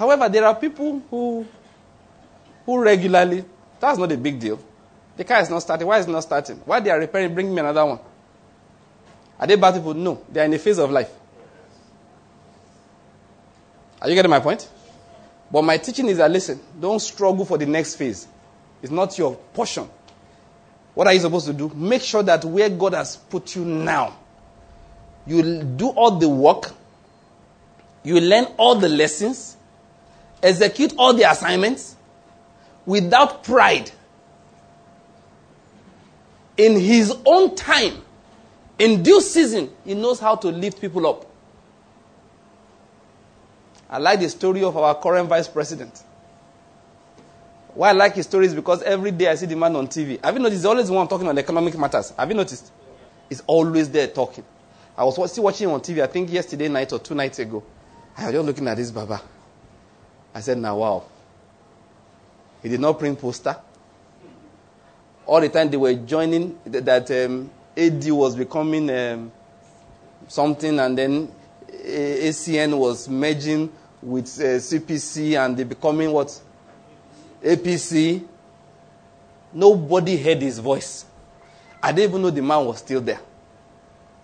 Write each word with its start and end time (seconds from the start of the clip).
However, 0.00 0.30
there 0.30 0.46
are 0.46 0.54
people 0.54 1.02
who, 1.10 1.46
who 2.64 2.80
regularly, 2.82 3.44
that's 3.78 3.98
not 3.98 4.10
a 4.10 4.16
big 4.16 4.40
deal. 4.40 4.58
The 5.14 5.24
car 5.24 5.42
is 5.42 5.50
not 5.50 5.58
starting. 5.58 5.86
Why 5.86 5.98
is 5.98 6.06
it 6.06 6.10
not 6.10 6.22
starting? 6.22 6.56
Why 6.64 6.80
they 6.80 6.88
are 6.88 6.98
repairing, 6.98 7.34
bring 7.34 7.54
me 7.54 7.60
another 7.60 7.84
one. 7.84 7.98
Are 9.38 9.46
they 9.46 9.56
bad 9.56 9.74
people? 9.74 9.92
No. 9.92 10.22
They 10.32 10.40
are 10.40 10.44
in 10.44 10.54
a 10.54 10.58
phase 10.58 10.78
of 10.78 10.90
life. 10.90 11.10
Are 14.00 14.08
you 14.08 14.14
getting 14.14 14.30
my 14.30 14.40
point? 14.40 14.66
But 15.52 15.64
my 15.64 15.76
teaching 15.76 16.08
is 16.08 16.16
that 16.16 16.30
listen, 16.30 16.58
don't 16.80 17.00
struggle 17.00 17.44
for 17.44 17.58
the 17.58 17.66
next 17.66 17.96
phase. 17.96 18.26
It's 18.80 18.90
not 18.90 19.18
your 19.18 19.34
portion. 19.52 19.86
What 20.94 21.08
are 21.08 21.12
you 21.12 21.20
supposed 21.20 21.44
to 21.48 21.52
do? 21.52 21.70
Make 21.74 22.00
sure 22.00 22.22
that 22.22 22.42
where 22.46 22.70
God 22.70 22.94
has 22.94 23.18
put 23.18 23.54
you 23.54 23.66
now, 23.66 24.16
you 25.26 25.62
do 25.62 25.88
all 25.88 26.12
the 26.12 26.28
work, 26.30 26.72
you 28.02 28.18
learn 28.18 28.46
all 28.56 28.76
the 28.76 28.88
lessons, 28.88 29.58
execute 30.42 30.94
all 30.98 31.14
the 31.14 31.30
assignments 31.30 31.96
without 32.86 33.44
pride. 33.44 33.90
In 36.56 36.78
his 36.78 37.14
own 37.24 37.54
time, 37.56 38.02
in 38.78 39.02
due 39.02 39.20
season, 39.20 39.70
he 39.84 39.94
knows 39.94 40.20
how 40.20 40.36
to 40.36 40.48
lift 40.48 40.80
people 40.80 41.06
up. 41.06 41.26
I 43.88 43.98
like 43.98 44.20
the 44.20 44.28
story 44.28 44.62
of 44.62 44.76
our 44.76 44.94
current 44.94 45.28
vice 45.28 45.48
president. 45.48 46.02
Why 47.74 47.90
I 47.90 47.92
like 47.92 48.14
his 48.14 48.26
story 48.26 48.46
is 48.46 48.54
because 48.54 48.82
every 48.82 49.10
day 49.10 49.28
I 49.28 49.34
see 49.34 49.46
the 49.46 49.56
man 49.56 49.74
on 49.76 49.86
TV. 49.88 50.22
Have 50.24 50.34
you 50.34 50.40
noticed? 50.40 50.58
He's 50.60 50.64
always 50.64 50.88
the 50.88 50.92
one 50.92 51.08
talking 51.08 51.28
on 51.28 51.38
economic 51.38 51.76
matters. 51.78 52.10
Have 52.16 52.28
you 52.28 52.34
noticed? 52.34 52.72
He's 53.28 53.42
always 53.46 53.88
there 53.90 54.08
talking. 54.08 54.44
I 54.96 55.04
was 55.04 55.30
still 55.32 55.44
watching 55.44 55.68
him 55.68 55.74
on 55.74 55.80
TV, 55.80 56.02
I 56.02 56.06
think 56.06 56.30
yesterday 56.30 56.68
night 56.68 56.92
or 56.92 56.98
two 56.98 57.14
nights 57.14 57.38
ago. 57.38 57.62
I 58.16 58.24
was 58.26 58.32
just 58.34 58.46
looking 58.46 58.68
at 58.68 58.76
this 58.76 58.90
Baba. 58.90 59.22
I 60.34 60.40
said, 60.40 60.58
now 60.58 60.78
wow. 60.78 61.04
He 62.62 62.68
did 62.68 62.80
not 62.80 62.98
print 62.98 63.18
poster. 63.20 63.56
All 65.26 65.40
the 65.40 65.48
time 65.48 65.70
they 65.70 65.76
were 65.76 65.94
joining 65.94 66.58
that 66.66 67.10
um, 67.10 67.50
AD 67.76 68.10
was 68.10 68.36
becoming 68.36 68.90
um, 68.90 69.32
something 70.28 70.78
and 70.78 70.96
then 70.98 71.32
ACN 71.68 72.76
was 72.76 73.08
merging 73.08 73.72
with 74.02 74.26
uh, 74.40 74.58
CPC 74.58 75.42
and 75.42 75.56
they 75.56 75.64
becoming 75.64 76.10
what? 76.12 76.40
APC. 77.42 78.24
Nobody 79.52 80.16
heard 80.16 80.42
his 80.42 80.58
voice. 80.58 81.06
I 81.82 81.92
didn't 81.92 82.10
even 82.10 82.22
know 82.22 82.30
the 82.30 82.42
man 82.42 82.64
was 82.64 82.78
still 82.78 83.00
there. 83.00 83.20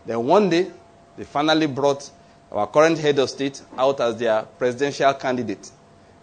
Then 0.04 0.24
one 0.24 0.48
day, 0.50 0.70
they 1.16 1.24
finally 1.24 1.66
brought 1.66 2.08
our 2.52 2.66
current 2.66 2.98
head 2.98 3.18
of 3.18 3.28
state 3.30 3.60
out 3.76 4.00
as 4.00 4.16
their 4.16 4.42
presidential 4.42 5.12
candidate. 5.14 5.70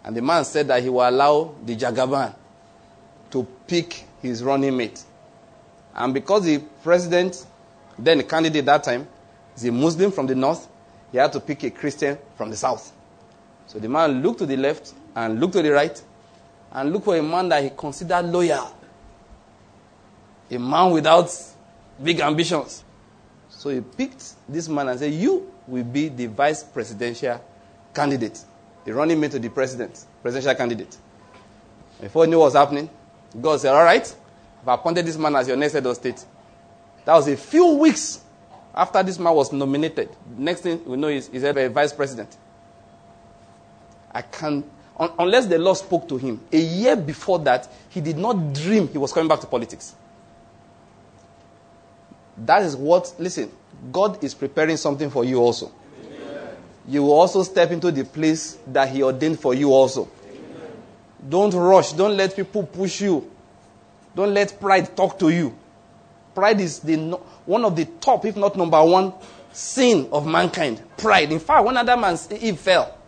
And 0.04 0.14
the 0.16 0.22
man 0.22 0.44
said 0.44 0.68
that 0.68 0.82
he 0.82 0.88
will 0.88 1.08
allow 1.08 1.54
the 1.64 1.74
Jagaban 1.74 2.34
to 3.30 3.46
pick 3.66 4.04
his 4.20 4.42
running 4.42 4.76
mate. 4.76 5.02
And 5.94 6.12
because 6.12 6.44
the 6.44 6.58
president, 6.82 7.46
then 7.98 8.18
the 8.18 8.24
candidate 8.24 8.64
that 8.66 8.84
time, 8.84 9.06
is 9.56 9.64
a 9.64 9.72
Muslim 9.72 10.10
from 10.12 10.26
the 10.26 10.34
north, 10.34 10.68
he 11.12 11.18
had 11.18 11.32
to 11.32 11.40
pick 11.40 11.62
a 11.62 11.70
Christian 11.70 12.18
from 12.36 12.50
the 12.50 12.56
south. 12.56 12.92
So 13.66 13.78
the 13.78 13.88
man 13.88 14.22
looked 14.22 14.40
to 14.40 14.46
the 14.46 14.56
left 14.56 14.92
and 15.14 15.40
looked 15.40 15.54
to 15.54 15.62
the 15.62 15.70
right 15.70 16.00
and 16.72 16.92
looked 16.92 17.04
for 17.04 17.16
a 17.16 17.22
man 17.22 17.48
that 17.50 17.62
he 17.62 17.70
considered 17.70 18.26
loyal. 18.26 18.76
A 20.50 20.58
man 20.58 20.90
without 20.90 21.30
big 22.02 22.20
ambitions. 22.20 22.84
So 23.48 23.70
he 23.70 23.80
picked 23.80 24.34
this 24.48 24.68
man 24.68 24.88
and 24.88 24.98
said, 24.98 25.12
You 25.12 25.50
will 25.66 25.84
be 25.84 26.08
the 26.08 26.26
vice 26.26 26.62
presidential 26.64 27.40
candidate, 27.94 28.44
the 28.84 28.92
running 28.94 29.20
mate 29.20 29.32
to 29.32 29.38
the 29.38 29.48
president, 29.48 30.04
presidential 30.22 30.54
candidate. 30.54 30.96
Before 32.00 32.24
he 32.24 32.30
knew 32.30 32.38
what 32.38 32.46
was 32.46 32.54
happening, 32.54 32.90
God 33.40 33.60
said, 33.60 33.72
All 33.72 33.84
right, 33.84 34.14
I've 34.62 34.68
appointed 34.68 35.06
this 35.06 35.16
man 35.16 35.36
as 35.36 35.48
your 35.48 35.56
next 35.56 35.72
head 35.72 35.86
of 35.86 35.96
state. 35.96 36.24
That 37.04 37.14
was 37.14 37.28
a 37.28 37.36
few 37.36 37.76
weeks 37.76 38.20
after 38.74 39.02
this 39.02 39.18
man 39.18 39.34
was 39.34 39.52
nominated, 39.52 40.10
next 40.36 40.62
thing 40.62 40.84
we 40.84 40.96
know 40.96 41.08
is 41.08 41.28
he's 41.28 41.44
a 41.44 41.68
vice 41.68 41.92
president. 41.92 42.36
I 44.10 44.22
can, 44.22 44.64
un, 44.98 45.12
unless 45.18 45.46
the 45.46 45.58
Lord 45.58 45.76
spoke 45.76 46.08
to 46.08 46.16
him, 46.16 46.40
a 46.52 46.58
year 46.58 46.96
before 46.96 47.38
that, 47.40 47.68
he 47.88 48.00
did 48.00 48.18
not 48.18 48.52
dream 48.52 48.88
he 48.88 48.98
was 48.98 49.12
coming 49.12 49.28
back 49.28 49.40
to 49.40 49.46
politics. 49.46 49.94
That 52.36 52.62
is 52.62 52.74
what, 52.74 53.14
listen, 53.18 53.52
God 53.92 54.22
is 54.24 54.34
preparing 54.34 54.76
something 54.76 55.08
for 55.08 55.24
you 55.24 55.38
also. 55.38 55.70
You 56.86 57.02
will 57.04 57.12
also 57.12 57.42
step 57.42 57.70
into 57.70 57.90
the 57.90 58.04
place 58.04 58.58
that 58.66 58.88
He 58.90 59.02
ordained 59.02 59.40
for 59.40 59.54
you 59.54 59.72
also. 59.72 60.08
Amen. 60.26 60.72
Don't 61.28 61.54
rush. 61.54 61.92
Don't 61.92 62.16
let 62.16 62.36
people 62.36 62.64
push 62.64 63.00
you. 63.00 63.30
Don't 64.14 64.34
let 64.34 64.60
pride 64.60 64.96
talk 64.96 65.18
to 65.18 65.30
you. 65.30 65.56
Pride 66.34 66.60
is 66.60 66.80
the, 66.80 66.96
one 67.46 67.64
of 67.64 67.76
the 67.76 67.84
top, 67.84 68.24
if 68.24 68.36
not 68.36 68.56
number 68.56 68.82
one, 68.84 69.12
sin 69.52 70.08
of 70.12 70.26
mankind. 70.26 70.82
Pride. 70.96 71.32
In 71.32 71.38
fact, 71.38 71.64
when 71.64 71.76
Adam 71.76 72.04
and 72.04 72.32
Eve 72.32 72.58
fell, 72.58 72.98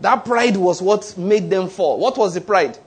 that 0.00 0.24
pride 0.24 0.56
was 0.56 0.82
what 0.82 1.16
made 1.16 1.48
them 1.48 1.68
fall. 1.68 1.98
What 1.98 2.16
was 2.18 2.34
the 2.34 2.40
pride? 2.40 2.78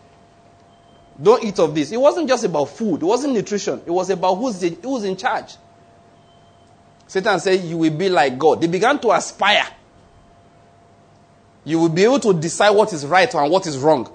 Don't 1.22 1.44
eat 1.44 1.58
of 1.60 1.74
this. 1.74 1.92
It 1.92 1.98
wasn't 1.98 2.28
just 2.30 2.44
about 2.44 2.66
food, 2.66 3.02
it 3.02 3.06
wasn't 3.06 3.34
nutrition, 3.34 3.82
it 3.86 3.92
was 3.92 4.10
about 4.10 4.36
who's, 4.36 4.60
the, 4.60 4.70
who's 4.70 5.04
in 5.04 5.18
charge. 5.18 5.56
Satan 7.08 7.40
said, 7.40 7.62
You 7.64 7.78
will 7.78 7.98
be 7.98 8.10
like 8.10 8.38
God. 8.38 8.62
They 8.62 8.68
began 8.68 9.00
to 9.00 9.12
aspire. 9.12 9.66
You 11.68 11.80
will 11.80 11.90
be 11.90 12.06
able 12.06 12.22
to 12.22 12.34
decide 12.34 12.70
what 12.70 12.94
is 12.94 13.06
right 13.06 13.32
and 13.36 13.52
what 13.52 13.68
is 13.68 13.78
wrong. 13.78 14.10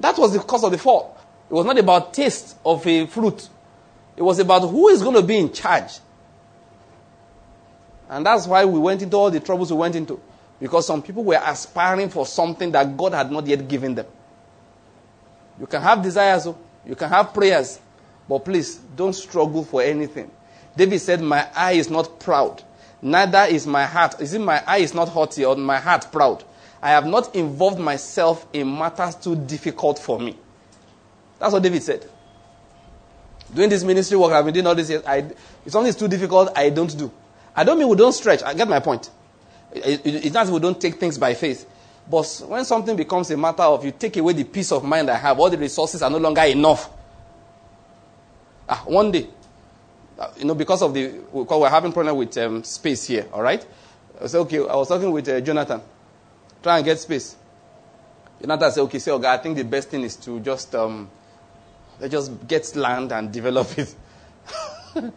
That 0.00 0.18
was 0.18 0.32
the 0.32 0.40
cause 0.40 0.64
of 0.64 0.72
the 0.72 0.78
fall. 0.78 1.16
It 1.48 1.54
was 1.54 1.64
not 1.64 1.78
about 1.78 2.12
taste 2.12 2.56
of 2.66 2.84
a 2.84 3.06
fruit. 3.06 3.48
It 4.16 4.22
was 4.22 4.40
about 4.40 4.68
who 4.68 4.88
is 4.88 5.00
going 5.00 5.14
to 5.14 5.22
be 5.22 5.36
in 5.36 5.52
charge. 5.52 6.00
And 8.08 8.26
that's 8.26 8.48
why 8.48 8.64
we 8.64 8.80
went 8.80 9.02
into 9.02 9.16
all 9.16 9.30
the 9.30 9.38
troubles 9.38 9.70
we 9.70 9.78
went 9.78 9.94
into. 9.94 10.20
Because 10.58 10.84
some 10.84 11.00
people 11.00 11.22
were 11.22 11.40
aspiring 11.44 12.08
for 12.08 12.26
something 12.26 12.72
that 12.72 12.96
God 12.96 13.12
had 13.12 13.30
not 13.30 13.46
yet 13.46 13.68
given 13.68 13.94
them. 13.94 14.06
You 15.60 15.68
can 15.68 15.80
have 15.80 16.02
desires, 16.02 16.48
oh. 16.48 16.58
you 16.84 16.96
can 16.96 17.08
have 17.08 17.32
prayers, 17.32 17.78
but 18.28 18.44
please 18.44 18.78
don't 18.96 19.12
struggle 19.12 19.62
for 19.62 19.80
anything. 19.80 20.28
David 20.76 20.98
said, 20.98 21.20
My 21.20 21.46
eye 21.54 21.74
is 21.74 21.88
not 21.88 22.18
proud, 22.18 22.64
neither 23.00 23.44
is 23.44 23.64
my 23.64 23.84
heart. 23.84 24.20
Is 24.20 24.34
it 24.34 24.40
my 24.40 24.60
eye 24.66 24.78
is 24.78 24.92
not 24.92 25.08
haughty 25.08 25.44
or 25.44 25.54
my 25.54 25.78
heart 25.78 26.08
proud? 26.10 26.42
I 26.84 26.90
have 26.90 27.06
not 27.06 27.34
involved 27.34 27.78
myself 27.78 28.46
in 28.52 28.70
matters 28.78 29.14
too 29.14 29.34
difficult 29.34 29.98
for 29.98 30.20
me. 30.20 30.36
That's 31.38 31.50
what 31.50 31.62
David 31.62 31.82
said. 31.82 32.06
Doing 33.54 33.70
this 33.70 33.82
ministry 33.82 34.18
work, 34.18 34.32
I've 34.32 34.44
been 34.44 34.52
doing 34.52 34.66
all 34.66 34.74
this 34.74 34.90
years. 34.90 35.02
I, 35.06 35.24
if 35.64 35.72
something 35.72 35.88
is 35.88 35.96
too 35.96 36.08
difficult, 36.08 36.50
I 36.54 36.68
don't 36.68 36.94
do. 36.94 37.10
I 37.56 37.64
don't 37.64 37.78
mean 37.78 37.88
we 37.88 37.96
don't 37.96 38.12
stretch. 38.12 38.42
I 38.42 38.52
get 38.52 38.68
my 38.68 38.80
point. 38.80 39.08
it's 39.72 40.34
not 40.34 40.44
that 40.44 40.52
we 40.52 40.60
don't 40.60 40.78
take 40.78 40.96
things 40.96 41.16
by 41.16 41.32
faith. 41.32 41.66
But 42.10 42.26
when 42.48 42.66
something 42.66 42.94
becomes 42.96 43.30
a 43.30 43.36
matter 43.38 43.62
of 43.62 43.82
you 43.82 43.90
take 43.90 44.18
away 44.18 44.34
the 44.34 44.44
peace 44.44 44.70
of 44.70 44.84
mind 44.84 45.08
I 45.08 45.16
have, 45.16 45.40
all 45.40 45.48
the 45.48 45.56
resources 45.56 46.02
are 46.02 46.10
no 46.10 46.18
longer 46.18 46.42
enough. 46.42 46.90
Ah, 48.68 48.82
one 48.84 49.10
day, 49.10 49.26
uh, 50.18 50.28
you 50.36 50.44
know, 50.44 50.54
because 50.54 50.82
of 50.82 50.92
the, 50.92 51.08
because 51.32 51.60
we're 51.62 51.70
having 51.70 51.92
problem 51.92 52.18
with 52.18 52.36
um, 52.36 52.62
space 52.62 53.06
here, 53.06 53.26
all 53.32 53.40
right? 53.40 53.66
I 54.20 54.24
okay, 54.24 54.58
I 54.58 54.76
was 54.76 54.88
talking 54.88 55.10
with 55.10 55.26
uh, 55.30 55.40
Jonathan, 55.40 55.80
try 56.64 56.78
and 56.78 56.84
get 56.84 56.98
space. 56.98 57.36
Jonathan 58.40 58.72
said, 58.72 58.80
okay, 58.80 58.98
say, 58.98 59.12
okay, 59.12 59.28
I 59.28 59.36
think 59.36 59.56
the 59.56 59.62
best 59.64 59.90
thing 59.90 60.02
is 60.02 60.16
to 60.16 60.40
just 60.40 60.74
um, 60.74 61.08
just 62.08 62.48
get 62.48 62.74
land 62.74 63.12
and 63.12 63.30
develop 63.30 63.78
it. 63.78 63.94
I 64.96 65.12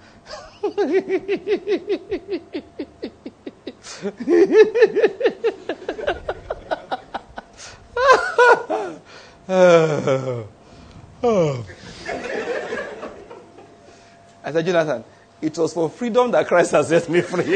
said, 14.52 14.66
Jonathan, 14.66 15.04
it 15.42 15.58
was 15.58 15.74
for 15.74 15.90
freedom 15.90 16.30
that 16.32 16.46
Christ 16.46 16.74
has 16.74 16.90
set 16.90 17.08
me 17.10 17.22
free. 17.22 17.44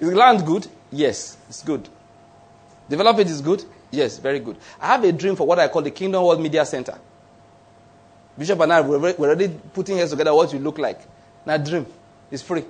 is 0.00 0.12
land 0.12 0.44
good? 0.44 0.66
Yes, 0.96 1.36
it's 1.48 1.62
good. 1.62 1.86
Develop 2.88 3.18
it 3.18 3.28
is 3.28 3.42
good? 3.42 3.62
Yes, 3.90 4.18
very 4.18 4.40
good. 4.40 4.56
I 4.80 4.86
have 4.86 5.04
a 5.04 5.12
dream 5.12 5.36
for 5.36 5.46
what 5.46 5.58
I 5.58 5.68
call 5.68 5.82
the 5.82 5.90
Kingdom 5.90 6.24
World 6.24 6.40
Media 6.40 6.64
Center. 6.64 6.98
Bishop 8.38 8.58
and 8.60 8.72
I 8.72 8.80
we're 8.80 9.12
already 9.18 9.48
putting 9.74 9.98
heads 9.98 10.10
together 10.12 10.34
what 10.34 10.52
you 10.52 10.58
look 10.58 10.78
like. 10.78 11.00
Now, 11.44 11.58
dream 11.58 11.86
is 12.30 12.40
free. 12.42 12.64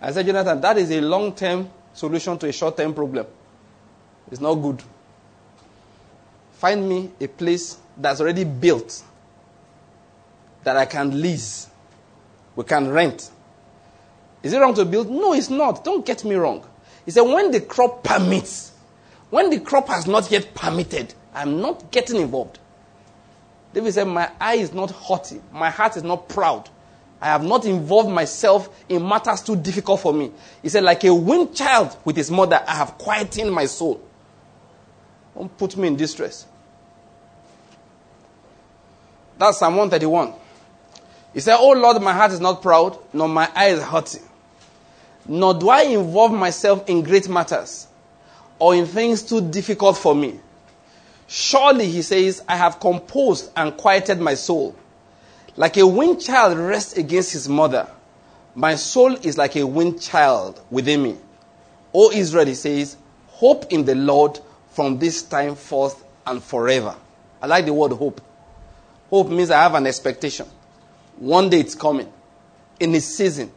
I 0.00 0.10
said, 0.12 0.26
Jonathan, 0.26 0.60
that 0.60 0.78
is 0.78 0.90
a 0.92 1.00
long 1.00 1.34
term 1.34 1.68
solution 1.92 2.38
to 2.38 2.48
a 2.48 2.52
short 2.52 2.76
term 2.76 2.94
problem. 2.94 3.26
It's 4.30 4.40
not 4.40 4.54
good. 4.54 4.82
Find 6.52 6.88
me 6.88 7.10
a 7.20 7.26
place 7.26 7.78
that's 7.96 8.20
already 8.20 8.44
built 8.44 9.02
that 10.62 10.76
I 10.76 10.86
can 10.86 11.20
lease, 11.20 11.68
we 12.54 12.62
can 12.62 12.88
rent, 12.88 13.30
Is 14.42 14.52
it 14.52 14.58
wrong 14.58 14.74
to 14.74 14.84
build? 14.84 15.10
No, 15.10 15.32
it's 15.32 15.50
not. 15.50 15.84
Don't 15.84 16.04
get 16.04 16.24
me 16.24 16.34
wrong. 16.34 16.66
He 17.04 17.10
said, 17.10 17.22
when 17.22 17.50
the 17.50 17.60
crop 17.60 18.02
permits, 18.04 18.72
when 19.30 19.50
the 19.50 19.60
crop 19.60 19.88
has 19.88 20.06
not 20.06 20.30
yet 20.30 20.54
permitted, 20.54 21.14
I'm 21.34 21.60
not 21.60 21.90
getting 21.90 22.16
involved. 22.20 22.58
David 23.72 23.94
said, 23.94 24.04
My 24.04 24.30
eye 24.40 24.56
is 24.56 24.72
not 24.72 24.90
haughty, 24.90 25.40
my 25.52 25.70
heart 25.70 25.96
is 25.96 26.02
not 26.02 26.28
proud. 26.28 26.68
I 27.20 27.26
have 27.26 27.44
not 27.44 27.64
involved 27.64 28.10
myself 28.10 28.68
in 28.88 29.06
matters 29.06 29.42
too 29.42 29.54
difficult 29.54 30.00
for 30.00 30.12
me. 30.12 30.32
He 30.60 30.68
said, 30.68 30.82
Like 30.82 31.04
a 31.04 31.14
weaned 31.14 31.54
child 31.54 31.96
with 32.04 32.16
his 32.16 32.30
mother, 32.30 32.62
I 32.66 32.74
have 32.74 32.98
quietened 32.98 33.52
my 33.52 33.66
soul. 33.66 34.00
Don't 35.34 35.56
put 35.56 35.76
me 35.76 35.88
in 35.88 35.96
distress. 35.96 36.46
That's 39.38 39.58
Psalm 39.58 39.76
131. 39.76 40.34
He 41.32 41.40
said, 41.40 41.56
Oh 41.58 41.72
Lord, 41.72 42.02
my 42.02 42.12
heart 42.12 42.32
is 42.32 42.40
not 42.40 42.60
proud, 42.60 42.98
nor 43.12 43.28
my 43.28 43.50
eye 43.54 43.68
is 43.68 43.82
haughty. 43.82 44.20
Nor 45.26 45.54
do 45.54 45.68
I 45.68 45.82
involve 45.82 46.32
myself 46.32 46.88
in 46.88 47.02
great 47.02 47.28
matters 47.28 47.86
or 48.58 48.74
in 48.74 48.86
things 48.86 49.22
too 49.22 49.40
difficult 49.40 49.96
for 49.96 50.14
me. 50.14 50.40
Surely, 51.26 51.88
he 51.88 52.02
says, 52.02 52.42
I 52.48 52.56
have 52.56 52.78
composed 52.78 53.50
and 53.56 53.76
quieted 53.76 54.20
my 54.20 54.34
soul. 54.34 54.76
Like 55.56 55.76
a 55.76 55.86
weaned 55.86 56.20
child 56.20 56.58
rests 56.58 56.96
against 56.96 57.32
his 57.32 57.48
mother, 57.48 57.88
my 58.54 58.74
soul 58.74 59.14
is 59.16 59.38
like 59.38 59.56
a 59.56 59.66
weaned 59.66 60.00
child 60.00 60.60
within 60.70 61.02
me. 61.02 61.16
O 61.94 62.10
Israel, 62.10 62.46
he 62.46 62.54
says, 62.54 62.96
hope 63.28 63.72
in 63.72 63.84
the 63.84 63.94
Lord 63.94 64.38
from 64.70 64.98
this 64.98 65.22
time 65.22 65.54
forth 65.54 66.04
and 66.26 66.42
forever. 66.42 66.94
I 67.40 67.46
like 67.46 67.64
the 67.66 67.72
word 67.72 67.92
hope. 67.92 68.20
Hope 69.10 69.28
means 69.28 69.50
I 69.50 69.62
have 69.62 69.74
an 69.74 69.86
expectation. 69.86 70.46
One 71.16 71.50
day 71.50 71.60
it's 71.60 71.74
coming. 71.74 72.10
In 72.80 72.94
its 72.94 73.06
season. 73.06 73.50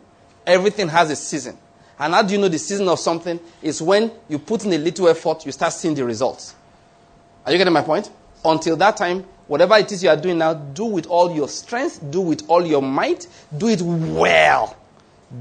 Everything 0.45 0.87
has 0.87 1.09
a 1.11 1.15
season. 1.15 1.57
And 1.97 2.13
how 2.13 2.21
do 2.21 2.33
you 2.33 2.39
know 2.39 2.49
the 2.49 2.59
season 2.59 2.87
of 2.87 2.99
something? 2.99 3.39
Is 3.61 3.81
when 3.81 4.11
you 4.27 4.39
put 4.39 4.65
in 4.65 4.73
a 4.73 4.77
little 4.77 5.07
effort, 5.07 5.45
you 5.45 5.51
start 5.51 5.73
seeing 5.73 5.95
the 5.95 6.03
results. 6.03 6.55
Are 7.45 7.51
you 7.51 7.57
getting 7.57 7.73
my 7.73 7.81
point? 7.81 8.09
Until 8.43 8.75
that 8.77 8.97
time, 8.97 9.23
whatever 9.47 9.75
it 9.77 9.91
is 9.91 10.03
you 10.03 10.09
are 10.09 10.17
doing 10.17 10.37
now, 10.37 10.53
do 10.53 10.85
with 10.85 11.07
all 11.07 11.33
your 11.33 11.47
strength, 11.47 11.99
do 12.11 12.21
with 12.21 12.43
all 12.47 12.65
your 12.65 12.81
might, 12.81 13.27
do 13.57 13.69
it 13.69 13.81
well. 13.81 14.75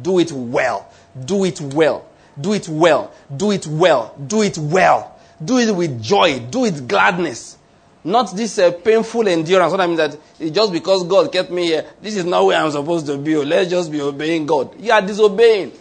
Do 0.03 0.19
it 0.19 0.33
well. 0.33 0.91
Do 1.25 1.45
it 1.45 1.61
well. 1.61 2.07
Do 2.41 2.53
it 2.53 2.69
well. 2.69 3.13
Do 3.37 3.51
it 3.51 3.67
well. 3.67 4.15
Do 4.27 4.43
it 4.43 4.59
well. 4.59 5.19
Do 5.45 5.59
it 5.59 5.75
with 5.75 6.03
joy. 6.03 6.41
Do 6.41 6.65
it 6.65 6.89
gladness. 6.89 7.59
Not 8.05 8.37
this 8.37 8.59
uh, 8.59 8.71
painful 8.71 9.27
endurance. 9.29 9.71
What 9.71 9.81
I 9.81 9.87
mean 9.87 9.97
that 9.97 10.19
just 10.53 10.73
because 10.73 11.05
God 11.05 11.33
kept 11.33 11.51
me 11.51 11.67
here. 11.67 11.87
This 12.03 12.17
is 12.17 12.27
not 12.27 12.45
where 12.45 12.61
I'm 12.63 12.71
supposed 12.71 13.07
to 13.07 13.17
be. 13.17 13.35
Let's 13.37 13.71
just 13.71 13.91
be 13.91 14.03
obeying 14.03 14.45
God. 14.45 14.79
You 14.79 14.93
are 14.93 15.01
disobeying. 15.01 15.73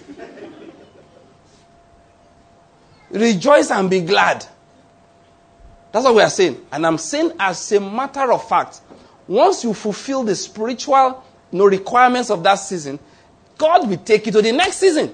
Rejoice 3.12 3.70
and 3.72 3.90
be 3.90 4.02
glad. 4.02 4.46
That's 5.92 6.06
what 6.06 6.16
we 6.16 6.22
are 6.22 6.30
saying. 6.30 6.66
And 6.72 6.88
I'm 6.88 6.98
saying 6.98 7.34
as 7.38 7.72
a 7.74 7.80
matter 7.80 8.32
of 8.32 8.48
fact, 8.48 8.80
once 9.28 9.64
you 9.64 9.74
fulfill 9.74 10.24
the 10.24 10.36
spiritual 10.36 11.24
you 11.52 11.60
know, 11.60 11.66
requirements 11.66 12.32
of 12.32 12.42
that 12.44 12.56
season, 12.56 13.00
God 13.58 13.88
will 13.88 13.98
take 13.98 14.26
you 14.26 14.32
to 14.32 14.42
the 14.42 14.52
next 14.52 14.78
season. 14.78 15.14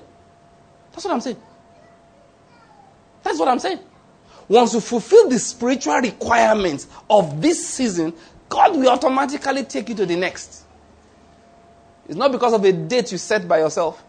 That's 0.91 1.03
what 1.03 1.13
I'm 1.13 1.21
saying. 1.21 1.37
That's 3.23 3.39
what 3.39 3.47
I'm 3.47 3.59
saying. 3.59 3.79
Once 4.49 4.73
you 4.73 4.81
fulfill 4.81 5.29
the 5.29 5.37
spiritual 5.37 5.95
requirements 5.97 6.87
of 7.09 7.39
this 7.41 7.65
season, 7.65 8.11
God 8.49 8.75
will 8.75 8.89
automatically 8.89 9.63
take 9.63 9.89
you 9.89 9.95
to 9.95 10.05
the 10.07 10.15
next. 10.15 10.63
It's 12.07 12.17
not 12.17 12.31
because 12.31 12.53
of 12.53 12.63
a 12.65 12.71
date 12.73 13.11
you 13.11 13.19
set 13.19 13.47
by 13.47 13.59
yourself. 13.59 14.03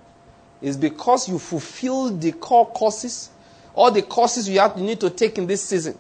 It's 0.63 0.79
because 0.79 1.29
you 1.29 1.39
fulfill 1.39 2.17
the 2.17 2.33
core 2.33 2.67
courses, 2.67 3.31
all 3.75 3.91
the 3.91 4.01
courses 4.01 4.49
you, 4.49 4.59
have, 4.61 4.79
you 4.79 4.85
need 4.85 5.01
to 5.01 5.11
take 5.11 5.37
in 5.37 5.47
this 5.47 5.63
season. 5.63 5.99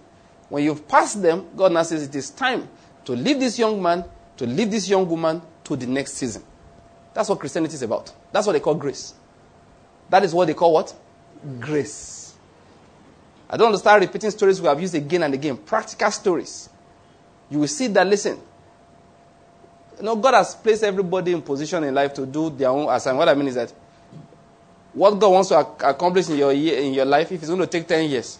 When 0.48 0.64
you've 0.64 0.88
passed 0.88 1.20
them, 1.20 1.46
God 1.54 1.72
now 1.72 1.82
says 1.82 2.02
it 2.02 2.14
is 2.14 2.30
time 2.30 2.68
to 3.04 3.12
leave 3.12 3.38
this 3.38 3.58
young 3.58 3.80
man, 3.82 4.04
to 4.38 4.46
leave 4.46 4.70
this 4.70 4.88
young 4.88 5.08
woman 5.08 5.42
to 5.64 5.76
the 5.76 5.86
next 5.86 6.14
season. 6.14 6.42
That's 7.12 7.28
what 7.28 7.38
Christianity 7.38 7.74
is 7.74 7.82
about. 7.82 8.12
That's 8.32 8.46
what 8.46 8.54
they 8.54 8.60
call 8.60 8.74
grace. 8.74 9.14
That 10.08 10.24
is 10.24 10.34
what 10.34 10.46
they 10.46 10.54
call 10.54 10.72
what? 10.72 10.94
Grace. 11.60 12.19
I 13.52 13.56
don't 13.56 13.66
understand 13.66 14.00
repeating 14.00 14.30
stories 14.30 14.60
we 14.60 14.68
have 14.68 14.80
used 14.80 14.94
again 14.94 15.24
and 15.24 15.34
again. 15.34 15.56
Practical 15.56 16.10
stories. 16.12 16.68
You 17.50 17.58
will 17.58 17.68
see 17.68 17.88
that, 17.88 18.06
listen, 18.06 18.38
you 19.98 20.04
know, 20.04 20.14
God 20.14 20.34
has 20.34 20.54
placed 20.54 20.84
everybody 20.84 21.32
in 21.32 21.42
position 21.42 21.82
in 21.82 21.92
life 21.92 22.14
to 22.14 22.26
do 22.26 22.50
their 22.50 22.68
own 22.68 22.88
assignment. 22.88 23.18
What 23.18 23.28
I 23.28 23.34
mean 23.34 23.48
is 23.48 23.56
that 23.56 23.72
what 24.92 25.18
God 25.18 25.32
wants 25.32 25.48
to 25.48 25.58
accomplish 25.58 26.28
in 26.28 26.36
your, 26.36 26.52
year, 26.52 26.78
in 26.78 26.94
your 26.94 27.04
life, 27.04 27.32
if 27.32 27.40
it's 27.42 27.48
going 27.48 27.60
to 27.60 27.66
take 27.66 27.88
10 27.88 28.08
years, 28.08 28.38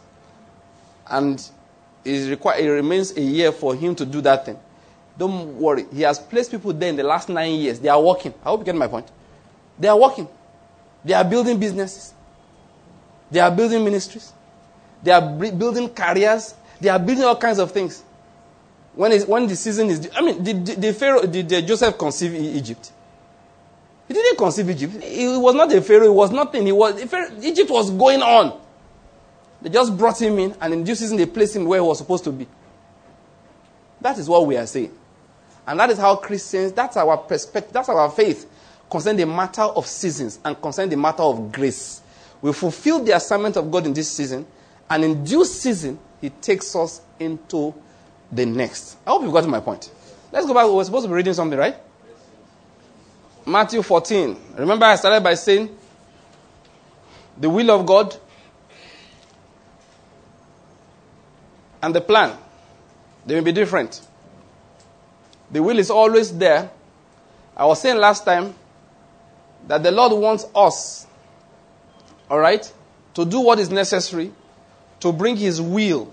and 1.09 1.51
required, 2.05 2.65
it 2.65 2.71
remains 2.71 3.17
a 3.17 3.21
year 3.21 3.51
for 3.51 3.75
him 3.75 3.97
to 3.97 4.06
do 4.06 4.21
that 4.21 4.47
thing. 4.47 4.59
Don't 5.19 5.56
worry. 5.56 5.87
He 5.93 6.03
has 6.03 6.21
placed 6.21 6.53
people 6.53 6.73
there 6.73 6.89
in 6.89 6.97
the 6.97 7.03
last 7.03 7.29
nine 7.29 7.55
years. 7.55 7.81
They 7.81 7.89
are 7.89 8.01
working. 8.01 8.33
I 8.45 8.49
hope 8.49 8.61
you 8.61 8.67
get 8.67 8.77
my 8.77 8.87
point. 8.87 9.11
They 9.77 9.89
are 9.89 9.99
working. 9.99 10.29
They 11.05 11.15
are 11.15 11.25
building 11.25 11.59
businesses. 11.59 12.15
They 13.29 13.41
are 13.41 13.51
building 13.51 13.83
ministries. 13.85 14.33
They 15.02 15.12
are 15.12 15.20
building 15.20 15.88
careers. 15.88 16.55
They 16.81 16.88
are 16.88 16.99
building 16.99 17.25
all 17.25 17.37
kinds 17.37 17.58
of 17.58 17.73
things. 17.73 18.02
When, 18.94 19.12
is, 19.12 19.26
when 19.26 19.47
the 19.47 19.56
season 19.56 19.88
is, 19.88 20.11
I 20.14 20.20
mean, 20.20 20.43
did, 20.43 20.64
did, 20.81 20.97
Pharaoh, 20.97 21.26
did, 21.26 21.47
did 21.47 21.67
Joseph 21.67 21.97
conceive 21.97 22.35
Egypt? 22.35 22.93
He 24.08 24.14
didn't 24.14 24.37
conceive 24.37 24.69
Egypt. 24.70 25.02
He 25.05 25.29
was 25.37 25.55
not 25.55 25.73
a 25.73 25.81
Pharaoh. 25.81 26.06
It 26.06 26.14
was 26.14 26.32
nothing. 26.32 26.67
He 26.67 26.73
was, 26.73 27.00
Egypt 27.44 27.70
was 27.70 27.91
going 27.91 28.20
on. 28.23 28.61
They 29.62 29.70
just 29.70 29.97
brought 29.97 30.20
him 30.20 30.38
in, 30.38 30.56
and 30.61 30.73
in 30.73 30.85
due 30.85 30.94
season, 30.94 31.17
they 31.17 31.26
placed 31.26 31.55
him 31.55 31.67
where 31.67 31.81
he 31.81 31.87
was 31.87 31.99
supposed 31.99 32.25
to 32.25 32.32
be. 32.32 32.46
That 34.00 34.19
is 34.19 34.29
what 34.29 34.46
we 34.46 34.56
are 34.56 34.67
saying. 34.67 34.93
And 35.67 35.79
that 35.79 35.91
is 35.91 35.99
how 35.99 36.17
Christians, 36.17 36.73
that's 36.73 36.96
our 36.96 37.17
perspective, 37.19 37.73
that's 37.73 37.88
our 37.88 38.11
faith 38.11 38.50
concerning 38.91 39.29
the 39.29 39.32
matter 39.32 39.62
of 39.62 39.87
seasons 39.87 40.41
and 40.44 40.61
concerning 40.61 40.91
the 40.91 40.96
matter 40.96 41.23
of 41.23 41.53
grace. 41.53 42.00
We 42.43 42.53
fulfill 42.53 43.05
the 43.05 43.12
assignment 43.12 43.56
of 43.56 43.70
God 43.70 43.87
in 43.87 43.93
this 43.93 44.11
season, 44.11 44.46
and 44.91 45.05
in 45.05 45.25
due 45.25 45.45
season, 45.45 45.99
He 46.21 46.29
takes 46.29 46.75
us 46.75 47.01
into 47.19 47.73
the 48.31 48.45
next. 48.45 48.97
I 49.07 49.11
hope 49.11 49.23
you've 49.23 49.33
got 49.33 49.47
my 49.49 49.61
point. 49.61 49.91
Let's 50.33 50.47
go 50.47 50.53
back. 50.53 50.69
We're 50.69 50.85
supposed 50.85 51.05
to 51.05 51.09
be 51.09 51.15
reading 51.15 51.33
something, 51.33 51.59
right? 51.59 51.77
Matthew 53.47 53.83
14. 53.83 54.37
Remember, 54.59 54.85
I 54.85 54.97
started 54.97 55.23
by 55.23 55.35
saying 55.35 55.77
the 57.39 57.49
will 57.49 57.71
of 57.71 57.87
God 57.87 58.15
and 61.82 61.94
the 61.94 62.01
plan, 62.01 62.37
they 63.25 63.35
may 63.35 63.41
be 63.41 63.53
different. 63.53 64.06
The 65.51 65.63
will 65.63 65.79
is 65.79 65.91
always 65.91 66.37
there. 66.37 66.70
I 67.56 67.65
was 67.65 67.81
saying 67.81 67.97
last 67.97 68.25
time 68.25 68.55
that 69.67 69.82
the 69.82 69.91
Lord 69.91 70.13
wants 70.13 70.47
us, 70.55 71.06
all 72.29 72.39
right, 72.39 72.70
to 73.15 73.25
do 73.25 73.41
what 73.41 73.59
is 73.59 73.70
necessary 73.70 74.32
to 75.01 75.13
bring 75.13 75.37
His 75.37 75.61
will 75.61 76.13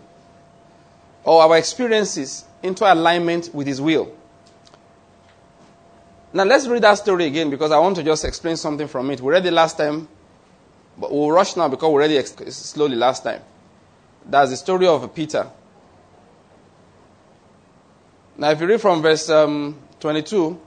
or 1.24 1.42
our 1.44 1.58
experiences 1.58 2.46
into 2.64 2.92
alignment 2.92 3.54
with 3.54 3.68
His 3.68 3.82
will. 3.82 4.14
Now 6.34 6.44
let's 6.44 6.68
read 6.68 6.84
that 6.84 6.96
story 6.96 7.26
again 7.26 7.50
because 7.50 7.72
I 7.72 7.80
want 7.80 7.96
to 7.98 8.04
just 8.04 8.26
explain 8.26 8.58
something 8.58 8.88
from 8.88 9.10
it. 9.12 9.22
We 9.22 9.32
read 9.32 9.46
it 9.46 9.52
last 9.54 9.78
time, 9.78 10.08
but 10.98 11.12
we'll 11.12 11.32
rush 11.32 11.56
now 11.56 11.68
because 11.68 11.92
we 11.92 12.00
read 12.00 12.12
it 12.12 12.28
slowly 12.28 12.96
last 12.96 13.24
time. 13.24 13.42
That's 14.26 14.52
the 14.52 14.58
story 14.58 14.88
of 14.88 15.14
Peter. 15.16 15.50
Now, 18.38 18.52
if 18.52 18.62
you 18.62 18.68
read 18.68 18.82
from 18.82 19.02
verse 19.02 19.30
um, 19.30 19.80
22, 20.00 20.60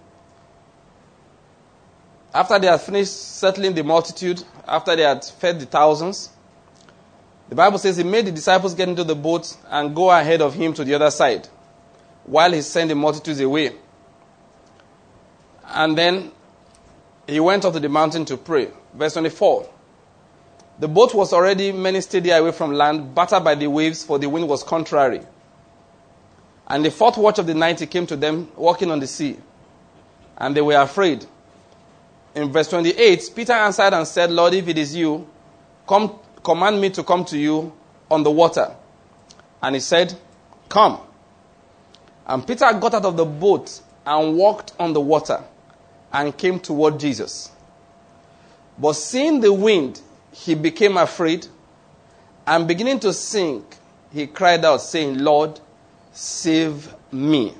after 2.34 2.58
they 2.58 2.66
had 2.66 2.80
finished 2.80 3.12
settling 3.12 3.74
the 3.74 3.84
multitude, 3.84 4.42
after 4.66 4.96
they 4.96 5.02
had 5.02 5.24
fed 5.24 5.60
the 5.60 5.66
thousands, 5.66 6.30
the 7.50 7.56
Bible 7.56 7.78
says 7.78 7.96
he 7.96 8.04
made 8.04 8.26
the 8.26 8.32
disciples 8.32 8.74
get 8.74 8.88
into 8.88 9.04
the 9.04 9.16
boat 9.16 9.56
and 9.68 9.94
go 9.94 10.10
ahead 10.10 10.40
of 10.40 10.54
him 10.54 10.72
to 10.74 10.84
the 10.84 10.94
other 10.94 11.10
side 11.10 11.48
while 12.24 12.52
he 12.52 12.62
sent 12.62 12.88
the 12.88 12.94
multitudes 12.94 13.40
away. 13.40 13.72
And 15.66 15.98
then 15.98 16.30
he 17.26 17.40
went 17.40 17.64
up 17.64 17.72
to 17.72 17.80
the 17.80 17.88
mountain 17.88 18.24
to 18.26 18.36
pray. 18.36 18.68
Verse 18.94 19.14
24. 19.14 19.68
The 20.78 20.86
boat 20.88 21.12
was 21.12 21.32
already 21.32 21.72
many 21.72 22.00
stadia 22.00 22.40
away 22.40 22.52
from 22.52 22.72
land, 22.72 23.14
battered 23.14 23.42
by 23.42 23.56
the 23.56 23.66
waves, 23.66 24.04
for 24.04 24.18
the 24.18 24.28
wind 24.28 24.48
was 24.48 24.62
contrary. 24.62 25.20
And 26.68 26.84
the 26.84 26.90
fourth 26.90 27.18
watch 27.18 27.40
of 27.40 27.48
the 27.48 27.54
night 27.54 27.80
he 27.80 27.86
came 27.86 28.06
to 28.06 28.16
them 28.16 28.50
walking 28.56 28.92
on 28.92 29.00
the 29.00 29.08
sea. 29.08 29.36
And 30.38 30.56
they 30.56 30.60
were 30.60 30.80
afraid. 30.80 31.26
In 32.34 32.52
verse 32.52 32.68
28, 32.68 33.32
Peter 33.34 33.52
answered 33.52 33.92
and 33.92 34.06
said, 34.06 34.30
Lord, 34.30 34.54
if 34.54 34.68
it 34.68 34.78
is 34.78 34.94
you, 34.94 35.28
come, 35.86 36.16
command 36.42 36.80
me 36.80 36.90
to 36.90 37.02
come 37.02 37.24
to 37.26 37.38
you 37.38 37.72
on 38.10 38.22
the 38.22 38.30
water. 38.30 38.74
And 39.62 39.74
he 39.76 39.80
said, 39.80 40.14
Come. 40.68 41.00
And 42.26 42.46
Peter 42.46 42.72
got 42.72 42.94
out 42.94 43.04
of 43.04 43.16
the 43.16 43.24
boat 43.24 43.80
and 44.06 44.36
walked 44.36 44.72
on 44.78 44.92
the 44.92 45.00
water 45.00 45.42
and 46.12 46.36
came 46.36 46.60
toward 46.60 46.98
Jesus. 46.98 47.50
But 48.78 48.94
seeing 48.94 49.40
the 49.40 49.52
wind, 49.52 50.00
he 50.32 50.54
became 50.54 50.96
afraid 50.96 51.46
and 52.50 52.66
beginning 52.66 52.98
to 53.00 53.12
sink, 53.12 53.76
he 54.12 54.26
cried 54.26 54.64
out, 54.64 54.78
saying, 54.78 55.18
Lord, 55.18 55.60
save 56.12 56.92
me. 57.12 57.54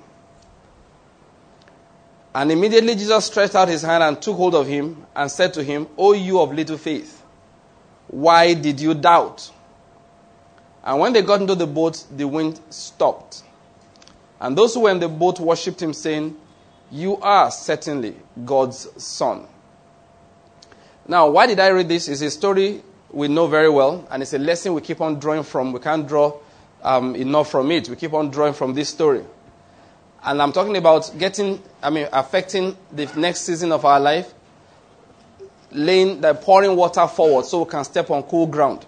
And 2.35 2.51
immediately 2.51 2.95
Jesus 2.95 3.27
stretched 3.27 3.55
out 3.55 3.69
his 3.69 3.83
hand 3.83 4.03
and 4.03 4.21
took 4.21 4.37
hold 4.37 4.57
of 4.57 4.67
him 4.67 5.07
and 5.15 5.31
said 5.31 5.55
to 5.55 5.63
him, 5.63 5.87
O 5.97 6.13
you 6.13 6.41
of 6.41 6.53
little 6.53 6.77
faith, 6.77 7.20
why 8.11 8.55
did 8.55 8.81
you 8.81 8.93
doubt? 8.95 9.51
And 10.83 10.99
when 10.99 11.13
they 11.13 11.23
got 11.23 11.41
into 11.41 11.55
the 11.55 11.67
boat, 11.67 12.05
the 12.11 12.27
wind 12.27 12.61
stopped. 12.71 13.43
And 14.41 14.57
those 14.59 14.75
who 14.75 14.81
were 14.81 14.91
in 14.91 14.99
the 14.99 15.09
boat 15.09 15.39
worshipped 15.39 15.81
him, 15.81 15.93
saying, 15.93 16.37
You 16.91 17.19
are 17.19 17.51
certainly 17.51 18.17
God's 18.45 18.89
son. 19.03 19.47
Now, 21.07 21.29
why 21.31 21.47
did 21.47 21.61
I 21.61 21.69
read 21.69 21.89
this? 21.89 22.09
It's 22.09 22.23
a 22.23 22.31
story 22.31 22.83
we 23.11 23.29
know 23.29 23.47
very 23.47 23.69
well, 23.69 24.07
and 24.11 24.23
it's 24.23 24.33
a 24.33 24.39
lesson 24.39 24.75
we 24.75 24.81
keep 24.81 25.01
on 25.01 25.21
drawing 25.21 25.43
from. 25.43 25.73
We 25.73 25.81
can't 25.81 26.07
draw 26.07 26.37
um, 26.83 27.15
enough 27.15 27.51
from 27.51 27.71
it. 27.71 27.89
We 27.89 27.97
keep 27.97 28.13
on 28.13 28.31
drawing 28.31 28.55
from 28.55 28.75
this 28.75 28.89
story. 28.89 29.25
And 30.25 30.43
I'm 30.43 30.53
talking 30.53 30.77
about 30.77 31.13
getting, 31.17 31.63
I 31.83 31.91
mean, 31.91 32.09
affecting 32.13 32.77
the 32.93 33.07
next 33.17 33.41
season 33.43 33.73
of 33.73 33.85
our 33.85 34.01
life, 34.01 34.33
laying 35.73 36.21
the 36.21 36.35
pouring 36.35 36.77
water 36.77 37.07
forward 37.07 37.45
so 37.45 37.63
we 37.63 37.71
can 37.71 37.85
step 37.85 38.11
on 38.11 38.23
cool 38.25 38.47
ground. 38.47 38.85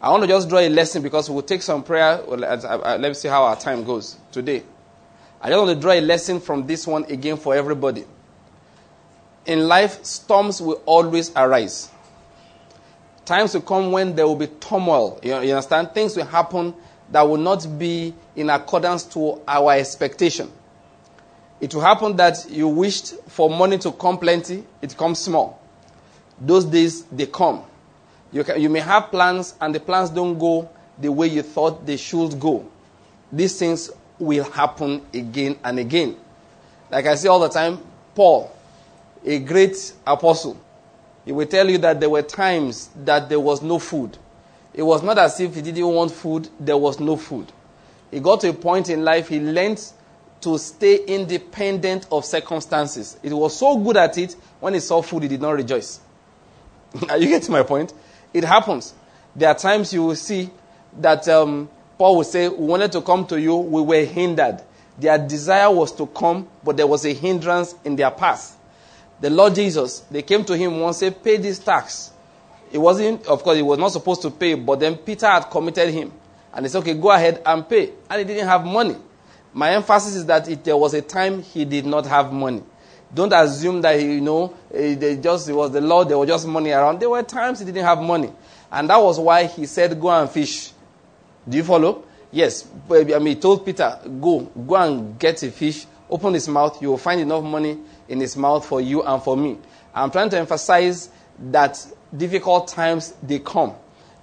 I 0.00 0.10
want 0.10 0.22
to 0.22 0.28
just 0.28 0.48
draw 0.48 0.58
a 0.58 0.68
lesson 0.68 1.02
because 1.02 1.30
we'll 1.30 1.42
take 1.42 1.62
some 1.62 1.82
prayer. 1.82 2.20
Uh, 2.28 2.34
uh, 2.34 2.98
let 3.00 3.08
me 3.08 3.14
see 3.14 3.28
how 3.28 3.44
our 3.44 3.56
time 3.56 3.84
goes 3.84 4.16
today. 4.32 4.62
I 5.40 5.48
just 5.48 5.58
want 5.58 5.76
to 5.76 5.80
draw 5.80 5.92
a 5.92 6.00
lesson 6.00 6.40
from 6.40 6.66
this 6.66 6.86
one 6.86 7.04
again 7.04 7.36
for 7.36 7.54
everybody. 7.54 8.04
In 9.46 9.66
life, 9.68 10.04
storms 10.04 10.60
will 10.60 10.82
always 10.86 11.30
arise. 11.36 11.90
Times 13.24 13.54
will 13.54 13.62
come 13.62 13.92
when 13.92 14.14
there 14.14 14.26
will 14.26 14.36
be 14.36 14.46
turmoil. 14.46 15.18
You, 15.22 15.34
understand? 15.34 15.92
Things 15.92 16.16
will 16.16 16.26
happen 16.26 16.74
that 17.10 17.22
will 17.22 17.38
not 17.38 17.66
be 17.78 18.14
in 18.36 18.50
accordance 18.50 19.04
to 19.04 19.40
our 19.48 19.72
expectation. 19.72 20.50
It 21.60 21.72
will 21.74 21.82
happen 21.82 22.16
that 22.16 22.46
you 22.50 22.68
wished 22.68 23.14
for 23.28 23.48
money 23.48 23.78
to 23.78 23.92
come 23.92 24.18
plenty, 24.18 24.64
it 24.82 24.96
comes 24.96 25.18
small. 25.18 25.60
Those 26.40 26.64
days, 26.64 27.04
they 27.04 27.26
come. 27.26 27.62
You, 28.32 28.44
can, 28.44 28.60
you 28.60 28.68
may 28.68 28.80
have 28.80 29.10
plans, 29.10 29.54
and 29.60 29.74
the 29.74 29.80
plans 29.80 30.10
don't 30.10 30.38
go 30.38 30.68
the 30.98 31.10
way 31.10 31.28
you 31.28 31.42
thought 31.42 31.86
they 31.86 31.96
should 31.96 32.38
go. 32.40 32.68
These 33.32 33.58
things 33.58 33.90
will 34.18 34.44
happen 34.44 35.02
again 35.12 35.58
and 35.64 35.78
again. 35.78 36.16
Like 36.90 37.06
I 37.06 37.14
say 37.14 37.28
all 37.28 37.40
the 37.40 37.48
time, 37.48 37.78
Paul, 38.14 38.54
a 39.24 39.38
great 39.38 39.92
apostle, 40.06 40.60
he 41.24 41.32
will 41.32 41.46
tell 41.46 41.68
you 41.68 41.78
that 41.78 42.00
there 42.00 42.10
were 42.10 42.22
times 42.22 42.90
that 43.04 43.28
there 43.28 43.40
was 43.40 43.62
no 43.62 43.78
food. 43.78 44.18
It 44.72 44.82
was 44.82 45.02
not 45.02 45.18
as 45.18 45.40
if 45.40 45.54
he 45.54 45.62
didn't 45.62 45.86
want 45.86 46.10
food, 46.10 46.48
there 46.60 46.76
was 46.76 47.00
no 47.00 47.16
food. 47.16 47.50
He 48.10 48.20
got 48.20 48.40
to 48.42 48.50
a 48.50 48.52
point 48.52 48.90
in 48.90 49.04
life 49.04 49.28
he 49.28 49.40
learned 49.40 49.82
to 50.42 50.58
stay 50.58 50.96
independent 51.06 52.06
of 52.12 52.24
circumstances. 52.24 53.16
It 53.22 53.32
was 53.32 53.56
so 53.56 53.78
good 53.78 53.96
at 53.96 54.18
it, 54.18 54.36
when 54.60 54.74
he 54.74 54.80
saw 54.80 55.00
food, 55.00 55.22
he 55.22 55.28
did 55.28 55.40
not 55.40 55.52
rejoice. 55.52 56.00
Are 57.08 57.18
you 57.18 57.28
getting 57.28 57.52
my 57.52 57.62
point? 57.62 57.92
It 58.32 58.44
happens. 58.44 58.94
There 59.36 59.48
are 59.48 59.54
times 59.54 59.92
you 59.92 60.04
will 60.04 60.16
see 60.16 60.50
that 61.00 61.26
um, 61.28 61.68
Paul 61.98 62.16
will 62.16 62.24
say, 62.24 62.48
We 62.48 62.66
wanted 62.66 62.92
to 62.92 63.00
come 63.02 63.26
to 63.26 63.40
you, 63.40 63.56
we 63.56 63.82
were 63.82 64.04
hindered. 64.04 64.62
Their 64.98 65.18
desire 65.18 65.70
was 65.70 65.90
to 65.96 66.06
come, 66.06 66.48
but 66.62 66.76
there 66.76 66.86
was 66.86 67.04
a 67.04 67.12
hindrance 67.12 67.74
in 67.84 67.96
their 67.96 68.12
path 68.12 68.56
the 69.24 69.30
Lord 69.30 69.54
Jesus, 69.54 70.00
they 70.10 70.20
came 70.20 70.44
to 70.44 70.54
him 70.54 70.80
once, 70.80 70.98
said, 70.98 71.22
Pay 71.22 71.38
this 71.38 71.58
tax. 71.58 72.10
It 72.70 72.76
wasn't, 72.76 73.26
of 73.26 73.42
course, 73.42 73.56
he 73.56 73.62
was 73.62 73.78
not 73.78 73.92
supposed 73.92 74.20
to 74.22 74.30
pay, 74.30 74.52
but 74.52 74.80
then 74.80 74.96
Peter 74.96 75.26
had 75.26 75.44
committed 75.44 75.88
him. 75.90 76.12
And 76.52 76.66
he 76.66 76.68
said, 76.68 76.80
Okay, 76.80 76.92
go 76.92 77.10
ahead 77.10 77.40
and 77.46 77.66
pay. 77.66 77.92
And 78.10 78.18
he 78.18 78.24
didn't 78.24 78.48
have 78.48 78.66
money. 78.66 78.96
My 79.52 79.70
emphasis 79.70 80.14
is 80.16 80.26
that 80.26 80.48
it, 80.48 80.64
there 80.64 80.76
was 80.76 80.92
a 80.94 81.00
time 81.00 81.42
he 81.42 81.64
did 81.64 81.86
not 81.86 82.06
have 82.06 82.32
money. 82.32 82.62
Don't 83.14 83.32
assume 83.32 83.80
that 83.82 83.98
he, 83.98 84.14
you 84.14 84.20
know, 84.20 84.54
eh, 84.72 84.94
they 84.96 85.16
just, 85.16 85.48
it 85.48 85.52
was 85.52 85.70
the 85.70 85.80
Lord, 85.80 86.08
there 86.08 86.18
was 86.18 86.28
just 86.28 86.46
money 86.46 86.70
around. 86.72 87.00
There 87.00 87.08
were 87.08 87.22
times 87.22 87.60
he 87.60 87.64
didn't 87.64 87.84
have 87.84 88.00
money. 88.00 88.32
And 88.72 88.90
that 88.90 88.96
was 88.96 89.20
why 89.20 89.44
he 89.44 89.66
said, 89.66 90.00
Go 90.00 90.10
and 90.10 90.28
fish. 90.28 90.72
Do 91.48 91.56
you 91.56 91.62
follow? 91.64 92.04
Yes. 92.32 92.66
I 92.90 93.04
mean, 93.04 93.26
he 93.26 93.34
told 93.36 93.64
Peter, 93.64 93.98
Go, 94.20 94.40
go 94.40 94.74
and 94.74 95.18
get 95.18 95.42
a 95.44 95.50
fish, 95.52 95.86
open 96.10 96.34
his 96.34 96.48
mouth, 96.48 96.82
you 96.82 96.88
will 96.88 96.98
find 96.98 97.20
enough 97.20 97.44
money 97.44 97.78
in 98.08 98.20
his 98.20 98.36
mouth 98.36 98.66
for 98.66 98.80
you 98.80 99.02
and 99.02 99.22
for 99.22 99.36
me. 99.36 99.58
I'm 99.94 100.10
trying 100.10 100.30
to 100.30 100.38
emphasize 100.38 101.08
that 101.50 101.86
difficult 102.16 102.68
times 102.68 103.14
they 103.22 103.38
come. 103.38 103.74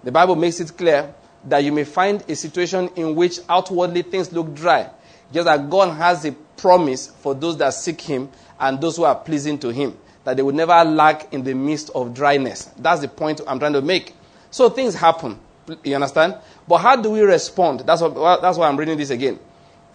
The 0.03 0.11
Bible 0.11 0.35
makes 0.35 0.59
it 0.59 0.75
clear 0.77 1.13
that 1.45 1.63
you 1.63 1.71
may 1.71 1.83
find 1.83 2.23
a 2.29 2.35
situation 2.35 2.89
in 2.95 3.15
which 3.15 3.39
outwardly 3.47 4.01
things 4.01 4.31
look 4.31 4.53
dry, 4.53 4.89
just 5.33 5.45
that 5.45 5.69
God 5.69 5.95
has 5.95 6.25
a 6.25 6.33
promise 6.57 7.07
for 7.07 7.33
those 7.33 7.57
that 7.57 7.73
seek 7.73 8.01
Him 8.01 8.29
and 8.61 8.79
those 8.79 8.95
who 8.95 9.03
are 9.03 9.15
pleasing 9.15 9.59
to 9.59 9.69
Him, 9.69 9.97
that 10.23 10.37
they 10.37 10.43
will 10.43 10.53
never 10.53 10.83
lack 10.85 11.33
in 11.33 11.43
the 11.43 11.53
midst 11.53 11.89
of 11.93 12.13
dryness. 12.13 12.69
That's 12.77 13.01
the 13.01 13.07
point 13.09 13.41
I'm 13.47 13.59
trying 13.59 13.73
to 13.73 13.81
make. 13.81 14.15
So 14.51 14.69
things 14.69 14.95
happen. 14.95 15.39
You 15.83 15.95
understand? 15.95 16.35
But 16.67 16.77
how 16.77 16.95
do 16.95 17.09
we 17.09 17.21
respond? 17.21 17.81
That's, 17.81 18.01
what, 18.01 18.41
that's 18.41 18.57
why 18.57 18.67
I'm 18.67 18.77
reading 18.77 18.97
this 18.97 19.09
again. 19.09 19.39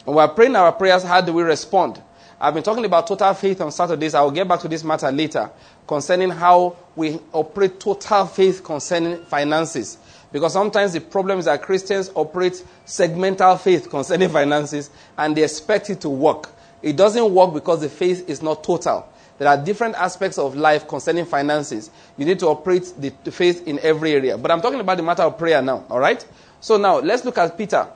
When 0.04 0.16
we're 0.16 0.28
praying 0.28 0.56
our 0.56 0.72
prayers, 0.72 1.02
how 1.02 1.20
do 1.20 1.32
we 1.32 1.42
respond? 1.42 2.02
I've 2.40 2.54
been 2.54 2.62
talking 2.62 2.84
about 2.84 3.06
total 3.06 3.32
faith 3.34 3.60
on 3.60 3.72
Saturdays. 3.72 4.14
I 4.14 4.20
will 4.20 4.30
get 4.30 4.46
back 4.46 4.60
to 4.60 4.68
this 4.68 4.84
matter 4.84 5.10
later 5.10 5.50
concerning 5.86 6.30
how 6.30 6.76
we 6.94 7.18
operate 7.32 7.80
total 7.80 8.26
faith 8.26 8.62
concerning 8.62 9.24
finances. 9.24 9.98
Because 10.32 10.52
sometimes 10.52 10.92
the 10.92 11.00
problem 11.00 11.38
is 11.38 11.44
that 11.46 11.62
Christians 11.62 12.10
operate 12.14 12.62
segmental 12.84 13.58
faith 13.58 13.88
concerning 13.88 14.28
finances 14.40 14.90
and 15.16 15.36
they 15.36 15.44
expect 15.44 15.88
it 15.88 16.00
to 16.02 16.08
work. 16.10 16.50
It 16.86 16.94
doesn't 16.94 17.34
work 17.34 17.52
because 17.52 17.80
the 17.80 17.88
faith 17.88 18.30
is 18.30 18.42
not 18.42 18.62
total. 18.62 19.08
There 19.38 19.48
are 19.48 19.56
different 19.56 19.96
aspects 19.96 20.38
of 20.38 20.54
life 20.54 20.86
concerning 20.86 21.24
finances. 21.24 21.90
You 22.16 22.24
need 22.24 22.38
to 22.38 22.46
operate 22.46 22.92
the 22.96 23.10
faith 23.32 23.66
in 23.66 23.80
every 23.80 24.12
area. 24.12 24.38
But 24.38 24.52
I'm 24.52 24.60
talking 24.60 24.78
about 24.78 24.96
the 24.96 25.02
matter 25.02 25.24
of 25.24 25.36
prayer 25.36 25.60
now, 25.60 25.84
all 25.90 25.98
right? 25.98 26.24
So 26.60 26.76
now 26.76 27.00
let's 27.00 27.24
look 27.24 27.38
at 27.38 27.58
Peter. 27.58 27.88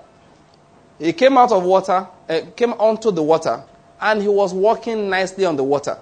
He 0.98 1.12
came 1.12 1.38
out 1.38 1.52
of 1.52 1.62
water, 1.62 2.08
uh, 2.28 2.40
came 2.56 2.72
onto 2.72 3.12
the 3.12 3.22
water, 3.22 3.62
and 4.00 4.20
he 4.20 4.26
was 4.26 4.52
walking 4.52 5.08
nicely 5.08 5.44
on 5.44 5.54
the 5.54 5.62
water. 5.62 5.96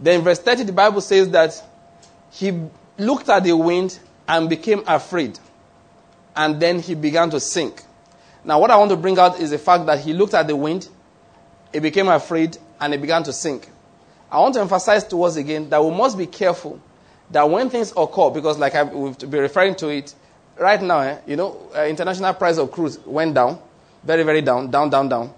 Then, 0.00 0.22
verse 0.22 0.38
30, 0.38 0.62
the 0.62 0.72
Bible 0.72 1.02
says 1.02 1.28
that 1.32 1.62
he 2.30 2.58
looked 2.96 3.28
at 3.28 3.44
the 3.44 3.54
wind 3.54 3.98
and 4.26 4.48
became 4.48 4.82
afraid. 4.86 5.38
And 6.34 6.58
then 6.58 6.80
he 6.80 6.94
began 6.94 7.28
to 7.30 7.38
sink. 7.38 7.82
Now, 8.44 8.60
what 8.60 8.70
I 8.70 8.78
want 8.78 8.92
to 8.92 8.96
bring 8.96 9.18
out 9.18 9.40
is 9.40 9.50
the 9.50 9.58
fact 9.58 9.84
that 9.84 10.00
he 10.00 10.14
looked 10.14 10.32
at 10.32 10.46
the 10.46 10.56
wind, 10.56 10.88
he 11.72 11.80
became 11.80 12.08
afraid, 12.08 12.56
and 12.80 12.92
he 12.92 12.98
began 12.98 13.22
to 13.24 13.32
sink. 13.32 13.68
I 14.30 14.38
want 14.40 14.54
to 14.54 14.60
emphasize 14.60 15.04
to 15.08 15.22
us 15.22 15.36
again 15.36 15.70
that 15.70 15.82
we 15.82 15.90
must 15.90 16.16
be 16.18 16.26
careful 16.26 16.80
that 17.30 17.48
when 17.48 17.70
things 17.70 17.92
occur, 17.96 18.30
because 18.30 18.58
like 18.58 18.74
I, 18.74 18.84
we've 18.84 19.18
been 19.18 19.40
referring 19.40 19.74
to 19.76 19.88
it, 19.88 20.14
right 20.58 20.80
now, 20.80 21.00
eh, 21.00 21.18
you 21.26 21.36
know, 21.36 21.70
uh, 21.74 21.84
international 21.84 22.34
price 22.34 22.58
of 22.58 22.70
crude 22.70 22.96
went 23.06 23.34
down, 23.34 23.58
very, 24.02 24.22
very 24.22 24.42
down, 24.42 24.70
down, 24.70 24.90
down, 24.90 25.08
down. 25.08 25.32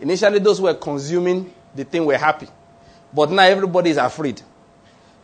Initially, 0.00 0.38
those 0.38 0.58
who 0.58 0.64
were 0.64 0.74
consuming 0.74 1.52
the 1.74 1.84
thing 1.84 2.04
were 2.04 2.16
happy. 2.18 2.48
But 3.12 3.30
now 3.30 3.42
everybody 3.42 3.90
is 3.90 3.96
afraid. 3.96 4.42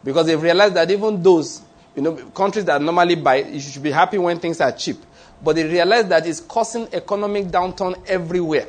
Because 0.05 0.27
they've 0.27 0.41
realized 0.41 0.75
that 0.75 0.91
even 0.91 1.23
those, 1.23 1.63
you 1.95 2.03
know, 2.03 2.15
countries 2.31 2.65
that 2.65 2.81
normally 2.81 3.15
buy, 3.17 3.37
you 3.37 3.61
should 3.61 3.83
be 3.83 3.91
happy 3.91 4.19
when 4.19 4.39
things 4.39 4.61
are 4.61 4.73
cheap. 4.73 4.97
But 5.43 5.57
they 5.57 5.65
realize 5.65 6.07
that 6.09 6.27
it's 6.27 6.41
causing 6.41 6.89
economic 6.93 7.47
downturn 7.47 8.03
everywhere. 8.07 8.67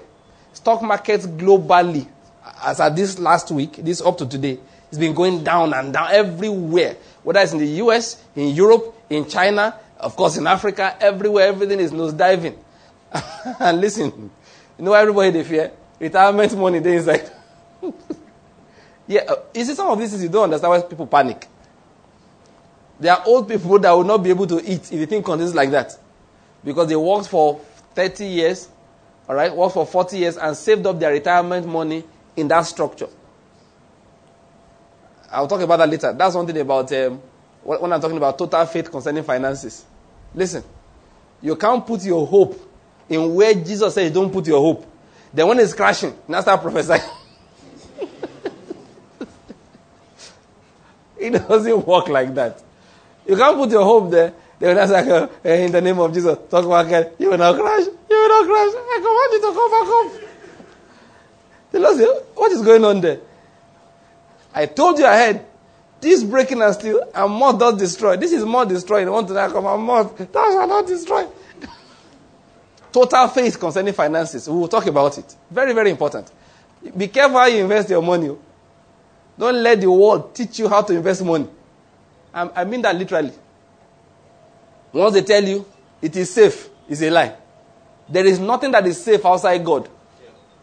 Stock 0.64 0.82
markets 0.82 1.28
globally, 1.28 2.08
as 2.64 2.80
at 2.80 2.96
this 2.96 3.20
last 3.20 3.52
week, 3.52 3.74
this 3.84 4.00
up 4.00 4.18
to 4.18 4.26
today, 4.26 4.58
it's 4.88 4.98
been 4.98 5.14
going 5.14 5.44
down 5.44 5.74
and 5.74 5.92
down 5.92 6.08
everywhere. 6.10 6.96
Whether 7.22 7.42
it's 7.42 7.52
in 7.52 7.60
the 7.60 7.68
US, 7.84 8.24
in 8.34 8.56
Europe, 8.56 8.96
in 9.10 9.28
China, 9.28 9.78
of 10.00 10.16
course 10.16 10.38
in 10.38 10.48
Africa, 10.48 10.96
everywhere, 11.02 11.48
everything 11.48 11.82
is 11.82 11.92
nosediving. 11.92 12.56
and 13.60 13.82
listen, 13.82 14.32
you 14.80 14.86
know 14.86 14.94
everybody 14.94 15.32
they 15.32 15.44
fear? 15.44 15.72
retirement 16.00 16.58
money 16.58 16.80
there 16.80 16.94
inside. 16.94 17.30
yeah, 19.08 19.22
uh, 19.28 19.36
you 19.54 19.66
see, 19.66 19.74
some 19.74 19.90
of 19.90 20.00
these 20.00 20.12
things 20.12 20.24
you 20.24 20.30
don't 20.30 20.46
understand 20.46 20.70
why 20.72 20.82
people 20.82 21.08
panic. 21.08 21.46
There 23.02 23.12
are 23.12 23.22
old 23.26 23.50
people 23.50 23.80
that 23.80 23.92
will 23.92 24.06
not 24.06 24.24
be 24.24 24.30
able 24.30 24.48
to 24.48 24.62
eat 24.64 24.92
if 24.92 24.92
the 24.92 25.06
thing 25.08 25.24
continues 25.24 25.54
like 25.54 25.72
that. 25.72 25.98
Because 26.64 26.88
they 26.88 26.96
worked 26.96 27.28
for 27.28 27.60
30 27.96 28.26
years, 28.26 28.70
all 29.28 29.36
right, 29.36 29.56
worked 29.56 29.74
for 29.74 29.86
40 29.86 30.18
years 30.18 30.38
and 30.38 30.56
saved 30.56 30.86
up 30.86 31.00
their 31.00 31.12
retirement 31.12 31.66
money 31.66 32.04
in 32.36 32.48
that 32.50 32.62
structure. 32.62 33.08
I'll 35.32 35.48
talk 35.48 35.62
about 35.62 35.78
that 35.78 35.90
later. 35.90 36.14
That's 36.14 36.36
one 36.36 36.46
thing 36.46 36.60
about 36.60 36.92
um, 36.94 37.22
when 37.64 37.94
I'm 37.94 38.02
talking 38.02 38.18
about 38.18 38.38
total 38.38 38.66
faith 38.66 38.92
concerning 38.92 39.24
finances. 39.24 39.86
Listen, 40.36 40.64
you 41.42 41.56
can't 41.56 41.86
put 41.86 42.04
your 42.04 42.28
hope 42.28 42.60
in 43.10 43.34
where 43.34 43.54
Jesus 43.54 43.94
says 43.94 44.12
don't 44.12 44.32
put 44.32 44.46
your 44.48 44.62
hope. 44.62 44.86
Then 45.34 45.48
when 45.48 45.60
it's 45.60 45.74
crashing, 45.74 46.14
now 46.28 46.42
start 46.42 46.62
prophesying. 46.62 47.02
it 51.18 51.32
doesn't 51.32 51.88
work 51.88 52.10
like 52.10 52.34
that. 52.36 52.62
You 53.26 53.36
can't 53.36 53.58
put 53.58 53.72
your 53.72 53.84
hope 53.84 54.12
there. 54.12 54.34
They 54.60 54.68
will 54.68 54.76
not 54.76 54.90
say, 54.90 55.66
in 55.66 55.72
the 55.72 55.82
name 55.82 56.00
of 56.00 56.14
Jesus, 56.14 56.38
talk 56.50 56.66
about 56.66 56.92
it. 56.92 57.16
You 57.18 57.32
will 57.32 57.38
not 57.38 57.60
crash. 57.60 57.86
Not 58.28 58.46
crash. 58.46 58.74
I 58.76 59.00
command 59.02 59.34
you 59.34 59.42
to 59.42 59.54
come 59.54 59.72
back 59.72 59.88
home. 59.88 60.30
The 61.72 61.80
Lord 61.80 61.98
said, 61.98 62.08
what 62.36 62.52
is 62.52 62.62
going 62.62 62.86
on 62.86 63.02
there? 63.02 63.20
I 64.54 64.68
told 64.68 65.00
you 65.00 65.06
ahead. 65.06 65.46
This 66.00 66.24
breaking 66.24 66.62
and 66.62 66.74
steal 66.74 67.02
and 67.16 67.32
more 67.34 67.54
does 67.54 67.78
destroy. 67.78 68.18
This 68.18 68.34
is 68.34 68.44
more 68.44 68.66
destroying. 68.66 69.10
Want 69.10 69.28
to 69.30 69.34
come 69.34 69.66
and 69.66 69.82
more. 69.82 70.04
That 70.04 70.34
shall 70.34 70.68
not 70.68 70.86
destroy. 70.86 71.26
Total 72.92 73.28
faith 73.30 73.60
concerning 73.60 73.94
finances. 73.94 74.48
We 74.50 74.58
will 74.58 74.68
talk 74.68 74.86
about 74.86 75.18
it. 75.18 75.36
Very, 75.50 75.74
very 75.74 75.90
important. 75.90 76.30
Be 76.96 77.08
careful 77.08 77.40
how 77.40 77.46
you 77.46 77.64
invest 77.64 77.90
your 77.90 78.02
money. 78.02 78.36
Don't 79.40 79.64
let 79.64 79.80
the 79.80 79.90
world 79.90 80.36
teach 80.36 80.60
you 80.60 80.68
how 80.68 80.82
to 80.82 80.94
invest 80.94 81.24
money. 81.24 81.48
I 82.34 82.64
mean 82.66 82.82
that 82.82 82.96
literally. 82.96 83.32
Once 84.92 85.14
they 85.14 85.22
tell 85.22 85.44
you 85.44 85.66
it 86.02 86.16
is 86.16 86.30
safe, 86.34 86.70
it's 86.88 87.02
a 87.02 87.10
lie. 87.10 87.36
There 88.14 88.28
is 88.28 88.38
nothing 88.38 88.70
that 88.74 88.86
is 88.86 89.04
safe 89.04 89.26
outside 89.26 89.66
God. 89.66 89.90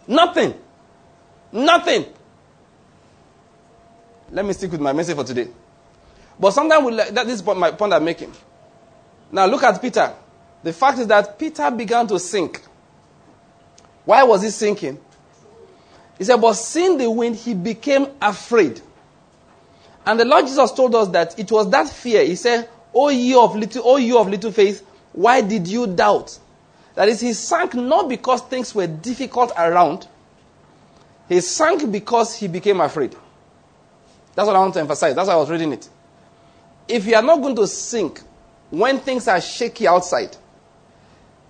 Nothing. 0.07 0.55
Nothing. 1.51 2.05
Let 4.31 4.45
me 4.45 4.53
stick 4.53 4.71
with 4.71 4.81
my 4.81 4.93
message 4.93 5.17
for 5.17 5.25
today. 5.25 5.49
But 6.39 6.53
sometimes 6.53 6.87
we, 6.87 6.95
that 6.95 7.27
this 7.27 7.41
is 7.41 7.45
my 7.45 7.73
point 7.73 7.93
I'm 7.93 8.05
making. 8.05 8.33
Now 9.33 9.47
look 9.47 9.65
at 9.65 9.83
Peter. 9.83 10.15
The 10.63 10.73
fact 10.73 11.01
is 11.01 11.09
that 11.09 11.41
Peter 11.41 11.69
began 11.73 12.07
to 12.07 12.21
sink. 12.21 12.63
Why 14.05 14.23
was 14.23 14.43
he 14.43 14.51
sinking? 14.51 15.01
He 16.19 16.25
said, 16.25 16.37
but 16.37 16.53
seeing 16.53 16.99
the 16.99 17.11
wind, 17.11 17.35
he 17.35 17.55
became 17.55 18.07
afraid. 18.23 18.81
And 20.07 20.21
the 20.21 20.25
Lord 20.25 20.47
Jesus 20.47 20.71
told 20.71 20.95
us 20.95 21.09
that 21.09 21.37
it 21.37 21.51
was 21.51 21.69
that 21.71 21.89
fear. 21.89 22.25
He 22.25 22.37
said, 22.37 22.69
oh, 22.95 23.07
O 23.07 23.09
you 23.09 23.41
of 23.41 23.57
little, 23.57 23.83
oh, 23.85 23.95
O 23.95 23.97
you 23.97 24.19
of 24.19 24.29
little 24.29 24.53
faith, 24.53 24.87
why 25.13 25.41
did 25.41 25.67
you 25.67 25.89
doubt? 25.89 26.39
That 27.01 27.09
is, 27.09 27.19
he 27.23 27.33
sank 27.33 27.73
not 27.73 28.11
because 28.11 28.43
things 28.43 28.75
were 28.75 28.87
difficult 28.87 29.53
around. 29.57 30.07
He 31.31 31.41
sank 31.41 31.91
because 31.91 32.37
he 32.37 32.47
became 32.47 32.79
afraid. 32.79 33.17
That's 34.35 34.47
what 34.47 34.55
I 34.55 34.59
want 34.59 34.75
to 34.75 34.81
emphasize. 34.81 35.15
That's 35.15 35.29
why 35.29 35.33
I 35.33 35.39
was 35.39 35.49
reading 35.49 35.73
it. 35.73 35.89
If 36.87 37.07
you 37.07 37.15
are 37.15 37.23
not 37.23 37.41
going 37.41 37.57
to 37.57 37.67
sink 37.67 38.21
when 38.69 38.99
things 38.99 39.29
are 39.29 39.41
shaky 39.41 39.89
outside, 39.89 40.37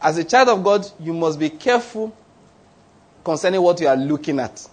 as 0.00 0.18
a 0.18 0.22
child 0.22 0.50
of 0.50 0.62
God, 0.62 0.86
you 1.00 1.12
must 1.12 1.36
be 1.36 1.50
careful 1.50 2.16
concerning 3.24 3.60
what 3.60 3.80
you 3.80 3.88
are 3.88 3.96
looking 3.96 4.38
at. 4.38 4.64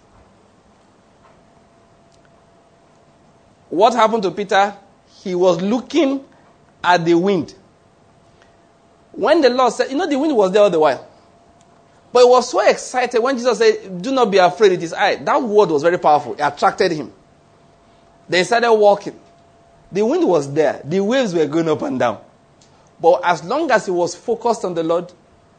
What 3.72 3.96
happened 3.96 4.22
to 4.22 4.30
Peter? 4.30 4.76
He 5.24 5.34
was 5.34 5.60
looking 5.60 6.24
at 6.84 7.04
the 7.04 7.16
wind. 7.16 7.56
When 9.18 9.42
the 9.42 9.50
Lord 9.50 9.74
said, 9.74 9.90
you 9.90 9.98
know, 9.98 10.08
the 10.08 10.18
wind 10.18 10.38
was 10.38 10.52
there 10.52 10.62
all 10.62 10.70
the 10.70 10.80
while. 10.80 11.06
But 12.14 12.20
he 12.24 12.30
was 12.30 12.52
so 12.52 12.60
excited 12.60 13.20
when 13.20 13.36
Jesus 13.36 13.58
said, 13.58 14.00
Do 14.00 14.12
not 14.12 14.30
be 14.30 14.38
afraid, 14.38 14.74
it 14.74 14.84
is 14.84 14.94
I. 14.94 15.16
That 15.16 15.42
word 15.42 15.70
was 15.72 15.82
very 15.82 15.98
powerful. 15.98 16.34
It 16.34 16.42
attracted 16.42 16.92
him. 16.92 17.12
They 18.30 18.44
started 18.44 18.72
walking. 18.72 19.20
The 19.92 20.06
wind 20.06 20.28
was 20.28 20.54
there, 20.54 20.82
the 20.84 21.00
waves 21.00 21.34
were 21.34 21.48
going 21.48 21.68
up 21.68 21.82
and 21.82 21.98
down. 21.98 22.20
But 23.02 23.22
as 23.24 23.44
long 23.44 23.72
as 23.72 23.86
he 23.88 23.92
was 23.92 24.16
focused 24.16 24.64
on 24.64 24.76
the 24.76 24.84
Lord, 24.84 25.12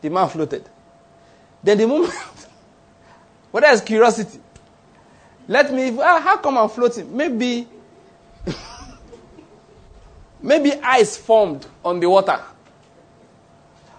the 0.02 0.08
man 0.08 0.28
floated. 0.28 0.68
Then 1.60 1.78
the 1.78 1.86
moment, 1.88 2.12
what 3.50 3.64
is 3.64 3.80
curiosity? 3.80 4.38
Let 5.48 5.72
me, 5.72 5.98
ah, 6.00 6.20
how 6.20 6.36
come 6.36 6.58
I'm 6.58 6.68
floating? 6.68 7.16
Maybe, 7.16 7.66
maybe 10.42 10.74
ice 10.74 11.16
formed 11.16 11.66
on 11.84 11.98
the 11.98 12.08
water. 12.08 12.40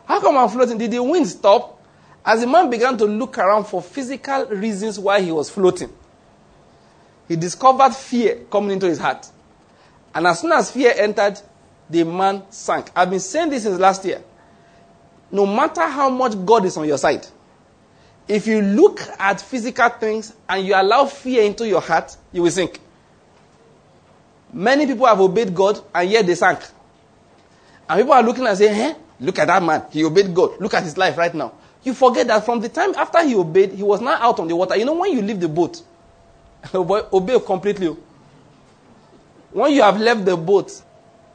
How 0.09 0.19
come 0.19 0.37
I'm 0.37 0.49
floating? 0.49 0.79
Did 0.79 0.89
the 0.89 1.03
wind 1.03 1.27
stop? 1.27 1.79
As 2.25 2.41
the 2.41 2.47
man 2.47 2.67
began 2.71 2.97
to 2.97 3.05
look 3.05 3.37
around 3.37 3.65
for 3.65 3.79
physical 3.79 4.47
reasons 4.47 4.97
why 4.97 5.21
he 5.21 5.31
was 5.31 5.51
floating, 5.51 5.93
he 7.27 7.35
discovered 7.35 7.93
fear 7.93 8.43
coming 8.51 8.71
into 8.71 8.87
his 8.87 8.97
heart. 8.97 9.29
And 10.15 10.25
as 10.25 10.39
soon 10.39 10.51
as 10.51 10.71
fear 10.71 10.93
entered, 10.97 11.39
the 11.87 12.03
man 12.03 12.41
sank. 12.49 12.89
I've 12.95 13.11
been 13.11 13.19
saying 13.19 13.51
this 13.51 13.63
since 13.63 13.79
last 13.79 14.03
year. 14.03 14.23
No 15.31 15.45
matter 15.45 15.87
how 15.87 16.09
much 16.09 16.33
God 16.43 16.65
is 16.65 16.75
on 16.75 16.87
your 16.87 16.97
side, 16.97 17.27
if 18.27 18.47
you 18.47 18.61
look 18.63 18.99
at 19.19 19.39
physical 19.39 19.89
things 19.89 20.33
and 20.49 20.65
you 20.65 20.73
allow 20.73 21.05
fear 21.05 21.43
into 21.43 21.67
your 21.67 21.81
heart, 21.81 22.17
you 22.31 22.41
will 22.41 22.51
sink. 22.51 22.79
Many 24.51 24.87
people 24.87 25.05
have 25.05 25.19
obeyed 25.19 25.53
God 25.53 25.79
and 25.93 26.09
yet 26.09 26.25
they 26.25 26.33
sank. 26.33 26.59
And 27.87 27.99
people 27.99 28.13
are 28.13 28.23
looking 28.23 28.47
and 28.47 28.57
saying, 28.57 28.73
eh? 28.73 28.95
Look 29.19 29.39
at 29.39 29.47
that 29.47 29.61
man. 29.61 29.83
He 29.91 30.03
obeyed 30.03 30.33
God. 30.33 30.59
Look 30.59 30.73
at 30.73 30.83
his 30.83 30.97
life 30.97 31.17
right 31.17 31.33
now. 31.33 31.53
You 31.83 31.93
forget 31.93 32.27
that 32.27 32.45
from 32.45 32.59
the 32.59 32.69
time 32.69 32.93
after 32.95 33.23
he 33.25 33.35
obeyed, 33.35 33.73
he 33.73 33.83
was 33.83 34.01
now 34.01 34.15
out 34.15 34.39
on 34.39 34.47
the 34.47 34.55
water. 34.55 34.75
You 34.75 34.85
know, 34.85 34.93
when 34.93 35.11
you 35.11 35.21
leave 35.21 35.39
the 35.39 35.47
boat, 35.47 35.81
obey 36.73 37.39
completely. 37.39 37.95
When 39.51 39.71
you 39.73 39.81
have 39.81 39.99
left 39.99 40.25
the 40.25 40.37
boat, 40.37 40.81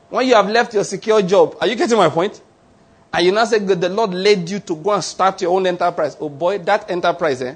when 0.09 0.27
you 0.27 0.35
have 0.35 0.49
left 0.49 0.75
your 0.75 0.85
secure 0.85 1.23
job, 1.23 1.57
are 1.61 1.67
you 1.67 1.75
getting 1.77 1.97
my 1.97 2.09
point? 2.09 2.41
And 3.13 3.27
you 3.27 3.33
now 3.33 3.45
say, 3.45 3.59
that 3.61 3.81
the 3.81 3.89
Lord 3.89 4.13
led 4.13 4.49
you 4.51 4.59
to 4.61 4.77
go 4.77 4.93
and 4.93 5.03
start 5.03 5.41
your 5.41 5.53
own 5.53 5.67
enterprise. 5.67 6.17
Oh 6.21 6.29
boy, 6.29 6.59
that 6.59 6.91
enterprise, 6.91 7.43
eh? 7.43 7.55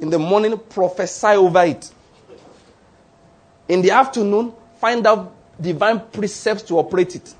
In 0.00 0.10
the 0.10 0.18
morning, 0.18 0.58
prophesy 0.58 1.28
over 1.28 1.62
it. 1.64 1.92
In 3.68 3.82
the 3.82 3.92
afternoon, 3.92 4.52
find 4.78 5.06
out 5.06 5.32
divine 5.60 6.00
precepts 6.12 6.62
to 6.64 6.78
operate 6.78 7.14
it. 7.14 7.34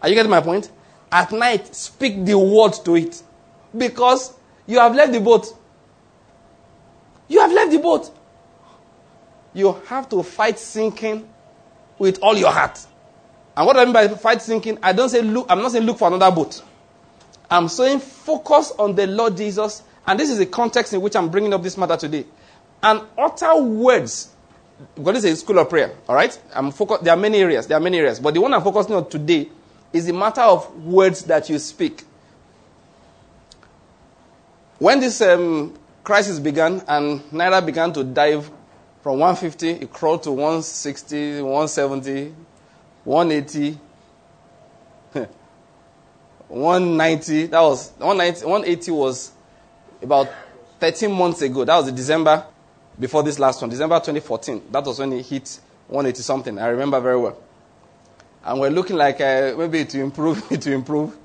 Are 0.00 0.08
you 0.08 0.14
getting 0.14 0.30
my 0.30 0.40
point? 0.40 0.70
At 1.12 1.30
night, 1.30 1.74
speak 1.76 2.24
the 2.24 2.38
word 2.38 2.72
to 2.86 2.96
it. 2.96 3.22
Because 3.76 4.34
you 4.66 4.78
have 4.78 4.94
left 4.94 5.12
the 5.12 5.20
boat. 5.20 5.46
You 7.28 7.40
have 7.40 7.52
left 7.52 7.70
the 7.70 7.78
boat. 7.78 8.10
You 9.52 9.74
have 9.86 10.08
to 10.08 10.22
fight 10.22 10.58
sinking 10.58 11.28
with 11.98 12.18
all 12.22 12.34
your 12.34 12.50
heart. 12.50 12.80
And 13.54 13.66
what 13.66 13.76
I 13.76 13.84
mean 13.84 13.92
by 13.92 14.08
fight 14.08 14.40
sinking, 14.40 14.78
I 14.82 14.94
don't 14.94 15.10
say 15.10 15.20
look, 15.20 15.46
I'm 15.50 15.60
not 15.60 15.72
saying 15.72 15.84
look 15.84 15.98
for 15.98 16.08
another 16.08 16.34
boat. 16.34 16.62
I'm 17.50 17.68
saying 17.68 18.00
focus 18.00 18.72
on 18.78 18.94
the 18.94 19.06
Lord 19.06 19.36
Jesus. 19.36 19.82
And 20.06 20.18
this 20.18 20.30
is 20.30 20.38
the 20.38 20.46
context 20.46 20.94
in 20.94 21.02
which 21.02 21.14
I'm 21.14 21.28
bringing 21.28 21.52
up 21.52 21.62
this 21.62 21.76
matter 21.76 21.98
today. 21.98 22.24
And 22.82 23.02
utter 23.18 23.62
words. 23.62 24.30
God 25.00 25.14
is 25.16 25.24
a 25.24 25.36
school 25.36 25.58
of 25.58 25.68
prayer, 25.68 25.94
all 26.08 26.16
right? 26.16 26.36
I'm 26.54 26.72
focused. 26.72 27.04
There 27.04 27.12
are 27.12 27.16
many 27.16 27.38
areas. 27.38 27.66
There 27.66 27.76
are 27.76 27.80
many 27.80 27.98
areas. 27.98 28.18
But 28.18 28.34
the 28.34 28.40
one 28.40 28.54
I'm 28.54 28.62
focusing 28.62 28.94
on 28.94 29.08
today 29.08 29.48
is 29.92 30.08
a 30.08 30.12
matter 30.12 30.40
of 30.40 30.84
words 30.84 31.24
that 31.24 31.48
you 31.48 31.58
speak. 31.58 32.04
When 34.78 35.00
this 35.00 35.20
um, 35.20 35.74
crisis 36.02 36.38
began 36.38 36.82
and 36.88 37.20
Naira 37.30 37.64
began 37.64 37.92
to 37.92 38.02
dive 38.02 38.50
from 39.02 39.18
150, 39.18 39.84
it 39.84 39.92
crawled 39.92 40.22
to 40.24 40.32
160, 40.32 41.42
170, 41.42 42.34
180, 43.04 43.78
190. 46.48 47.46
That 47.46 47.60
was 47.60 47.90
190, 47.98 48.46
180 48.46 48.90
was 48.92 49.32
about 50.02 50.28
13 50.80 51.12
months 51.12 51.42
ago. 51.42 51.64
That 51.64 51.76
was 51.76 51.86
the 51.86 51.92
December 51.92 52.46
before 52.98 53.22
this 53.22 53.38
last 53.38 53.60
one, 53.60 53.70
December 53.70 53.96
2014. 53.96 54.62
That 54.70 54.84
was 54.84 54.98
when 54.98 55.12
it 55.12 55.26
hit 55.26 55.60
180 55.88 56.22
something. 56.22 56.58
I 56.58 56.68
remember 56.68 57.00
very 57.00 57.18
well. 57.18 57.36
And 58.44 58.60
we're 58.60 58.70
looking 58.70 58.96
like 58.96 59.20
uh, 59.20 59.54
maybe 59.56 59.84
to 59.84 60.00
improve, 60.00 60.48
to 60.60 60.72
improve. 60.72 61.16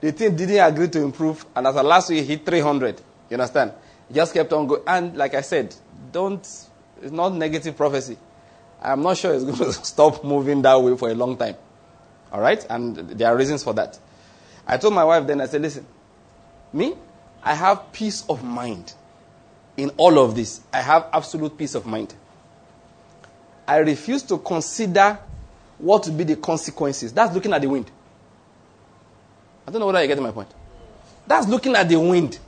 The 0.00 0.12
thing 0.12 0.36
didn't 0.36 0.58
agree 0.58 0.88
to 0.88 1.02
improve, 1.02 1.44
and 1.54 1.66
as 1.66 1.74
a 1.74 1.82
last 1.82 2.10
week, 2.10 2.20
he 2.20 2.36
hit 2.36 2.46
300. 2.46 3.00
You 3.30 3.34
understand? 3.34 3.72
It 4.08 4.14
just 4.14 4.34
kept 4.34 4.52
on 4.52 4.66
going. 4.66 4.82
And 4.86 5.16
like 5.16 5.34
I 5.34 5.40
said, 5.40 5.74
don't, 6.12 6.40
it's 6.40 7.12
not 7.12 7.34
negative 7.34 7.76
prophecy. 7.76 8.16
I'm 8.80 9.02
not 9.02 9.16
sure 9.16 9.34
it's 9.34 9.44
going 9.44 9.56
to 9.56 9.72
stop 9.72 10.22
moving 10.22 10.62
that 10.62 10.80
way 10.80 10.96
for 10.96 11.10
a 11.10 11.14
long 11.14 11.36
time. 11.36 11.56
All 12.30 12.40
right? 12.40 12.64
And 12.68 12.96
there 12.96 13.28
are 13.28 13.36
reasons 13.36 13.64
for 13.64 13.72
that. 13.74 13.98
I 14.66 14.76
told 14.76 14.94
my 14.94 15.04
wife 15.04 15.26
then, 15.26 15.40
I 15.40 15.46
said, 15.46 15.62
listen, 15.62 15.86
me, 16.72 16.94
I 17.42 17.54
have 17.54 17.92
peace 17.92 18.24
of 18.28 18.44
mind 18.44 18.92
in 19.76 19.90
all 19.96 20.18
of 20.18 20.34
this. 20.34 20.60
I 20.72 20.82
have 20.82 21.08
absolute 21.12 21.56
peace 21.56 21.74
of 21.74 21.86
mind. 21.86 22.14
I 23.66 23.78
refuse 23.78 24.22
to 24.24 24.38
consider 24.38 25.18
what 25.78 26.06
would 26.06 26.16
be 26.16 26.24
the 26.24 26.36
consequences. 26.36 27.12
That's 27.12 27.34
looking 27.34 27.52
at 27.52 27.60
the 27.60 27.68
wind. 27.68 27.90
I 29.66 29.70
don't 29.70 29.80
know 29.80 29.86
whether 29.86 30.00
you 30.00 30.08
get 30.08 30.20
my 30.20 30.30
point. 30.30 30.48
That's 31.26 31.48
looking 31.48 31.74
at 31.74 31.88
the 31.88 31.96
wind. 31.96 32.38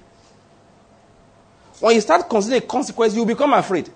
When 1.81 1.95
you 1.95 2.01
start 2.01 2.29
considering 2.29 2.63
consequences, 2.63 3.17
you 3.17 3.25
become 3.25 3.53
afraid. 3.53 3.91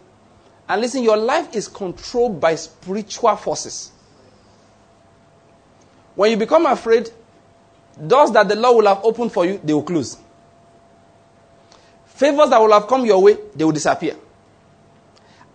And 0.69 0.81
listen, 0.81 1.03
your 1.03 1.17
life 1.17 1.55
is 1.55 1.69
controlled 1.69 2.41
by 2.41 2.55
spiritual 2.55 3.37
forces. 3.37 3.91
When 6.15 6.31
you 6.31 6.37
become 6.37 6.67
afraid, 6.67 7.11
doors 8.07 8.31
that 8.33 8.49
the 8.49 8.57
Lord 8.57 8.77
will 8.77 8.95
have 8.95 9.05
opened 9.05 9.33
for 9.33 9.45
you, 9.45 9.61
they 9.63 9.73
will 9.73 9.83
close. 9.83 10.17
Favors 12.07 12.51
that 12.51 12.61
will 12.61 12.73
have 12.73 12.87
come 12.87 13.05
your 13.05 13.23
way, 13.23 13.37
they 13.55 13.65
will 13.65 13.73
disappear. 13.73 14.17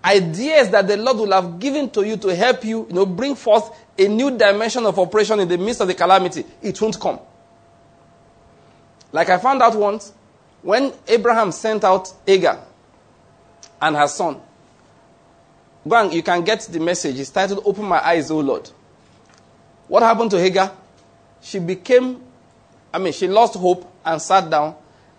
Ideas 0.04 0.70
that 0.70 0.88
the 0.88 0.98
Lord 0.98 1.18
will 1.18 1.32
have 1.32 1.60
given 1.60 1.90
to 1.92 2.04
you 2.06 2.18
to 2.18 2.36
help 2.36 2.64
you, 2.64 2.88
you 2.88 2.94
know, 2.94 3.06
bring 3.06 3.36
forth 3.36 3.72
a 3.98 4.08
new 4.08 4.38
dimension 4.38 4.86
of 4.86 4.98
operation 5.00 5.40
in 5.40 5.48
the 5.48 5.58
midst 5.58 5.82
of 5.82 5.88
the 5.88 5.94
calamity, 5.94 6.46
it 6.62 6.80
won't 6.82 7.00
come. 7.00 7.20
Like 9.12 9.30
I 9.30 9.38
found 9.38 9.62
out 9.62 9.76
once, 9.76 10.14
when 10.62 10.94
Abraham 11.08 11.52
sent 11.52 11.84
out 11.84 12.14
Hagar 12.26 12.64
and 13.82 13.96
her 13.96 14.08
son, 14.08 14.42
go 15.88 15.96
and 16.04 16.14
you 16.14 16.22
can 16.22 16.44
get 16.44 16.62
the 16.62 16.80
message. 16.80 17.20
It's 17.20 17.30
titled 17.30 17.64
Open 17.66 17.86
My 17.86 18.06
Eyes, 18.06 18.30
O 18.30 18.40
Lord. 18.40 18.70
What 19.88 20.04
happened 20.04 20.32
to 20.32 20.40
Hagar? 20.40 20.72
She 21.42 21.60
became, 21.60 22.22
I 22.94 22.98
mean, 23.00 23.14
she 23.14 23.28
lost 23.28 23.56
hope 23.56 23.90
and 24.06 24.22
sat 24.22 24.50
down. 24.50 24.76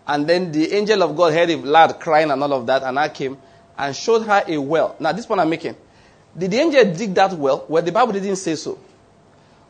And 0.07 0.27
then 0.27 0.53
the 0.53 0.73
angel 0.73 1.03
of 1.03 1.17
God 1.17 1.33
heard 1.33 1.51
a 1.51 1.57
lad 1.57 2.01
crying 2.01 2.31
and 2.31 2.43
all 2.43 2.53
of 2.53 2.67
that, 2.67 2.83
and 2.83 2.99
I 2.99 3.09
came 3.09 3.37
and 3.79 3.95
showed 3.95 4.23
her 4.23 4.43
a 4.47 4.59
well. 4.59 4.97
Now, 4.99 5.13
this 5.13 5.25
point 5.25 5.41
I'm 5.41 5.49
making. 5.49 5.77
Did 6.37 6.51
the 6.51 6.59
angel 6.59 6.93
dig 6.93 7.15
that 7.15 7.33
well? 7.33 7.65
Well, 7.69 7.83
the 7.83 7.93
Bible 7.93 8.13
didn't 8.13 8.37
say 8.37 8.57
so. 8.57 8.79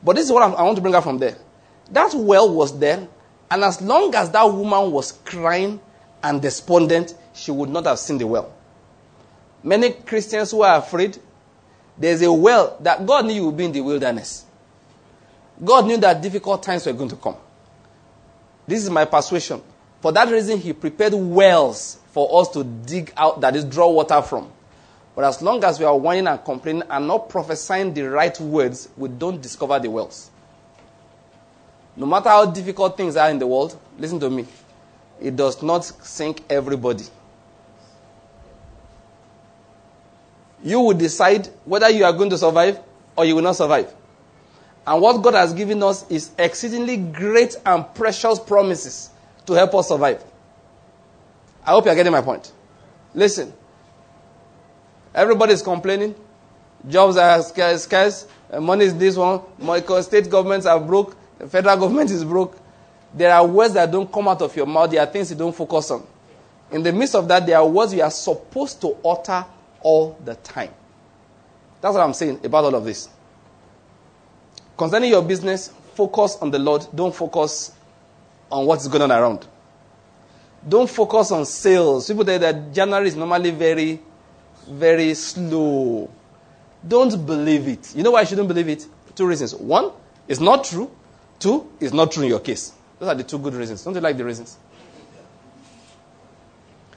But 0.03 0.17
this 0.17 0.27
is 0.27 0.33
what 0.33 0.43
i 0.43 0.63
want 0.63 0.77
to 0.77 0.83
bring 0.83 0.95
out 0.95 1.05
from 1.05 1.19
there. 1.19 1.37
That 1.91 2.15
well 2.15 2.53
was 2.53 2.79
there, 2.79 3.07
and 3.51 3.65
as 3.65 3.81
long 3.81 4.15
as 4.15 4.31
that 4.31 4.45
woman 4.45 4.91
was 4.91 5.13
crying 5.13 5.81
and 6.23 6.41
despondent, 6.41 7.15
she 7.35 7.51
would 7.51 7.69
not 7.69 7.87
have 7.87 7.99
seen 7.99 8.19
the 8.19 8.27
well. 8.27 8.53
Many 9.63 9.91
Christians 9.93 10.51
who 10.51 10.63
are 10.63 10.79
afraid, 10.79 11.19
there's 11.97 12.23
a 12.23 12.33
well 12.33 12.77
that 12.81 13.05
God 13.05 13.27
knew 13.27 13.35
you 13.35 13.47
would 13.47 13.57
be 13.57 13.65
in 13.65 13.73
the 13.73 13.81
wilderness. 13.81 14.45
God 15.63 15.87
knew 15.87 15.97
that 15.99 16.23
difficult 16.23 16.63
times 16.63 16.87
were 16.87 16.93
going 16.93 17.09
to 17.11 17.17
come. 17.17 17.37
This 18.67 18.83
is 18.85 18.91
my 18.91 19.05
persuasion. 19.05 19.61
For 20.01 20.13
that 20.13 20.31
reason, 20.31 20.59
He 20.59 20.73
prepared 20.73 21.15
wells 21.15 21.99
for 22.19 22.41
us 22.41 22.49
to 22.49 22.65
dig 22.65 23.13
out, 23.17 23.41
that 23.43 23.55
is, 23.55 23.65
draw 23.65 23.89
water 23.89 24.21
from. 24.21 24.51
But 25.15 25.25
as 25.25 25.41
long 25.41 25.63
as 25.63 25.79
we 25.79 25.85
are 25.85 25.97
whining 25.97 26.27
and 26.27 26.45
complaining 26.45 26.83
and 26.91 27.07
not 27.07 27.29
prophesying 27.29 27.95
the 27.95 28.03
right 28.11 28.41
words, 28.41 28.89
we 28.97 29.09
don't 29.09 29.41
discover 29.41 29.79
the 29.79 29.89
wells. 29.89 30.29
No 31.95 32.07
matter 32.07 32.29
how 32.29 32.47
difficult 32.47 32.97
things 32.97 33.15
are 33.15 33.31
in 33.31 33.39
the 33.39 33.47
world, 33.47 33.79
listen 34.01 34.19
to 34.19 34.29
me, 34.29 34.47
it 35.21 35.37
does 35.37 35.63
not 35.63 35.85
sink 35.85 36.43
everybody. 36.51 37.05
You 40.65 40.81
will 40.81 40.99
decide 40.99 41.49
whether 41.67 41.89
you 41.89 42.05
are 42.05 42.13
going 42.13 42.31
to 42.31 42.39
survive 42.39 42.81
or 43.15 43.27
you 43.27 43.37
will 43.37 43.43
not 43.43 43.55
survive. 43.55 43.95
And 44.85 45.01
what 45.01 45.23
God 45.23 45.35
has 45.35 45.53
given 45.53 45.85
us 45.85 46.05
is 46.11 46.33
exceedingly 46.37 46.97
great 46.97 47.55
and 47.65 47.85
precious 47.95 48.41
promises 48.41 49.11
to 49.47 49.53
help 49.53 49.73
us 49.77 49.87
survive. 49.87 50.25
I 51.69 51.73
hope 51.73 51.85
you 51.85 51.91
are 51.91 51.95
getting 51.95 52.13
my 52.13 52.23
point. 52.23 52.51
Listen, 53.15 53.53
everybody 55.15 55.53
is 55.53 55.61
complaining. 55.61 56.15
Jobs 56.89 57.19
are 57.19 57.43
scarce. 57.43 58.27
Uh, 58.51 58.59
money 58.59 58.87
is 58.87 58.97
this 58.97 59.19
one. 59.19 59.43
State 60.03 60.31
governments 60.31 60.65
are 60.65 60.81
broke. 60.81 61.15
The 61.39 61.47
federal 61.47 61.77
government 61.81 62.11
is 62.11 62.25
broke. 62.25 62.59
There 63.13 63.31
are 63.31 63.47
words 63.47 63.75
that 63.75 63.93
don't 63.93 64.11
come 64.11 64.29
out 64.29 64.41
of 64.41 64.57
your 64.57 64.65
mouth. 64.65 64.91
There 64.91 65.03
are 65.03 65.07
things 65.07 65.31
you 65.31 65.37
don't 65.37 65.55
focus 65.55 65.91
on. 65.91 66.07
In 66.71 66.83
the 66.83 66.91
midst 66.91 67.15
of 67.15 67.29
that, 67.29 67.45
there 67.45 67.59
are 67.59 67.69
words 67.69 67.93
you 67.93 68.01
are 68.01 68.11
supposed 68.11 68.81
to 68.81 68.97
utter 69.05 69.45
all 69.83 70.19
the 70.25 70.37
time. 70.37 70.71
That's 71.83 71.93
what 71.93 72.03
I'm 72.03 72.15
saying 72.15 72.41
about 72.45 72.65
all 72.65 72.77
of 72.77 72.85
this. 72.87 73.11
Concerning 74.79 75.11
your 75.11 75.23
business, 75.23 75.69
focus 75.93 76.39
on 76.41 76.51
the 76.51 76.59
Lord. 76.59 76.87
Don't 76.95 77.15
focus 77.15 77.73
on 78.51 78.65
what's 78.65 78.89
going 78.89 79.03
on 79.03 79.13
around. 79.13 79.47
Don't 80.67 80.89
focus 80.89 81.31
on 81.33 81.45
sales. 81.47 82.09
People 82.09 82.25
say 82.25 82.39
that 82.39 82.73
January 82.73 83.09
is 83.09 83.17
normally 83.17 83.51
very, 83.51 84.01
very 84.69 85.15
slow. 85.15 86.11
Don't 86.87 87.25
believe 87.27 87.69
it. 87.69 87.95
You 87.95 88.03
know 88.03 88.13
why 88.13 88.23
you 88.23 88.27
shouldn't 88.27 88.49
believe 88.49 88.69
it? 88.69 88.87
Two 89.15 89.27
reasons. 89.27 89.55
One, 89.55 89.93
it's 90.27 90.41
not 90.41 90.65
true. 90.65 90.91
Two, 91.39 91.71
it's 91.81 91.93
not 91.93 92.11
true 92.11 92.25
in 92.25 92.31
your 92.31 92.41
case. 92.41 92.73
Those 92.99 93.09
are 93.09 93.15
the 93.15 93.25
two 93.25 93.39
good 93.39 93.55
reasons. 93.55 93.85
Don't 93.85 93.95
you 93.95 94.01
like 94.01 94.17
the 94.17 94.25
reasons? 94.25 94.59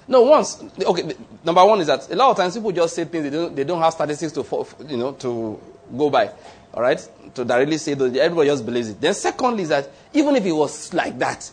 No, 0.07 0.23
once, 0.23 0.61
okay, 0.83 1.13
number 1.43 1.63
one 1.65 1.79
is 1.79 1.87
that 1.87 2.11
a 2.11 2.15
lot 2.15 2.31
of 2.31 2.37
times 2.37 2.55
people 2.55 2.71
just 2.71 2.95
say 2.95 3.05
things 3.05 3.23
they 3.23 3.29
don't, 3.29 3.55
they 3.55 3.63
don't 3.63 3.79
have 3.79 3.93
statistics 3.93 4.33
to, 4.33 4.67
you 4.87 4.97
know, 4.97 5.13
to 5.13 5.59
go 5.95 6.09
by. 6.09 6.31
All 6.73 6.81
right? 6.81 7.07
To 7.35 7.45
directly 7.45 7.77
say 7.77 7.93
that 7.93 8.15
everybody 8.17 8.49
just 8.49 8.65
believes 8.65 8.89
it. 8.89 8.99
Then 8.99 9.13
secondly 9.13 9.63
is 9.63 9.69
that 9.69 9.89
even 10.13 10.35
if 10.35 10.45
it 10.45 10.51
was 10.51 10.93
like 10.93 11.17
that, 11.19 11.49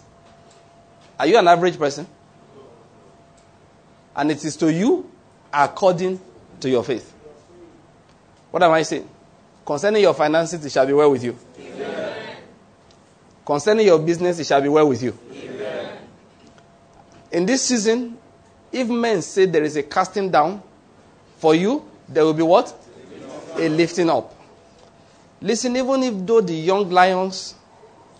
are 1.18 1.26
you 1.26 1.38
an 1.38 1.48
average 1.48 1.78
person? 1.78 2.06
And 4.14 4.30
it 4.30 4.44
is 4.44 4.56
to 4.56 4.72
you 4.72 5.10
according 5.52 6.20
to 6.60 6.68
your 6.68 6.84
faith. 6.84 7.12
What 8.50 8.62
am 8.62 8.72
I 8.72 8.82
saying? 8.82 9.08
Concerning 9.64 10.02
your 10.02 10.14
finances, 10.14 10.64
it 10.64 10.72
shall 10.72 10.86
be 10.86 10.92
well 10.92 11.10
with 11.10 11.22
you. 11.24 11.36
Concerning 13.44 13.86
your 13.86 13.98
business, 13.98 14.38
it 14.38 14.46
shall 14.46 14.60
be 14.60 14.68
well 14.68 14.88
with 14.88 15.02
you. 15.02 15.18
Amen. 15.32 15.98
In 17.32 17.46
this 17.46 17.62
season, 17.64 18.18
if 18.70 18.88
men 18.88 19.22
say 19.22 19.46
there 19.46 19.64
is 19.64 19.76
a 19.76 19.82
casting 19.82 20.30
down, 20.30 20.62
for 21.38 21.54
you, 21.54 21.84
there 22.08 22.24
will 22.24 22.34
be 22.34 22.42
what? 22.42 22.74
A 23.56 23.68
lifting 23.68 24.10
up. 24.10 24.34
Listen, 25.40 25.76
even 25.76 26.02
if 26.02 26.26
though 26.26 26.40
the 26.40 26.54
young 26.54 26.90
lions 26.90 27.54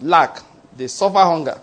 lack, 0.01 0.41
they 0.77 0.87
suffer 0.87 1.19
hunger, 1.19 1.61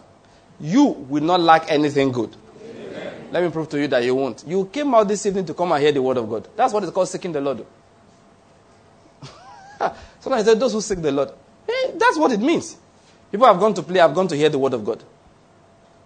you 0.59 0.85
will 0.85 1.23
not 1.23 1.39
lack 1.39 1.71
anything 1.71 2.11
good. 2.11 2.35
Amen. 2.63 3.13
Let 3.31 3.43
me 3.43 3.49
prove 3.49 3.69
to 3.69 3.79
you 3.79 3.87
that 3.87 4.03
you 4.03 4.15
won't. 4.15 4.43
You 4.47 4.65
came 4.65 4.93
out 4.95 5.07
this 5.07 5.25
evening 5.25 5.45
to 5.45 5.53
come 5.53 5.71
and 5.71 5.81
hear 5.81 5.91
the 5.91 6.01
word 6.01 6.17
of 6.17 6.29
God. 6.29 6.47
That's 6.55 6.73
what 6.73 6.83
it's 6.83 6.91
called 6.91 7.09
seeking 7.09 7.31
the 7.31 7.41
Lord. 7.41 7.65
Sometimes 10.19 10.45
those 10.45 10.73
who 10.73 10.81
seek 10.81 11.01
the 11.01 11.11
Lord. 11.11 11.31
Hey, 11.67 11.93
that's 11.95 12.17
what 12.17 12.31
it 12.31 12.39
means. 12.39 12.77
People 13.31 13.47
have 13.47 13.59
gone 13.59 13.73
to 13.73 13.83
play, 13.83 13.99
have 13.99 14.13
gone 14.13 14.27
to 14.27 14.35
hear 14.35 14.49
the 14.49 14.57
word 14.57 14.73
of 14.73 14.85
God. 14.85 15.03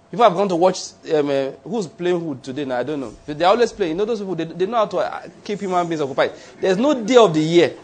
People 0.10 0.24
have 0.24 0.34
gone 0.34 0.50
to 0.50 0.56
watch 0.56 0.80
um, 1.14 1.30
uh, 1.30 1.52
who's 1.64 1.86
playing 1.86 2.20
who 2.20 2.36
today 2.42 2.66
now, 2.66 2.80
I 2.80 2.84
don't 2.84 3.00
know. 3.00 3.14
They 3.28 3.46
always 3.46 3.72
play. 3.72 3.90
You 3.90 3.96
know 3.96 4.06
those 4.06 4.20
people, 4.20 4.36
they, 4.36 4.46
they 4.46 4.66
know 4.66 4.78
how 4.78 4.86
to 4.88 4.98
uh, 4.98 5.28
keep 5.44 5.60
human 5.60 5.88
beings 5.88 6.02
occupied. 6.02 6.32
There's 6.60 6.78
no 6.78 7.04
day 7.04 7.18
of 7.18 7.34
the 7.34 7.42
year. 7.42 7.76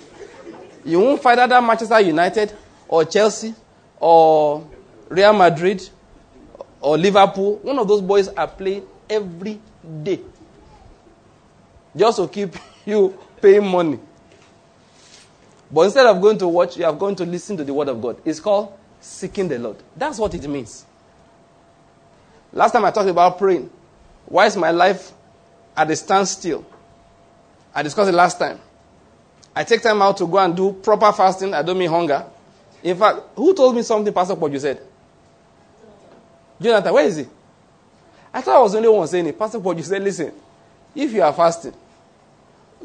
You 0.83 0.99
won't 0.99 1.21
find 1.21 1.39
either 1.39 1.61
Manchester 1.61 1.99
United 1.99 2.51
or 2.87 3.05
Chelsea 3.05 3.53
or 3.99 4.67
Real 5.09 5.33
Madrid 5.33 5.87
or 6.85 6.99
Liverpool. 6.99 7.55
One 7.63 7.79
of 7.79 7.87
those 7.87 8.01
boys 8.01 8.27
are 8.27 8.47
playing 8.47 8.85
every 9.09 9.59
day. 10.03 10.19
Just 11.95 12.17
to 12.17 12.27
keep 12.27 12.55
you 12.85 13.17
paying 13.41 13.65
money. 13.67 13.99
But 15.71 15.81
instead 15.81 16.05
of 16.05 16.21
going 16.21 16.37
to 16.37 16.47
watch, 16.47 16.77
you 16.77 16.85
are 16.85 16.93
going 16.93 17.15
to 17.15 17.25
listen 17.25 17.57
to 17.57 17.63
the 17.63 17.73
word 17.73 17.89
of 17.89 17.99
God. 17.99 18.21
It's 18.23 18.39
called 18.39 18.71
seeking 19.01 19.47
the 19.47 19.57
Lord. 19.57 19.77
That's 19.97 20.19
what 20.19 20.35
it 20.35 20.47
means. 20.47 20.85
Last 22.53 22.71
time 22.71 22.85
I 22.85 22.91
talked 22.91 23.09
about 23.09 23.39
praying. 23.39 23.67
Why 24.27 24.45
is 24.45 24.55
my 24.55 24.69
life 24.69 25.11
at 25.75 25.89
a 25.89 25.95
standstill? 25.95 26.63
I 27.73 27.81
discussed 27.81 28.09
it 28.09 28.15
last 28.15 28.37
time. 28.37 28.59
I 29.55 29.63
take 29.63 29.81
time 29.81 30.03
out 30.03 30.17
to 30.17 30.27
go 30.27 30.37
and 30.37 30.55
do 30.55 30.71
proper 30.71 31.11
fasting. 31.11 31.55
I 31.55 31.63
don't 31.63 31.79
mean 31.79 31.89
hunger. 31.89 32.25
In 32.83 32.95
fact, 32.95 33.21
who 33.35 33.55
told 33.55 33.75
me 33.75 33.81
something 33.81 34.13
Pastor 34.13 34.35
What 34.35 34.51
you 34.51 34.59
said? 34.59 34.81
Jonathan, 36.61 36.93
where 36.93 37.05
is 37.05 37.17
he? 37.17 37.25
I 38.33 38.41
thought 38.41 38.57
I 38.57 38.61
was 38.61 38.71
the 38.73 38.77
only 38.79 38.89
one 38.89 39.07
saying 39.07 39.27
it. 39.27 39.37
Pastor 39.39 39.59
What 39.59 39.77
you 39.77 39.83
said, 39.83 40.03
listen, 40.03 40.31
if 40.93 41.11
you 41.11 41.21
are 41.21 41.33
fasting, 41.33 41.73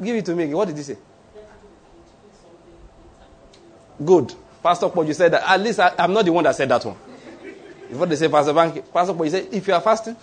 give 0.02 0.16
it 0.16 0.24
to 0.26 0.34
me. 0.34 0.52
What 0.54 0.68
did 0.68 0.76
he 0.76 0.82
say? 0.82 0.96
Good. 4.04 4.34
Pastor 4.62 4.88
Paul, 4.88 5.04
you 5.06 5.14
said 5.14 5.32
that. 5.32 5.42
At 5.48 5.60
least 5.60 5.80
I, 5.80 5.92
am 5.98 6.12
not 6.12 6.24
the 6.24 6.32
one 6.32 6.44
that 6.44 6.54
said 6.54 6.68
that 6.68 6.84
one. 6.84 6.96
Before 7.88 8.06
they 8.06 8.16
say, 8.16 8.28
Pastor 8.28 8.52
Bank, 8.52 8.92
Pastor 8.92 9.12
Paul, 9.14 9.24
you 9.24 9.30
said, 9.30 9.48
if 9.52 9.66
you 9.66 9.74
are 9.74 9.80
fasting, 9.80 10.16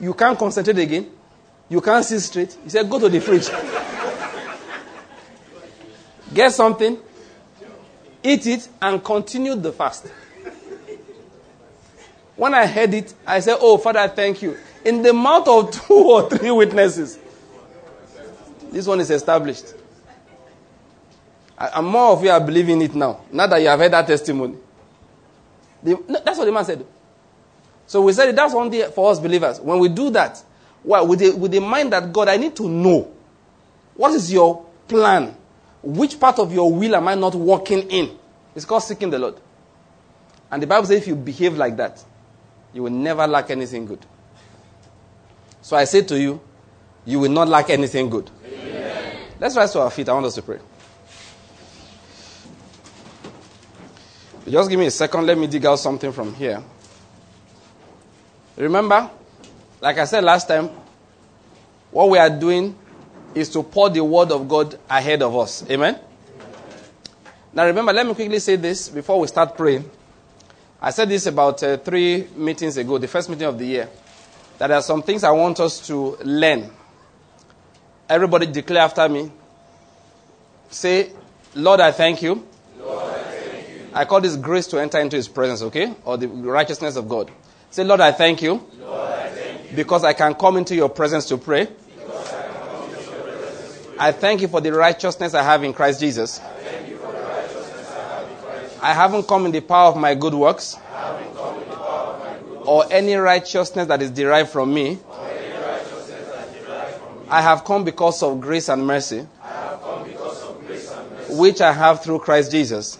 you 0.00 0.14
can't 0.14 0.38
concentrate 0.38 0.78
again. 0.78 1.10
You 1.68 1.80
can't 1.80 2.04
see 2.04 2.18
straight. 2.18 2.56
He 2.64 2.70
said, 2.70 2.88
go 2.88 2.98
to 3.00 3.08
the 3.08 3.20
fridge. 3.20 3.48
Get 6.34 6.52
something, 6.52 6.98
eat 8.22 8.46
it, 8.46 8.68
and 8.80 9.02
continue 9.04 9.56
the 9.56 9.72
fast. 9.72 10.06
When 12.40 12.54
I 12.54 12.64
heard 12.64 12.94
it, 12.94 13.12
I 13.26 13.40
said, 13.40 13.58
Oh, 13.60 13.76
Father, 13.76 14.08
thank 14.08 14.40
you. 14.40 14.56
In 14.82 15.02
the 15.02 15.12
mouth 15.12 15.46
of 15.46 15.70
two 15.86 15.92
or 15.92 16.30
three 16.30 16.50
witnesses, 16.50 17.18
this 18.72 18.86
one 18.86 18.98
is 18.98 19.10
established. 19.10 19.74
And 21.58 21.86
more 21.86 22.12
of 22.12 22.24
you 22.24 22.30
are 22.30 22.40
believing 22.40 22.80
it 22.80 22.94
now. 22.94 23.20
Now 23.30 23.46
that 23.46 23.58
you 23.60 23.68
have 23.68 23.78
heard 23.78 23.92
that 23.92 24.06
testimony. 24.06 24.56
The, 25.82 26.22
that's 26.24 26.38
what 26.38 26.46
the 26.46 26.52
man 26.52 26.64
said. 26.64 26.86
So 27.86 28.00
we 28.00 28.14
said 28.14 28.34
that's 28.34 28.54
one 28.54 28.70
thing 28.70 28.90
for 28.90 29.10
us 29.12 29.20
believers. 29.20 29.60
When 29.60 29.78
we 29.78 29.90
do 29.90 30.08
that, 30.08 30.42
well, 30.82 31.06
with 31.06 31.18
the, 31.18 31.32
with 31.32 31.52
the 31.52 31.60
mind 31.60 31.92
that 31.92 32.10
God, 32.10 32.28
I 32.28 32.38
need 32.38 32.56
to 32.56 32.66
know 32.66 33.12
what 33.96 34.14
is 34.14 34.32
your 34.32 34.64
plan? 34.88 35.36
Which 35.82 36.18
part 36.18 36.38
of 36.38 36.54
your 36.54 36.72
will 36.72 36.96
am 36.96 37.06
I 37.06 37.16
not 37.16 37.34
walking 37.34 37.80
in? 37.90 38.18
It's 38.54 38.64
called 38.64 38.82
seeking 38.82 39.10
the 39.10 39.18
Lord. 39.18 39.34
And 40.50 40.62
the 40.62 40.66
Bible 40.66 40.86
says 40.86 41.02
if 41.02 41.06
you 41.06 41.16
behave 41.16 41.58
like 41.58 41.76
that, 41.76 42.02
you 42.72 42.82
will 42.82 42.90
never 42.90 43.26
lack 43.26 43.50
anything 43.50 43.86
good. 43.86 44.04
So 45.62 45.76
I 45.76 45.84
say 45.84 46.02
to 46.02 46.18
you, 46.18 46.40
You 47.04 47.18
will 47.18 47.30
not 47.30 47.48
lack 47.48 47.70
anything 47.70 48.10
good. 48.10 48.30
Amen. 48.44 49.16
Let's 49.38 49.56
rise 49.56 49.72
to 49.72 49.80
our 49.80 49.90
feet. 49.90 50.08
I 50.08 50.12
want 50.12 50.26
us 50.26 50.34
to 50.34 50.42
pray. 50.42 50.58
Just 54.48 54.68
give 54.68 54.78
me 54.78 54.86
a 54.86 54.90
second. 54.90 55.26
Let 55.26 55.38
me 55.38 55.46
dig 55.46 55.64
out 55.64 55.76
something 55.76 56.12
from 56.12 56.34
here. 56.34 56.62
Remember, 58.56 59.10
like 59.80 59.98
I 59.98 60.04
said 60.04 60.24
last 60.24 60.48
time, 60.48 60.70
what 61.90 62.10
we 62.10 62.18
are 62.18 62.30
doing 62.30 62.76
is 63.34 63.48
to 63.50 63.62
pour 63.62 63.88
the 63.88 64.02
word 64.04 64.32
of 64.32 64.48
God 64.48 64.78
ahead 64.88 65.22
of 65.22 65.36
us. 65.36 65.64
Amen? 65.70 65.98
Now 67.52 67.64
remember, 67.66 67.92
let 67.92 68.06
me 68.06 68.14
quickly 68.14 68.38
say 68.38 68.56
this 68.56 68.88
before 68.88 69.18
we 69.20 69.26
start 69.26 69.56
praying. 69.56 69.88
I 70.82 70.90
said 70.90 71.08
this 71.10 71.26
about 71.26 71.62
uh, 71.62 71.76
three 71.76 72.26
meetings 72.34 72.76
ago, 72.78 72.96
the 72.96 73.08
first 73.08 73.28
meeting 73.28 73.46
of 73.46 73.58
the 73.58 73.66
year, 73.66 73.88
that 74.58 74.68
there 74.68 74.76
are 74.76 74.82
some 74.82 75.02
things 75.02 75.24
I 75.24 75.30
want 75.30 75.60
us 75.60 75.86
to 75.88 76.16
learn. 76.24 76.70
Everybody 78.08 78.46
declare 78.46 78.82
after 78.82 79.08
me. 79.08 79.30
Say, 80.70 81.12
Lord, 81.54 81.80
I 81.80 81.92
thank 81.92 82.22
you. 82.22 82.46
Lord, 82.78 83.02
I, 83.02 83.22
thank 83.22 83.68
you. 83.68 83.88
I 83.92 84.04
call 84.04 84.20
this 84.20 84.36
grace 84.36 84.66
to 84.68 84.80
enter 84.80 84.98
into 85.00 85.16
his 85.16 85.28
presence, 85.28 85.62
okay? 85.62 85.94
Or 86.04 86.16
the 86.16 86.28
righteousness 86.28 86.96
of 86.96 87.08
God. 87.08 87.30
Say, 87.70 87.84
Lord, 87.84 88.00
I 88.00 88.12
thank 88.12 88.40
you. 88.40 88.66
Lord, 88.80 89.10
I 89.10 89.28
thank 89.28 89.70
you. 89.70 89.76
Because 89.76 90.02
I 90.04 90.12
can 90.14 90.34
come 90.34 90.56
into 90.56 90.74
your 90.74 90.88
presence 90.88 91.26
to 91.26 91.36
pray. 91.36 91.68
I 93.98 94.12
thank 94.12 94.40
you 94.40 94.48
for 94.48 94.62
the 94.62 94.72
righteousness 94.72 95.34
I 95.34 95.42
have 95.42 95.62
in 95.62 95.74
Christ 95.74 96.00
Jesus. 96.00 96.40
I 98.82 98.94
haven't 98.94 99.28
come 99.28 99.46
in 99.46 99.52
the 99.52 99.60
power 99.60 99.88
of 99.88 99.96
my 99.96 100.14
good 100.14 100.34
works 100.34 100.76
or 102.64 102.84
any 102.90 103.14
righteousness 103.14 103.88
that 103.88 104.00
is 104.00 104.10
derived 104.10 104.50
from 104.50 104.72
me. 104.72 104.98
I 107.28 107.42
have 107.42 107.64
come 107.64 107.84
because 107.84 108.22
of 108.22 108.40
grace 108.40 108.68
and 108.68 108.86
mercy, 108.86 109.20
which 111.28 111.60
I 111.60 111.72
have 111.72 112.02
through 112.02 112.20
Christ 112.20 112.50
Jesus. 112.50 112.98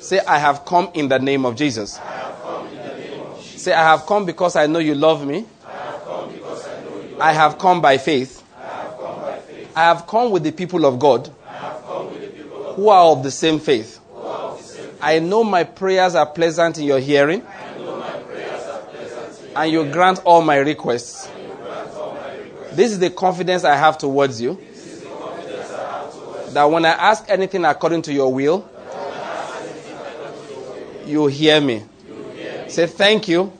Say, 0.00 0.20
I 0.20 0.38
have 0.38 0.64
come 0.64 0.90
in 0.94 1.08
the 1.08 1.18
name 1.18 1.44
of 1.44 1.56
Jesus. 1.56 2.00
Say, 3.40 3.72
I 3.72 3.82
have 3.82 4.06
come 4.06 4.24
because 4.24 4.56
I 4.56 4.66
know 4.66 4.78
you 4.78 4.94
love 4.94 5.26
me. 5.26 5.44
I 7.20 7.32
have 7.32 7.58
come 7.58 7.80
by 7.80 7.98
faith. 7.98 8.44
I 9.74 9.82
have 9.82 10.06
come 10.06 10.30
with 10.30 10.44
the 10.44 10.52
people 10.52 10.86
of 10.86 10.98
God 10.98 11.30
who 12.76 12.88
are 12.90 13.06
of 13.06 13.22
the 13.22 13.30
same 13.30 13.58
faith. 13.58 13.97
I 15.00 15.18
know 15.20 15.44
my 15.44 15.64
prayers 15.64 16.14
are 16.14 16.26
pleasant 16.26 16.78
in 16.78 16.84
your 16.84 16.98
hearing. 16.98 17.42
And 19.54 19.72
you 19.72 19.90
grant 19.90 20.20
all 20.24 20.42
my 20.42 20.56
requests. 20.56 21.28
This 22.72 22.92
is 22.92 22.98
the 22.98 23.10
confidence 23.10 23.64
I 23.64 23.76
have 23.76 23.98
towards 23.98 24.40
you. 24.40 24.58
That 26.50 26.64
when 26.64 26.84
I 26.84 26.90
ask 26.90 27.24
anything 27.28 27.64
according 27.64 28.02
to 28.02 28.12
your 28.12 28.32
will, 28.32 28.68
you 31.06 31.26
hear 31.26 31.60
me. 31.60 31.84
Say 32.68 32.86
thank 32.86 33.28
you 33.28 33.52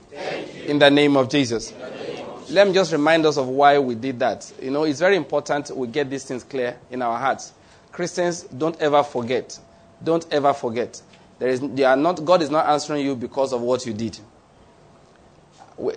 in 0.66 0.79
the 0.79 0.90
name 0.90 1.16
of 1.16 1.31
Jesus. 1.31 1.72
Let 2.51 2.66
me 2.66 2.72
just 2.72 2.92
remind 2.92 3.27
us 3.27 3.37
of 3.37 3.48
why 3.48 3.79
we 3.79 3.94
did 3.94 4.18
that. 4.20 4.51
You 4.61 4.70
know, 4.70 4.85
it's 4.85 5.01
very 5.01 5.16
important 5.16 5.70
we 5.77 5.87
get 5.87 6.09
these 6.09 6.24
things 6.24 6.44
clear 6.44 6.79
in 6.90 7.03
our 7.03 7.18
hearts. 7.18 7.53
Christians, 7.92 8.42
don't 8.44 8.81
ever 8.81 9.03
forget. 9.03 9.59
Don't 10.03 10.27
ever 10.31 10.55
forget. 10.55 11.01
There 11.38 11.48
is, 11.48 11.61
they 11.61 11.85
are 11.85 11.96
not, 11.96 12.24
God 12.24 12.42
is 12.42 12.51
not 12.51 12.66
answering 12.66 13.05
you 13.05 13.14
because 13.14 13.53
of 13.53 13.61
what 13.61 13.87
you 13.87 13.92
did. 13.92 14.18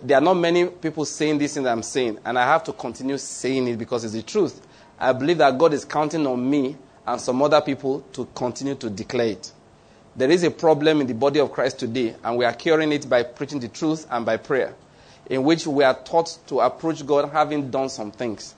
There 0.04 0.18
are 0.18 0.22
not 0.22 0.36
many 0.36 0.68
people 0.68 1.06
saying 1.06 1.40
this 1.40 1.56
thing 1.56 1.64
that 1.64 1.72
I'm 1.72 1.82
saying, 1.82 2.20
and 2.24 2.38
I 2.38 2.46
have 2.46 2.64
to 2.66 2.74
continue 2.74 3.18
saying 3.18 3.68
it 3.68 3.78
because 3.78 4.04
it's 4.04 4.14
the 4.14 4.22
truth. 4.22 4.62
I 5.00 5.12
believe 5.14 5.40
that 5.40 5.58
God 5.58 5.74
is 5.74 5.84
counting 5.84 6.28
on 6.28 6.48
me 6.48 6.78
and 7.08 7.20
some 7.20 7.42
other 7.42 7.62
people 7.62 8.02
to 8.14 8.28
continue 8.36 8.76
to 8.76 8.90
declare 8.90 9.28
it. 9.28 9.52
There 10.16 10.30
is 10.30 10.44
a 10.44 10.52
problem 10.52 11.02
in 11.02 11.08
the 11.08 11.16
body 11.16 11.40
of 11.40 11.52
Christ 11.52 11.80
today, 11.80 12.16
and 12.24 12.38
we 12.38 12.46
are 12.46 12.54
curing 12.54 12.92
it 12.92 13.10
by 13.10 13.24
preaching 13.24 13.60
the 13.60 13.70
truth 13.70 14.06
and 14.12 14.24
by 14.24 14.38
prayer, 14.38 14.76
in 15.28 15.44
which 15.44 15.66
we 15.66 15.84
are 15.84 15.98
taught 15.98 16.38
to 16.48 16.60
approach 16.60 17.04
God 17.06 17.32
having 17.32 17.72
done 17.72 17.90
some 17.90 18.12
things. 18.12 18.54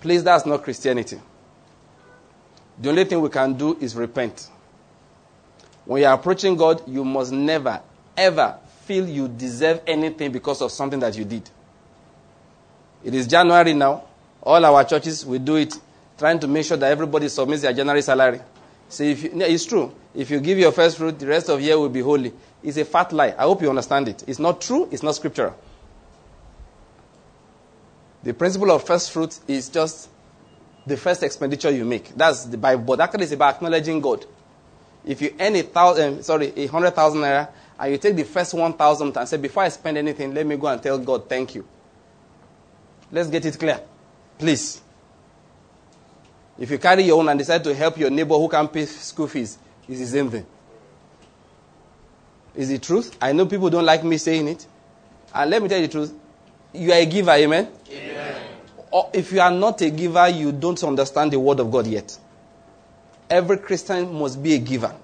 Please, 0.00 0.22
that's 0.22 0.46
not 0.46 0.62
Christianity. 0.62 1.20
The 2.80 2.90
only 2.90 3.04
thing 3.04 3.20
we 3.20 3.30
can 3.30 3.54
do 3.54 3.76
is 3.80 3.96
repent. 3.96 4.48
When 5.88 6.02
you 6.02 6.06
are 6.06 6.12
approaching 6.12 6.54
God, 6.54 6.86
you 6.86 7.02
must 7.02 7.32
never, 7.32 7.80
ever 8.14 8.58
feel 8.82 9.08
you 9.08 9.26
deserve 9.26 9.80
anything 9.86 10.30
because 10.30 10.60
of 10.60 10.70
something 10.70 11.00
that 11.00 11.16
you 11.16 11.24
did. 11.24 11.48
It 13.02 13.14
is 13.14 13.26
January 13.26 13.72
now. 13.72 14.04
All 14.42 14.62
our 14.62 14.84
churches, 14.84 15.24
we 15.24 15.38
do 15.38 15.56
it, 15.56 15.72
trying 16.18 16.40
to 16.40 16.46
make 16.46 16.66
sure 16.66 16.76
that 16.76 16.92
everybody 16.92 17.30
submits 17.30 17.62
their 17.62 17.72
January 17.72 18.02
salary. 18.02 18.38
So 18.90 19.02
if 19.02 19.22
you, 19.22 19.30
it's 19.40 19.64
true. 19.64 19.90
If 20.14 20.30
you 20.30 20.40
give 20.40 20.58
your 20.58 20.72
first 20.72 20.98
fruit, 20.98 21.18
the 21.18 21.26
rest 21.26 21.48
of 21.48 21.58
the 21.58 21.64
year 21.64 21.78
will 21.78 21.88
be 21.88 22.00
holy. 22.00 22.34
It's 22.62 22.76
a 22.76 22.84
fat 22.84 23.10
lie. 23.14 23.34
I 23.38 23.44
hope 23.44 23.62
you 23.62 23.70
understand 23.70 24.08
it. 24.08 24.24
It's 24.26 24.38
not 24.38 24.60
true. 24.60 24.90
It's 24.92 25.02
not 25.02 25.14
scriptural. 25.14 25.56
The 28.24 28.34
principle 28.34 28.70
of 28.72 28.84
first 28.84 29.10
fruit 29.10 29.38
is 29.48 29.70
just 29.70 30.10
the 30.86 30.98
first 30.98 31.22
expenditure 31.22 31.70
you 31.70 31.86
make. 31.86 32.14
That's 32.14 32.44
the 32.44 32.58
Bible. 32.58 32.94
But 32.94 33.14
it's 33.22 33.32
about 33.32 33.54
acknowledging 33.54 34.02
God. 34.02 34.26
If 35.08 35.22
you 35.22 35.34
earn 35.40 35.56
a 35.56 35.62
thousand, 35.62 36.22
sorry, 36.22 36.52
a 36.54 36.66
hundred 36.66 36.90
thousand 36.90 37.22
naira, 37.22 37.48
and 37.80 37.92
you 37.92 37.96
take 37.96 38.14
the 38.14 38.24
first 38.24 38.52
one 38.52 38.74
thousand 38.74 39.16
and 39.16 39.26
say, 39.26 39.38
before 39.38 39.62
I 39.62 39.70
spend 39.70 39.96
anything, 39.96 40.34
let 40.34 40.46
me 40.46 40.56
go 40.58 40.66
and 40.66 40.82
tell 40.82 40.98
God, 40.98 41.26
thank 41.30 41.54
you. 41.54 41.66
Let's 43.10 43.30
get 43.30 43.46
it 43.46 43.58
clear, 43.58 43.80
please. 44.36 44.82
If 46.58 46.70
you 46.70 46.76
carry 46.76 47.04
your 47.04 47.18
own 47.18 47.28
and 47.30 47.38
decide 47.38 47.64
to 47.64 47.74
help 47.74 47.96
your 47.96 48.10
neighbor 48.10 48.34
who 48.34 48.50
can't 48.50 48.70
pay 48.70 48.84
school 48.84 49.28
fees, 49.28 49.56
it's 49.88 50.00
the 50.00 50.06
same 50.06 50.30
thing. 50.30 50.44
Is 52.54 52.68
the 52.68 52.78
truth? 52.78 53.16
I 53.18 53.32
know 53.32 53.46
people 53.46 53.70
don't 53.70 53.86
like 53.86 54.04
me 54.04 54.18
saying 54.18 54.46
it. 54.48 54.66
And 55.32 55.50
let 55.50 55.62
me 55.62 55.70
tell 55.70 55.80
you 55.80 55.86
the 55.86 55.92
truth. 55.92 56.12
You 56.74 56.92
are 56.92 56.98
a 56.98 57.06
giver, 57.06 57.30
amen? 57.30 57.68
Amen. 57.90 58.42
Or 58.90 59.08
if 59.14 59.32
you 59.32 59.40
are 59.40 59.50
not 59.50 59.80
a 59.80 59.88
giver, 59.88 60.28
you 60.28 60.52
don't 60.52 60.82
understand 60.84 61.32
the 61.32 61.40
word 61.40 61.60
of 61.60 61.70
God 61.70 61.86
yet. 61.86 62.18
Every 63.30 63.58
Christian 63.58 64.12
must 64.12 64.42
be 64.42 64.54
a 64.54 64.58
giver. 64.58 64.94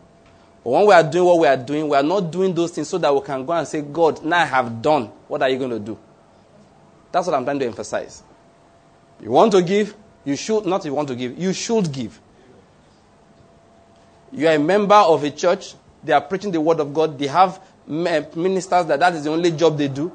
When 0.62 0.86
we 0.86 0.94
are 0.94 1.02
doing 1.02 1.24
what 1.26 1.38
we 1.40 1.46
are 1.46 1.56
doing, 1.58 1.88
we 1.88 1.96
are 1.96 2.02
not 2.02 2.30
doing 2.30 2.54
those 2.54 2.70
things 2.70 2.88
so 2.88 2.96
that 2.98 3.14
we 3.14 3.20
can 3.20 3.44
go 3.44 3.52
and 3.52 3.68
say, 3.68 3.82
God, 3.82 4.24
now 4.24 4.38
I 4.38 4.46
have 4.46 4.80
done. 4.80 5.06
What 5.28 5.42
are 5.42 5.48
you 5.50 5.58
going 5.58 5.70
to 5.70 5.78
do? 5.78 5.98
That's 7.12 7.26
what 7.26 7.34
I'm 7.34 7.44
trying 7.44 7.58
to 7.58 7.66
emphasize. 7.66 8.22
You 9.20 9.30
want 9.30 9.52
to 9.52 9.62
give, 9.62 9.94
you 10.24 10.36
should, 10.36 10.64
not 10.64 10.84
you 10.84 10.94
want 10.94 11.08
to 11.08 11.14
give, 11.14 11.38
you 11.38 11.52
should 11.52 11.92
give. 11.92 12.18
You 14.32 14.48
are 14.48 14.54
a 14.54 14.58
member 14.58 14.94
of 14.94 15.22
a 15.22 15.30
church, 15.30 15.74
they 16.02 16.12
are 16.12 16.20
preaching 16.20 16.50
the 16.50 16.60
word 16.60 16.80
of 16.80 16.92
God, 16.92 17.18
they 17.18 17.26
have 17.26 17.60
ministers 17.86 18.86
that 18.86 18.98
that 19.00 19.14
is 19.14 19.24
the 19.24 19.30
only 19.30 19.50
job 19.50 19.76
they 19.76 19.88
do. 19.88 20.10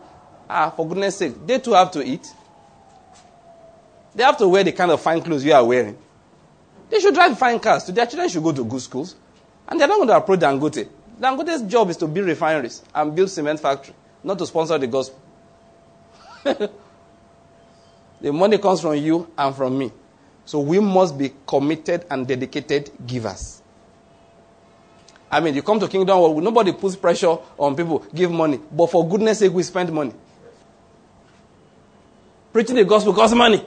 Ah, 0.50 0.72
for 0.72 0.88
goodness 0.88 1.18
sake, 1.18 1.46
they 1.46 1.60
too 1.60 1.74
have 1.74 1.92
to 1.92 2.04
eat. 2.04 2.28
They 4.16 4.24
have 4.24 4.38
to 4.40 4.48
wear 4.48 4.64
the 4.64 4.72
kind 4.72 4.90
of 4.92 5.00
fine 5.00 5.22
clothes 5.22 5.46
you 5.46 5.54
are 5.54 5.64
wearing. 5.64 5.98
They 6.90 7.00
should 7.00 7.14
drive 7.14 7.38
fine 7.38 7.60
cars. 7.60 7.86
Their 7.88 8.06
children 8.06 8.30
should 8.30 8.44
go 8.44 8.52
to 8.52 8.66
good 8.66 8.82
schools. 8.82 9.16
And 9.68 9.80
they're 9.80 9.88
not 9.88 9.98
going 9.98 10.08
to 10.10 10.18
approach 10.18 10.40
Dangote. 10.40 10.88
Dangote's 11.20 11.62
job 11.64 11.90
is 11.90 11.98
to 11.98 12.08
build 12.08 12.28
refineries 12.28 12.82
and 12.96 13.16
build 13.16 13.30
cement 13.30 13.60
factory, 13.60 13.94
not 14.24 14.40
to 14.40 14.46
sponsor 14.48 14.78
the 14.78 14.88
gospel. 14.88 15.20
the 16.44 18.34
money 18.34 18.58
comes 18.58 18.82
from 18.82 18.96
you 18.96 19.30
and 19.38 19.56
from 19.56 19.78
me. 19.78 19.92
So 20.46 20.60
we 20.62 20.80
must 20.80 21.18
be 21.18 21.34
committed 21.46 22.06
and 22.10 22.28
dedicated 22.28 22.90
givers. 23.06 23.62
I 25.32 25.42
mean, 25.42 25.54
you 25.54 25.62
come 25.62 25.80
to 25.80 25.88
kingdom 25.88 26.20
world, 26.20 26.42
nobody 26.44 26.72
puts 26.72 26.96
pressure 26.96 27.38
on 27.58 27.76
people, 27.76 28.00
give 28.16 28.32
money. 28.32 28.60
But 28.72 28.88
for 28.90 29.08
goodness 29.08 29.40
sake, 29.40 29.54
we 29.54 29.62
spend 29.62 29.92
money. 29.92 30.14
Preaching 32.52 32.78
the 32.78 32.86
gospel 32.86 33.14
costs 33.14 33.36
money. 33.36 33.64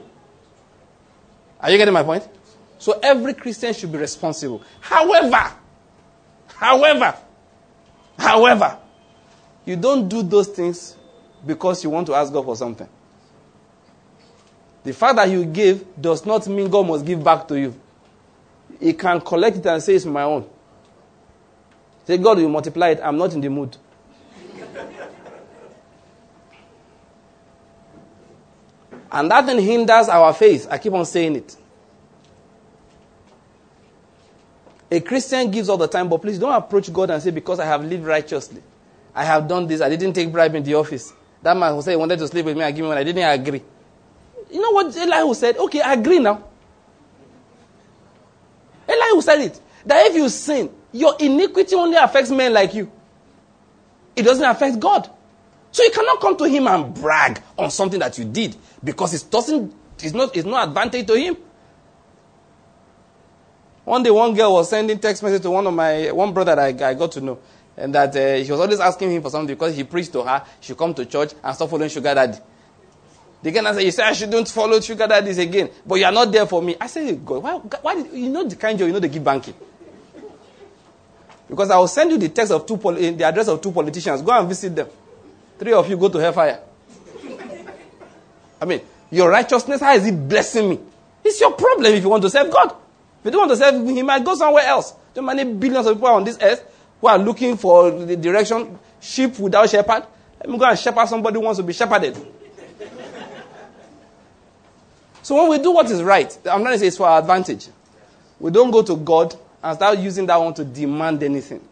Are 1.61 1.71
you 1.71 1.77
getting 1.77 1.93
my 1.93 2.03
point? 2.03 2.27
So 2.83 2.99
every 3.01 3.33
Christian 3.33 3.73
should 3.73 3.93
be 3.93 3.97
responsible. 3.97 4.61
However, 4.81 5.53
however, 6.47 7.15
however, 8.19 8.77
you 9.63 9.77
don't 9.77 10.09
do 10.09 10.21
those 10.21 10.49
things 10.49 10.97
because 11.47 11.81
you 11.81 11.89
want 11.89 12.07
to 12.07 12.13
ask 12.13 12.33
God 12.33 12.43
for 12.43 12.57
something. 12.57 12.89
The 14.83 14.91
fact 14.91 15.15
that 15.15 15.29
you 15.29 15.45
give 15.45 15.85
does 16.01 16.25
not 16.25 16.45
mean 16.49 16.69
God 16.69 16.85
must 16.85 17.05
give 17.05 17.23
back 17.23 17.47
to 17.47 17.57
you. 17.57 17.73
He 18.81 18.91
can 18.91 19.21
collect 19.21 19.55
it 19.55 19.65
and 19.65 19.81
say 19.81 19.95
it's 19.95 20.03
my 20.03 20.23
own. 20.23 20.45
Say, 22.03 22.17
God 22.17 22.37
will 22.37 22.49
multiply 22.49 22.89
it. 22.89 22.99
I'm 23.01 23.15
not 23.15 23.31
in 23.33 23.39
the 23.39 23.49
mood. 23.49 23.77
and 29.09 29.31
that 29.31 29.45
then 29.45 29.59
hinders 29.59 30.09
our 30.09 30.33
faith. 30.33 30.67
I 30.69 30.77
keep 30.79 30.91
on 30.91 31.05
saying 31.05 31.37
it. 31.37 31.55
A 34.93 34.99
Christian 35.01 35.49
gives 35.49 35.69
all 35.69 35.77
the 35.77 35.87
time, 35.87 36.07
but 36.07 36.21
please 36.21 36.37
don't 36.37 36.53
approach 36.53 36.93
God 36.93 37.09
and 37.09 37.21
say, 37.21 37.31
Because 37.31 37.59
I 37.59 37.65
have 37.65 37.83
lived 37.83 38.05
righteously, 38.05 38.61
I 39.15 39.23
have 39.23 39.47
done 39.47 39.65
this, 39.65 39.81
I 39.81 39.89
didn't 39.89 40.13
take 40.13 40.31
bribe 40.31 40.53
in 40.53 40.61
the 40.61 40.75
office. 40.75 41.11
That 41.41 41.57
man 41.57 41.73
who 41.73 41.81
said 41.81 41.91
he 41.91 41.97
wanted 41.97 42.19
to 42.19 42.27
sleep 42.27 42.45
with 42.45 42.55
me 42.55 42.63
and 42.63 42.75
give 42.75 42.83
me 42.83 42.89
money, 42.89 43.01
I 43.01 43.03
didn't 43.03 43.23
agree. 43.39 43.63
You 44.51 44.61
know 44.61 44.69
what 44.69 44.95
Elihu 44.95 45.33
said? 45.33 45.57
Okay, 45.57 45.81
I 45.81 45.93
agree 45.93 46.19
now. 46.19 46.43
Elihu 48.87 49.19
said 49.23 49.41
it. 49.41 49.59
That 49.83 50.05
if 50.05 50.15
you 50.15 50.29
sin, 50.29 50.69
your 50.91 51.15
iniquity 51.19 51.73
only 51.73 51.97
affects 51.97 52.29
men 52.29 52.53
like 52.53 52.75
you. 52.75 52.91
It 54.15 54.21
doesn't 54.21 54.45
affect 54.47 54.79
God. 54.79 55.09
So 55.71 55.81
you 55.81 55.89
cannot 55.89 56.21
come 56.21 56.37
to 56.37 56.43
him 56.43 56.67
and 56.67 56.93
brag 56.93 57.41
on 57.57 57.71
something 57.71 57.99
that 57.99 58.19
you 58.19 58.25
did 58.25 58.55
because 58.83 59.15
it 59.15 59.31
doesn't, 59.31 59.73
it's 60.03 60.13
not, 60.13 60.37
it's 60.37 60.45
not 60.45 60.67
advantage 60.67 61.07
to 61.07 61.15
him. 61.15 61.35
One 63.85 64.01
day, 64.01 64.11
one 64.11 64.33
girl 64.33 64.53
was 64.53 64.69
sending 64.69 64.97
text 64.99 65.21
message 65.23 65.41
to 65.41 65.51
one 65.51 65.67
of 65.67 65.73
my, 65.73 66.11
one 66.11 66.33
brother 66.33 66.55
that 66.55 66.81
I, 66.81 66.89
I 66.89 66.93
got 66.93 67.11
to 67.13 67.21
know. 67.21 67.39
And 67.75 67.93
that 67.95 68.15
uh, 68.15 68.43
she 68.43 68.51
was 68.51 68.61
always 68.61 68.79
asking 68.79 69.11
him 69.11 69.21
for 69.21 69.29
something 69.29 69.55
because 69.55 69.75
he 69.75 69.83
preached 69.83 70.13
to 70.13 70.23
her. 70.23 70.45
She 70.61 70.75
come 70.75 70.93
to 70.93 71.05
church 71.05 71.33
and 71.43 71.55
stop 71.55 71.69
following 71.69 71.89
sugar 71.89 72.13
daddy. 72.13 72.37
The 73.41 73.51
girl 73.51 73.73
said, 73.73 73.83
you 73.83 73.91
say 73.91 74.03
I 74.03 74.13
shouldn't 74.13 74.47
follow 74.47 74.79
sugar 74.79 75.05
daddies 75.05 75.37
again, 75.37 75.69
but 75.85 75.95
you 75.95 76.05
are 76.05 76.11
not 76.11 76.31
there 76.31 76.45
for 76.45 76.61
me. 76.61 76.77
I 76.79 76.87
said, 76.87 77.25
God, 77.25 77.43
why, 77.43 77.57
why 77.57 77.95
did, 77.95 78.13
you 78.13 78.29
know 78.29 78.47
the 78.47 78.55
kind 78.55 78.79
of, 78.79 78.87
you 78.87 78.93
know 78.93 78.99
the 78.99 79.09
give 79.09 79.23
banking. 79.23 79.55
Because 81.49 81.69
I 81.71 81.77
will 81.77 81.89
send 81.89 82.11
you 82.11 82.17
the 82.17 82.29
text 82.29 82.53
of 82.53 82.65
two, 82.65 82.77
the 82.77 83.23
address 83.23 83.49
of 83.49 83.59
two 83.59 83.71
politicians. 83.73 84.21
Go 84.21 84.31
and 84.31 84.47
visit 84.47 84.73
them. 84.75 84.87
Three 85.59 85.73
of 85.73 85.89
you 85.89 85.97
go 85.97 86.07
to 86.07 86.17
hellfire. 86.19 86.61
I 88.61 88.65
mean, 88.65 88.79
your 89.11 89.29
righteousness, 89.29 89.81
how 89.81 89.93
is 89.93 90.05
it 90.07 90.27
blessing 90.27 90.69
me? 90.69 90.79
It's 91.23 91.39
your 91.41 91.51
problem 91.51 91.93
if 91.93 92.01
you 92.01 92.09
want 92.09 92.23
to 92.23 92.29
serve 92.29 92.49
God. 92.49 92.75
If 93.23 93.27
you 93.27 93.31
don't 93.31 93.47
want 93.47 93.51
to 93.51 93.55
serve 93.57 93.75
Him, 93.75 93.87
He 93.87 94.03
might 94.03 94.25
go 94.25 94.35
somewhere 94.35 94.65
else. 94.65 94.93
There 95.13 95.23
are 95.23 95.25
many 95.25 95.45
billions 95.53 95.87
of 95.87 95.95
people 95.95 96.09
on 96.09 96.25
this 96.25 96.37
earth 96.41 96.61
who 96.99 97.07
are 97.07 97.17
looking 97.17 97.55
for 97.55 97.89
the 97.89 98.17
direction, 98.17 98.77
sheep 98.99 99.39
without 99.39 99.69
shepherd. 99.69 100.05
Let 100.41 100.49
me 100.49 100.57
go 100.57 100.65
and 100.65 100.77
shepherd 100.77 101.07
somebody 101.07 101.35
who 101.39 101.45
wants 101.45 101.57
to 101.57 101.63
be 101.63 101.71
shepherded. 101.71 102.17
so 105.21 105.35
when 105.35 105.49
we 105.51 105.63
do 105.63 105.71
what 105.71 105.89
is 105.89 106.03
right, 106.03 106.37
I'm 106.45 106.63
trying 106.63 106.73
to 106.73 106.79
say 106.79 106.87
it's 106.87 106.97
for 106.97 107.07
our 107.07 107.17
advantage. 107.19 107.69
We 108.41 108.51
don't 108.51 108.71
go 108.71 108.81
to 108.83 108.97
God 108.97 109.33
and 109.63 109.73
start 109.77 109.99
using 109.99 110.25
that 110.25 110.35
one 110.35 110.53
to 110.55 110.65
demand 110.65 111.23
anything. 111.23 111.65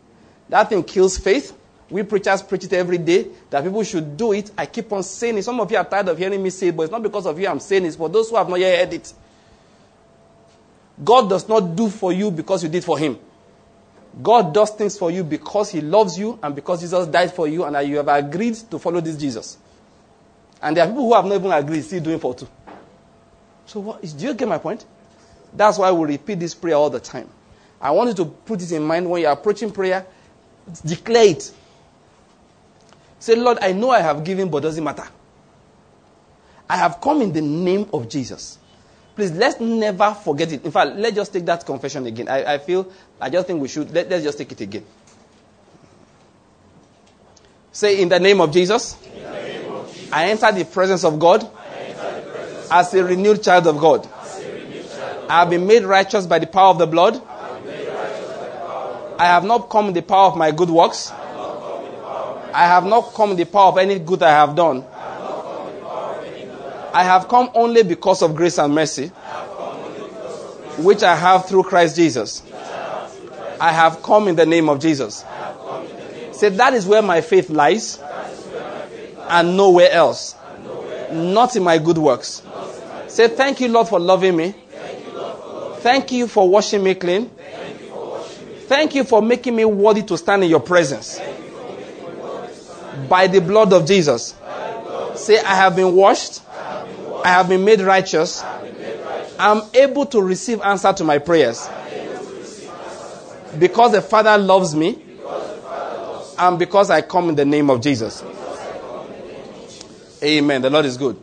That 0.47 0.69
thing 0.69 0.83
kills 0.85 1.17
faith. 1.17 1.57
We 1.89 2.03
preachers 2.03 2.41
preach 2.41 2.63
it 2.63 2.71
every 2.71 2.97
day 2.97 3.27
that 3.49 3.61
people 3.61 3.83
should 3.83 4.15
do 4.15 4.31
it. 4.31 4.51
I 4.57 4.67
keep 4.67 4.93
on 4.93 5.03
saying 5.03 5.37
it. 5.37 5.43
Some 5.43 5.59
of 5.59 5.69
you 5.69 5.75
are 5.75 5.83
tired 5.83 6.07
of 6.07 6.17
hearing 6.17 6.41
me 6.41 6.49
say 6.49 6.67
it, 6.69 6.77
but 6.77 6.83
it's 6.83 6.91
not 6.93 7.03
because 7.03 7.25
of 7.25 7.37
you 7.37 7.49
I'm 7.49 7.59
saying 7.59 7.83
it. 7.83 7.89
It's 7.89 7.97
for 7.97 8.07
those 8.07 8.29
who 8.29 8.37
have 8.37 8.47
not 8.47 8.57
yet 8.61 8.79
heard 8.79 8.93
it. 8.93 9.13
God 11.03 11.29
does 11.29 11.47
not 11.47 11.75
do 11.75 11.89
for 11.89 12.13
you 12.13 12.31
because 12.31 12.63
you 12.63 12.69
did 12.69 12.83
for 12.83 12.97
Him. 12.97 13.17
God 14.21 14.53
does 14.53 14.71
things 14.71 14.97
for 14.97 15.09
you 15.09 15.23
because 15.23 15.71
He 15.71 15.81
loves 15.81 16.17
you 16.19 16.37
and 16.43 16.53
because 16.53 16.81
Jesus 16.81 17.07
died 17.07 17.33
for 17.33 17.47
you 17.47 17.63
and 17.63 17.75
that 17.75 17.87
you 17.87 17.97
have 17.97 18.07
agreed 18.07 18.55
to 18.69 18.77
follow 18.77 19.01
this 19.01 19.17
Jesus. 19.17 19.57
And 20.61 20.77
there 20.77 20.83
are 20.83 20.87
people 20.87 21.03
who 21.03 21.13
have 21.13 21.25
not 21.25 21.35
even 21.35 21.51
agreed, 21.51 21.81
still 21.83 22.03
doing 22.03 22.19
for 22.19 22.35
two. 22.35 22.47
So, 23.65 23.79
what 23.79 24.03
is, 24.03 24.13
do 24.13 24.25
you 24.25 24.33
get 24.33 24.47
my 24.47 24.57
point? 24.57 24.85
That's 25.53 25.77
why 25.77 25.91
we 25.91 26.05
repeat 26.05 26.39
this 26.39 26.53
prayer 26.53 26.75
all 26.75 26.89
the 26.89 26.99
time. 26.99 27.29
I 27.79 27.91
want 27.91 28.09
you 28.09 28.15
to 28.23 28.25
put 28.25 28.61
it 28.61 28.71
in 28.71 28.83
mind 28.83 29.09
when 29.09 29.21
you're 29.21 29.31
approaching 29.31 29.71
prayer, 29.71 30.05
declare 30.85 31.29
it. 31.29 31.51
Say, 33.19 33.35
Lord, 33.35 33.57
I 33.61 33.71
know 33.71 33.89
I 33.89 34.01
have 34.01 34.23
given, 34.23 34.49
but 34.49 34.61
doesn't 34.61 34.83
matter. 34.83 35.07
I 36.69 36.77
have 36.77 37.01
come 37.01 37.21
in 37.21 37.33
the 37.33 37.41
name 37.41 37.89
of 37.91 38.07
Jesus. 38.07 38.57
Please, 39.21 39.34
let's 39.34 39.60
never 39.60 40.15
forget 40.15 40.51
it. 40.51 40.65
In 40.65 40.71
fact, 40.71 40.95
let's 40.95 41.15
just 41.15 41.31
take 41.31 41.45
that 41.45 41.63
confession 41.63 42.07
again. 42.07 42.27
I, 42.27 42.55
I 42.55 42.57
feel, 42.57 42.91
I 43.19 43.29
just 43.29 43.45
think 43.45 43.62
we 43.62 43.67
should, 43.67 43.93
let, 43.93 44.12
us 44.12 44.23
just 44.23 44.36
take 44.36 44.51
it 44.51 44.62
again. 44.62 44.84
Say, 47.71 48.01
in 48.01 48.10
the 48.10 48.19
name 48.19 48.41
of 48.41 48.51
Jesus, 48.51 48.97
name 49.05 49.71
of 49.73 49.93
Jesus 49.93 50.12
I 50.12 50.29
enter 50.29 50.51
the 50.51 50.65
presence 50.65 51.03
of 51.03 51.19
God 51.19 51.47
as 52.71 52.91
a 52.95 53.03
renewed 53.03 53.43
child 53.43 53.67
of 53.67 53.77
God. 53.77 54.10
I 55.29 55.41
have 55.41 55.51
been 55.51 55.67
made 55.67 55.84
righteous 55.84 56.25
by 56.25 56.39
the 56.39 56.47
power 56.47 56.71
of 56.71 56.79
the 56.79 56.88
blood. 56.88 57.21
I 59.19 59.25
have 59.25 59.43
not 59.43 59.69
come 59.69 59.89
in 59.89 59.93
the 59.93 60.01
power 60.01 60.29
of 60.29 60.36
my 60.36 60.49
good 60.49 60.71
works. 60.71 61.12
I 61.12 62.65
have 62.65 62.86
not 62.86 63.13
come 63.13 63.29
in 63.29 63.38
the 63.38 63.45
power 63.45 63.67
of 63.67 63.77
any 63.77 63.99
good 63.99 64.23
I 64.23 64.31
have 64.31 64.55
done. 64.55 64.84
I 66.93 67.04
have 67.04 67.27
come 67.27 67.49
only 67.54 67.84
because 67.84 68.21
of 68.21 68.36
grace 68.36 68.58
and 68.58 68.73
mercy, 68.75 69.08
which 70.77 71.04
I 71.04 71.15
have 71.15 71.47
through 71.47 71.63
Christ 71.63 71.95
Jesus. 71.95 72.43
I 73.60 73.71
have 73.71 74.01
come 74.01 74.27
in 74.27 74.36
the 74.36 74.45
name 74.45 74.69
of 74.69 74.80
Jesus. 74.80 75.23
Say, 76.32 76.49
that 76.49 76.73
is 76.73 76.86
where 76.88 77.01
my 77.01 77.21
faith 77.21 77.49
lies, 77.49 77.99
and 79.30 79.56
nowhere 79.56 79.91
else. 79.91 80.36
Not 81.12 81.56
in 81.56 81.63
my 81.63 81.77
good 81.77 81.97
works. 81.97 82.41
Say, 83.08 83.27
thank 83.27 83.62
you, 83.62 83.67
Lord, 83.67 83.88
for 83.88 83.99
loving 83.99 84.36
me. 84.36 84.56
Thank 85.80 86.12
you 86.12 86.27
for 86.27 86.49
washing 86.49 86.84
me 86.84 86.95
clean. 86.95 87.30
Thank 88.67 88.95
you 88.95 89.04
for 89.04 89.21
making 89.21 89.56
me 89.56 89.65
worthy 89.65 90.04
to 90.04 90.17
stand 90.17 90.43
in 90.43 90.49
your 90.49 90.60
presence. 90.60 91.19
By 93.10 93.27
the 93.27 93.41
blood 93.41 93.73
of 93.73 93.86
Jesus. 93.86 94.36
Say, 95.15 95.39
I 95.39 95.56
have 95.56 95.75
been 95.75 95.93
washed. 95.93 96.41
I 97.23 97.29
have 97.29 97.49
been 97.49 97.63
made 97.63 97.81
righteous. 97.81 98.43
I'm 99.38 99.63
able 99.73 100.05
to 100.07 100.21
receive 100.21 100.62
answer 100.62 100.93
to 100.93 101.03
my 101.03 101.17
prayers. 101.17 101.67
Because 103.57 103.91
the 103.91 104.01
Father 104.01 104.38
loves 104.38 104.75
me. 104.75 105.01
And 106.38 106.57
because 106.57 106.89
I 106.89 107.01
come 107.01 107.29
in 107.29 107.36
the 107.36 107.45
name 107.45 107.69
of 107.69 107.81
Jesus. 107.81 108.23
Amen. 110.23 110.62
The 110.62 110.69
Lord 110.69 110.86
is 110.86 110.97
good. 110.97 111.21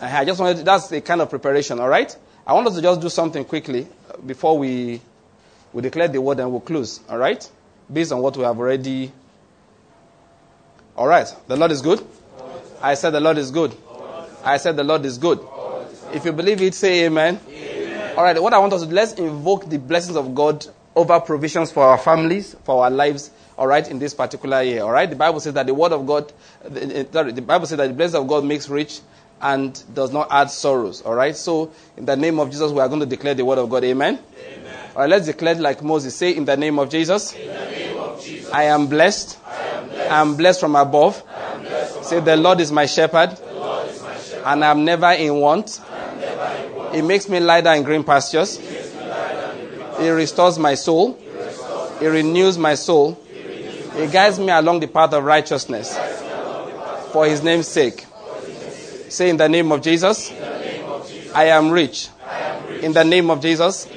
Uh-huh. 0.00 0.16
I 0.18 0.24
just 0.24 0.40
wanted, 0.40 0.64
that's 0.64 0.92
a 0.92 1.00
kind 1.00 1.22
of 1.22 1.30
preparation, 1.30 1.80
all 1.80 1.88
right? 1.88 2.14
I 2.46 2.52
want 2.52 2.66
us 2.66 2.76
to 2.76 2.82
just 2.82 3.00
do 3.00 3.08
something 3.08 3.44
quickly 3.44 3.86
before 4.24 4.58
we, 4.58 5.00
we 5.72 5.82
declare 5.82 6.08
the 6.08 6.20
word 6.20 6.38
and 6.40 6.50
we'll 6.50 6.60
close, 6.60 7.00
all 7.08 7.18
right? 7.18 7.48
Based 7.90 8.12
on 8.12 8.20
what 8.20 8.36
we 8.36 8.44
have 8.44 8.58
already. 8.58 9.10
All 10.96 11.06
right. 11.06 11.26
The 11.48 11.56
Lord 11.56 11.70
is 11.72 11.80
good. 11.80 12.06
I 12.82 12.94
said 12.94 13.10
the 13.10 13.20
Lord 13.20 13.38
is 13.38 13.50
good. 13.50 13.74
I 14.46 14.58
said 14.58 14.76
the 14.76 14.84
Lord 14.84 15.04
is 15.04 15.18
good. 15.18 15.40
If 16.12 16.24
you 16.24 16.32
believe 16.32 16.62
it, 16.62 16.74
say 16.74 17.04
amen. 17.06 17.40
amen. 17.48 18.16
All 18.16 18.22
right. 18.22 18.40
What 18.40 18.54
I 18.54 18.58
want 18.58 18.72
us 18.72 18.82
to 18.82 18.88
do, 18.88 18.94
let's 18.94 19.12
invoke 19.14 19.68
the 19.68 19.78
blessings 19.78 20.16
of 20.16 20.34
God 20.34 20.66
over 20.94 21.18
provisions 21.20 21.72
for 21.72 21.82
our 21.82 21.98
families, 21.98 22.54
for 22.64 22.84
our 22.84 22.90
lives, 22.90 23.30
all 23.58 23.66
right, 23.66 23.86
in 23.90 23.98
this 23.98 24.14
particular 24.14 24.62
year. 24.62 24.82
All 24.82 24.92
right. 24.92 25.10
The 25.10 25.16
Bible 25.16 25.40
says 25.40 25.54
that 25.54 25.66
the 25.66 25.74
word 25.74 25.92
of 25.92 26.06
God, 26.06 26.32
the, 26.62 27.06
the 27.34 27.42
Bible 27.42 27.66
says 27.66 27.78
that 27.78 27.88
the 27.88 27.94
blessing 27.94 28.20
of 28.20 28.28
God 28.28 28.44
makes 28.44 28.68
rich 28.68 29.00
and 29.42 29.82
does 29.92 30.12
not 30.12 30.28
add 30.30 30.50
sorrows. 30.50 31.02
All 31.02 31.14
right. 31.14 31.36
So, 31.36 31.72
in 31.96 32.06
the 32.06 32.16
name 32.16 32.38
of 32.38 32.50
Jesus, 32.50 32.72
we 32.72 32.80
are 32.80 32.88
going 32.88 33.00
to 33.00 33.06
declare 33.06 33.34
the 33.34 33.44
word 33.44 33.58
of 33.58 33.68
God. 33.68 33.84
Amen. 33.84 34.18
Amen. 34.40 34.90
All 34.94 35.02
right. 35.02 35.10
Let's 35.10 35.26
declare 35.26 35.56
like 35.56 35.82
Moses. 35.82 36.14
Say, 36.16 36.36
in 36.36 36.44
the 36.44 36.56
name 36.56 36.78
of 36.78 36.88
Jesus, 36.88 37.34
name 37.34 37.98
of 37.98 38.24
Jesus 38.24 38.50
I 38.52 38.64
am 38.64 38.86
blessed. 38.86 39.38
I 39.44 39.56
am 39.56 39.88
blessed. 39.88 40.10
I 40.10 40.20
am 40.20 40.36
blessed 40.36 40.60
from 40.60 40.76
above. 40.76 41.22
Blessed 41.24 41.94
from 41.94 42.04
Say, 42.04 42.20
the 42.20 42.36
Lord 42.36 42.60
is 42.60 42.70
my 42.70 42.86
shepherd, 42.86 43.30
the 43.30 43.34
Lord 43.34 43.34
is 43.34 43.36
my 43.36 43.36
shepherd. 43.36 43.45
And 44.46 44.64
I 44.64 44.70
am 44.70 44.84
never 44.84 45.10
in 45.10 45.34
want. 45.36 45.80
I 45.90 45.98
am 45.98 46.20
never 46.20 46.64
in 46.64 46.74
want. 46.76 46.94
He 46.94 47.02
makes 47.02 47.28
me 47.28 47.40
lie 47.40 47.60
down 47.60 47.78
in 47.78 47.82
green 47.82 48.04
pastures. 48.04 48.58
It 49.98 50.10
restores 50.10 50.58
my 50.58 50.74
soul. 50.74 51.18
It 52.00 52.06
renews 52.06 52.56
my 52.56 52.74
soul. 52.76 53.18
It 53.96 54.12
guides 54.12 54.38
me 54.38 54.50
along 54.50 54.80
the 54.80 54.86
path 54.86 55.12
of 55.14 55.24
righteousness 55.24 55.98
for 57.12 57.26
his 57.26 57.42
name's 57.42 57.66
sake. 57.66 58.04
Say 59.08 59.30
in 59.30 59.36
the 59.36 59.48
name 59.48 59.72
of 59.72 59.82
Jesus, 59.82 60.30
I 61.34 61.46
am 61.46 61.70
rich. 61.70 62.08
In 62.82 62.92
the 62.92 63.04
name 63.04 63.30
of 63.30 63.40
Jesus, 63.40 63.88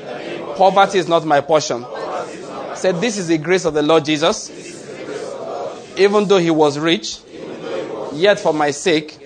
poverty 0.55 0.99
is 0.99 1.07
not 1.07 1.25
my 1.25 1.41
portion. 1.41 1.85
Say, 2.75 2.93
this 2.93 3.17
is 3.17 3.27
the 3.27 3.38
grace 3.38 3.65
of 3.65 3.73
the 3.73 3.81
Lord 3.81 4.05
Jesus. 4.05 4.49
Even 5.97 6.27
though 6.27 6.38
he 6.38 6.49
was 6.49 6.79
rich, 6.79 7.19
yet 8.13 8.39
for 8.39 8.53
my 8.53 8.71
sake, 8.71 9.18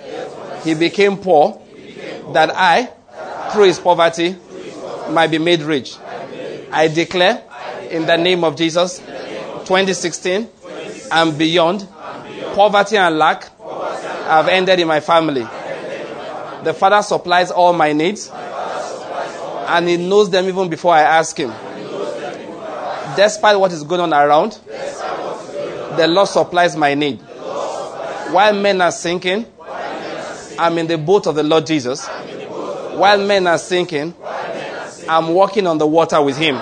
he 0.63 0.73
became 0.73 1.17
poor, 1.17 1.59
that 2.33 2.51
I, 2.55 2.89
through 3.51 3.65
his 3.65 3.79
poverty, 3.79 4.35
might 5.09 5.27
be 5.27 5.37
made 5.37 5.61
rich. 5.61 5.97
I 6.71 6.87
declare 6.87 7.43
in 7.89 8.05
the 8.05 8.17
name 8.17 8.43
of 8.43 8.55
Jesus, 8.55 8.99
2016 8.99 10.49
and 11.11 11.37
beyond, 11.37 11.87
poverty 12.55 12.97
and 12.97 13.17
lack 13.17 13.49
have 14.25 14.47
ended 14.47 14.79
in 14.79 14.87
my 14.87 14.99
family. 14.99 15.45
The 16.63 16.73
Father 16.73 17.01
supplies 17.01 17.51
all 17.51 17.73
my 17.73 17.93
needs, 17.93 18.31
and 18.31 19.87
He 19.87 19.97
knows 19.97 20.29
them 20.29 20.47
even 20.47 20.69
before 20.69 20.93
I 20.93 21.01
ask 21.01 21.37
Him. 21.37 21.53
Despite 23.15 23.59
what 23.59 23.71
is 23.71 23.83
going 23.83 24.01
on 24.01 24.13
around, 24.13 24.59
the 25.97 26.07
Lord 26.07 26.27
supplies 26.27 26.75
my 26.75 26.95
need. 26.95 27.19
While 28.31 28.53
men 28.53 28.81
are 28.81 28.91
sinking, 28.91 29.45
I'm 30.57 30.77
in 30.77 30.87
the 30.87 30.97
boat 30.97 31.27
of 31.27 31.35
the 31.35 31.43
Lord 31.43 31.65
Jesus. 31.65 32.07
While 32.07 33.25
men 33.25 33.47
are 33.47 33.57
sinking, 33.57 34.13
I'm 35.07 35.29
walking 35.33 35.67
on 35.67 35.77
the 35.77 35.87
water 35.87 36.21
with 36.21 36.37
Him. 36.37 36.59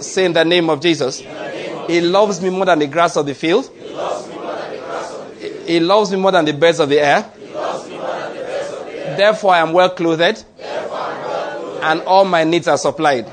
Say 0.00 0.24
in 0.24 0.32
the 0.32 0.44
name 0.44 0.70
of 0.70 0.80
Jesus. 0.80 1.22
He 1.86 2.00
loves 2.00 2.40
me 2.40 2.50
more 2.50 2.66
than 2.66 2.78
the 2.78 2.86
grass 2.86 3.16
of 3.16 3.26
the 3.26 3.34
field. 3.34 3.70
He 5.66 5.80
loves 5.80 6.10
me 6.12 6.18
more 6.18 6.32
than 6.32 6.44
the 6.44 6.52
birds 6.52 6.80
of 6.80 6.88
the 6.88 7.00
air. 7.00 7.30
Therefore, 9.16 9.52
I 9.54 9.58
am 9.58 9.72
well 9.72 9.90
clothed, 9.90 10.44
and 11.82 12.00
all 12.02 12.24
my 12.24 12.44
needs 12.44 12.68
are 12.68 12.78
supplied. 12.78 13.26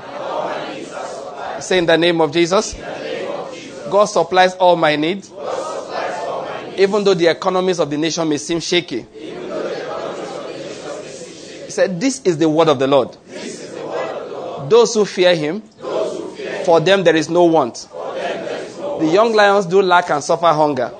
Say 1.60 1.78
in 1.78 1.86
the 1.86 1.96
name 1.96 2.20
of 2.20 2.32
Jesus. 2.32 2.74
God 3.90 4.06
supplies 4.06 4.54
all 4.56 4.74
my 4.76 4.96
needs, 4.96 5.30
even 6.76 7.04
though 7.04 7.14
the 7.14 7.28
economies 7.28 7.78
of 7.78 7.88
the 7.88 7.96
nation 7.96 8.28
may 8.28 8.36
seem 8.38 8.58
shaky. 8.60 9.06
Said, 11.76 12.00
This 12.00 12.22
is 12.22 12.38
the 12.38 12.48
word 12.48 12.68
of 12.68 12.78
the 12.78 12.86
Lord. 12.86 13.14
Those 14.70 14.94
who 14.94 15.04
fear 15.04 15.36
him, 15.36 15.60
for 16.64 16.80
them 16.80 17.04
there 17.04 17.14
is 17.14 17.28
no 17.28 17.44
want. 17.44 17.86
The 17.92 19.10
young 19.12 19.34
lions 19.34 19.66
do 19.66 19.82
lack 19.82 20.08
and 20.08 20.24
suffer 20.24 20.46
hunger. 20.46 20.90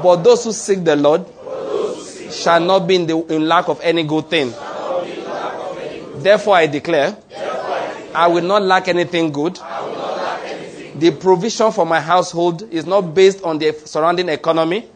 But 0.00 0.22
those 0.22 0.44
who 0.44 0.52
seek 0.52 0.84
the 0.84 0.94
Lord 0.94 1.26
shall 2.30 2.60
not 2.60 2.86
be 2.86 2.94
in, 2.94 3.06
the, 3.08 3.18
in 3.34 3.48
lack 3.48 3.68
of 3.68 3.80
any 3.80 4.04
good 4.04 4.30
thing. 4.30 4.54
Therefore, 6.22 6.54
I 6.54 6.68
declare, 6.68 7.16
I 8.14 8.28
will 8.28 8.44
not 8.44 8.62
lack 8.62 8.86
anything 8.86 9.32
good. 9.32 9.58
The 10.94 11.10
provision 11.10 11.72
for 11.72 11.84
my 11.84 12.00
household 12.00 12.72
is 12.72 12.86
not 12.86 13.12
based 13.12 13.42
on 13.42 13.58
the 13.58 13.72
surrounding 13.72 14.28
economy. 14.28 14.88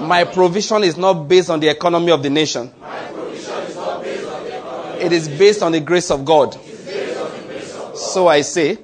My 0.00 0.24
provision 0.24 0.82
is 0.84 0.96
not 0.96 1.28
based 1.28 1.50
on 1.50 1.60
the 1.60 1.68
economy 1.68 2.10
of 2.10 2.22
the 2.22 2.30
nation. 2.30 2.72
It 4.98 5.12
is 5.12 5.28
based 5.28 5.62
on 5.62 5.72
the 5.72 5.80
grace 5.80 6.10
of 6.10 6.24
God. 6.24 6.58
So 7.94 8.28
I 8.28 8.40
say, 8.42 8.78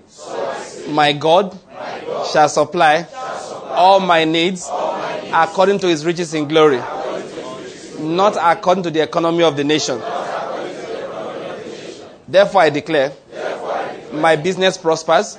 my 0.89 1.13
God 1.13 1.59
shall 2.33 2.49
supply 2.49 3.07
all 3.71 4.01
my 4.01 4.25
needs 4.25 4.69
according 5.33 5.79
to 5.81 5.89
his 5.89 6.05
riches 6.05 6.35
in 6.35 6.49
glory, 6.49 6.81
not 7.99 8.37
according 8.41 8.85
to 8.85 8.91
the 8.91 9.03
economy 9.03 9.43
of 9.43 9.57
the 9.57 9.65
nation. 9.65 10.01
Therefore, 12.29 12.63
I 12.63 12.71
declare, 12.71 13.13
my 14.13 14.37
business 14.37 14.77
prospers. 14.77 15.39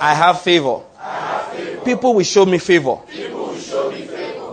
I 0.00 0.14
have 0.14 0.40
favor. 0.40 0.80
People 1.84 2.14
will 2.14 2.24
show 2.24 2.46
me 2.46 2.58
favor. 2.58 2.98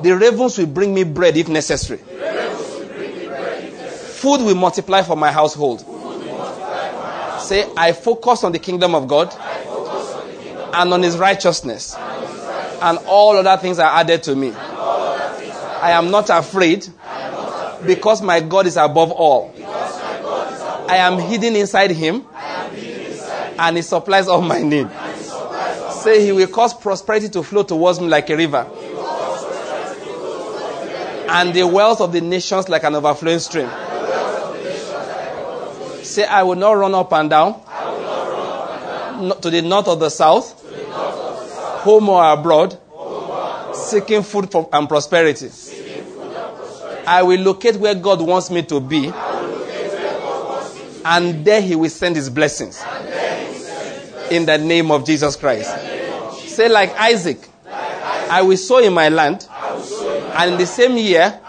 The 0.02 0.16
ravens 0.16 0.58
will 0.58 0.68
bring 0.68 0.94
me 0.94 1.04
bread 1.04 1.38
if 1.38 1.48
necessary. 1.48 2.00
Food 4.18 4.42
will 4.42 4.56
multiply 4.56 5.02
for 5.02 5.16
my 5.16 5.32
household. 5.32 5.82
Say, 7.40 7.66
I 7.78 7.94
focus 7.94 8.44
on 8.44 8.52
the 8.52 8.60
kingdom 8.60 8.96
of 8.96 9.08
God 9.08 9.34
and 10.74 10.94
on 10.94 11.02
his 11.04 11.18
righteousness, 11.18 11.96
and 11.96 13.00
all 13.08 13.38
other 13.38 13.60
things 13.62 13.80
are 13.80 13.92
added 13.96 14.24
to 14.24 14.36
me. 14.36 14.52
I 14.52 15.92
am 15.92 16.12
not 16.12 16.30
afraid 16.30 16.88
because 17.86 18.22
my 18.22 18.40
God 18.40 18.66
is 18.68 18.76
above 18.78 19.12
all. 19.12 19.54
I 20.90 20.98
am 20.98 21.20
hidden 21.20 21.56
inside 21.56 21.92
him 21.92 22.26
and 23.60 23.76
he 23.76 23.82
supplies 23.82 24.28
all 24.28 24.42
my 24.42 24.62
need. 24.62 24.90
Say 25.92 26.24
he 26.24 26.32
will 26.32 26.48
cause 26.48 26.74
prosperity 26.74 27.30
to 27.30 27.44
flow 27.44 27.64
towards 27.64 28.00
me 28.00 28.08
like 28.08 28.30
a 28.30 28.38
river. 28.38 28.68
And 31.30 31.54
the 31.54 31.68
wealth 31.68 32.02
of 32.02 32.12
the 32.14 32.22
nations 32.22 32.70
like 32.70 32.84
an 32.84 32.96
overflowing 32.96 33.40
stream. 33.40 33.70
Say, 36.04 36.26
I 36.26 36.44
will 36.44 36.56
not 36.56 36.72
run 36.72 36.96
up 36.96 37.12
and 37.14 37.30
down 37.30 37.62
to 39.42 39.50
the 39.50 39.62
north 39.62 39.88
or 39.88 39.96
the 39.96 40.10
south, 40.10 40.64
home 41.84 42.10
or 42.10 42.32
abroad, 42.32 42.78
seeking 43.74 44.24
food 44.24 44.54
and 44.72 44.88
prosperity. 44.88 45.50
I 47.06 47.24
will 47.24 47.40
locate 47.42 47.76
where 47.78 47.96
God 47.96 48.22
wants 48.22 48.50
me 48.50 48.64
to 48.64 48.80
be, 48.80 49.12
and 51.06 51.46
there 51.46 51.62
He 51.62 51.76
will 51.76 51.90
send 51.90 52.16
His 52.16 52.30
blessings. 52.30 52.84
In 54.30 54.46
the 54.46 54.58
name 54.58 54.92
of 54.92 55.06
Jesus 55.06 55.36
Christ. 55.36 55.74
Say, 56.48 56.68
like 56.68 56.94
Isaac, 56.96 57.48
I 58.30 58.42
will 58.42 58.58
sow 58.58 58.80
in 58.80 58.94
my 58.94 59.10
land, 59.10 59.48
and 60.38 60.52
in 60.54 60.58
the 60.58 60.66
same 60.66 60.98
year, 60.98 61.40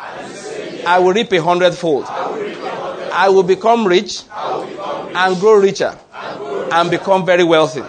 I 0.86 0.98
will 0.98 1.12
reap 1.12 1.32
a 1.32 1.42
hundredfold. 1.42 2.06
I 2.06 3.28
will 3.28 3.42
become 3.42 3.86
rich 3.86 4.22
and 4.32 5.40
grow 5.40 5.54
richer 5.54 5.98
and 6.14 6.90
become 6.90 7.26
very 7.26 7.44
wealthy. 7.44 7.82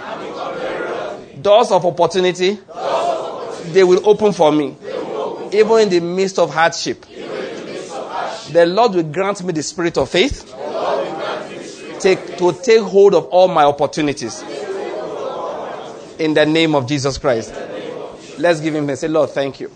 Doors 1.41 1.71
of 1.71 1.85
opportunity, 1.85 2.59
they 3.71 3.83
will 3.83 4.07
open 4.07 4.33
for 4.33 4.51
me, 4.51 4.75
even 5.51 5.79
in 5.79 5.89
the 5.89 5.99
midst 6.01 6.39
of 6.39 6.53
hardship. 6.53 7.05
The 8.51 8.65
Lord 8.65 8.95
will 8.95 9.03
grant 9.03 9.43
me 9.43 9.53
the 9.53 9.63
spirit 9.63 9.97
of 9.97 10.09
faith 10.09 10.55
take, 11.99 12.37
to 12.37 12.53
take 12.53 12.81
hold 12.81 13.13
of 13.13 13.25
all 13.25 13.47
my 13.47 13.63
opportunities. 13.63 14.41
In 16.17 16.33
the 16.33 16.45
name 16.45 16.75
of 16.75 16.87
Jesus 16.87 17.17
Christ. 17.17 17.53
Let's 18.37 18.59
give 18.59 18.75
him 18.75 18.89
a 18.89 18.95
say, 18.95 19.07
Lord, 19.07 19.29
thank 19.29 19.59
you. 19.59 19.71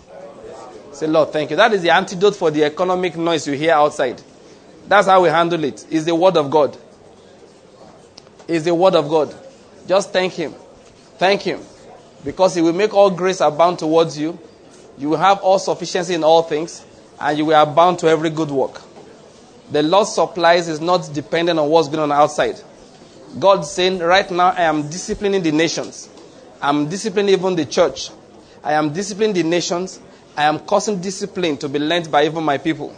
Say, 0.94 1.06
Lord, 1.06 1.32
thank 1.32 1.50
you. 1.50 1.56
That 1.56 1.72
is 1.72 1.82
the 1.82 1.90
antidote 1.90 2.36
for 2.36 2.50
the 2.50 2.64
economic 2.64 3.16
noise 3.16 3.46
you 3.46 3.54
hear 3.54 3.72
outside. 3.74 4.22
That's 4.86 5.06
how 5.06 5.22
we 5.22 5.28
handle 5.28 5.62
it. 5.64 5.84
It's 5.90 6.04
the 6.04 6.14
word 6.14 6.36
of 6.36 6.50
God. 6.50 6.76
It's 8.46 8.64
the 8.64 8.74
word 8.74 8.94
of 8.94 9.08
God. 9.08 9.34
Just 9.86 10.12
thank 10.12 10.34
him. 10.34 10.54
Thank 11.18 11.42
him. 11.42 11.60
Because 12.24 12.54
he 12.54 12.62
will 12.62 12.72
make 12.72 12.94
all 12.94 13.10
grace 13.10 13.40
abound 13.40 13.78
towards 13.78 14.18
you. 14.18 14.38
You 14.96 15.10
will 15.10 15.18
have 15.18 15.40
all 15.40 15.58
sufficiency 15.58 16.14
in 16.14 16.22
all 16.22 16.42
things, 16.42 16.84
and 17.20 17.36
you 17.36 17.46
will 17.46 17.60
abound 17.60 17.98
to 18.00 18.08
every 18.08 18.30
good 18.30 18.50
work. 18.50 18.80
The 19.70 19.82
Lord's 19.82 20.14
supplies 20.14 20.68
is 20.68 20.80
not 20.80 21.10
dependent 21.12 21.58
on 21.58 21.68
what's 21.68 21.88
going 21.88 22.00
on 22.00 22.12
outside. 22.12 22.60
God's 23.38 23.70
saying, 23.70 23.98
right 23.98 24.30
now, 24.30 24.50
I 24.50 24.62
am 24.62 24.88
disciplining 24.88 25.42
the 25.42 25.50
nations. 25.50 26.08
I'm 26.62 26.88
disciplining 26.88 27.34
even 27.34 27.56
the 27.56 27.64
church. 27.64 28.10
I 28.62 28.74
am 28.74 28.92
disciplining 28.92 29.34
the 29.34 29.42
nations. 29.42 30.00
I 30.36 30.44
am 30.44 30.58
causing 30.60 31.00
discipline 31.00 31.56
to 31.58 31.68
be 31.68 31.78
learned 31.78 32.10
by 32.10 32.24
even 32.24 32.42
my 32.42 32.58
people. 32.58 32.94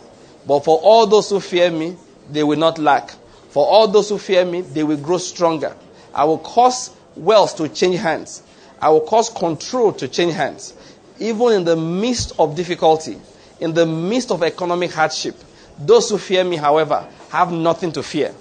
But 0.46 0.60
for 0.64 0.78
all 0.78 1.06
those 1.06 1.28
who 1.30 1.40
fear 1.40 1.70
me, 1.70 1.96
they 2.30 2.42
will 2.42 2.58
not 2.58 2.78
lack. 2.78 3.10
For 3.50 3.66
all 3.66 3.88
those 3.88 4.08
who 4.08 4.18
fear 4.18 4.44
me, 4.44 4.62
they 4.62 4.82
will 4.82 4.96
grow 4.96 5.18
stronger. 5.18 5.76
I 6.14 6.24
will 6.24 6.38
cause 6.38 6.90
wealth 7.14 7.56
to 7.56 7.68
change 7.68 7.98
hands. 7.98 8.42
I 8.80 8.90
will 8.90 9.00
cause 9.02 9.28
control 9.28 9.92
to 9.94 10.08
change 10.08 10.34
hands. 10.34 10.74
Even 11.18 11.52
in 11.52 11.64
the 11.64 11.76
midst 11.76 12.32
of 12.38 12.56
difficulty, 12.56 13.18
in 13.60 13.74
the 13.74 13.86
midst 13.86 14.30
of 14.30 14.42
economic 14.42 14.92
hardship, 14.92 15.36
those 15.78 16.08
who 16.10 16.18
fear 16.18 16.44
me, 16.44 16.56
however, 16.56 17.06
have 17.30 17.52
nothing 17.52 17.92
to 17.92 18.02
fear. 18.02 18.34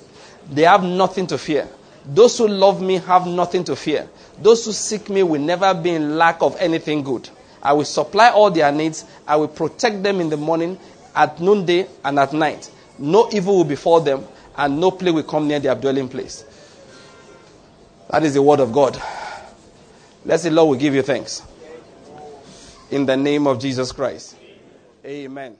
They 0.50 0.64
have 0.64 0.84
nothing 0.84 1.28
to 1.28 1.38
fear. 1.38 1.68
Those 2.06 2.38
who 2.38 2.48
love 2.48 2.82
me 2.82 2.96
have 3.00 3.26
nothing 3.26 3.64
to 3.66 3.76
fear. 3.76 4.08
Those 4.42 4.66
who 4.66 4.72
seek 4.72 5.10
me 5.10 5.24
will 5.24 5.42
never 5.42 5.74
be 5.74 5.92
in 5.92 6.18
lack 6.18 6.42
of 6.42 6.56
anything 6.60 7.04
good. 7.04 7.28
I 7.66 7.74
will 7.74 7.84
supply 7.84 8.30
all 8.30 8.52
their 8.52 8.72
needs. 8.72 9.06
I 9.28 9.38
will 9.38 9.48
protect 9.48 10.04
them 10.04 10.22
in 10.22 10.30
the 10.30 10.38
morning, 10.38 10.78
at 11.16 11.42
noonday, 11.42 11.88
and 12.04 12.20
at 12.20 12.32
night. 12.32 12.70
No 13.00 13.28
evil 13.32 13.58
will 13.58 13.64
befall 13.64 14.00
them, 14.02 14.24
and 14.56 14.80
no 14.80 14.92
plague 14.92 15.16
will 15.16 15.24
come 15.24 15.48
near 15.48 15.60
their 15.60 15.74
dwelling 15.74 16.08
place. 16.08 16.46
That 18.12 18.24
is 18.24 18.36
the 18.36 18.42
word 18.44 18.60
of 18.60 18.72
God. 18.72 19.02
Let's 20.26 20.44
say, 20.44 20.52
Lord, 20.52 20.78
we 20.78 20.78
give 20.78 20.94
you 20.94 21.02
thanks. 21.02 21.42
In 22.92 23.08
the 23.08 23.18
name 23.18 23.48
of 23.48 23.60
Jesus 23.60 23.92
Christ. 23.92 24.36
Amen. 25.04 25.58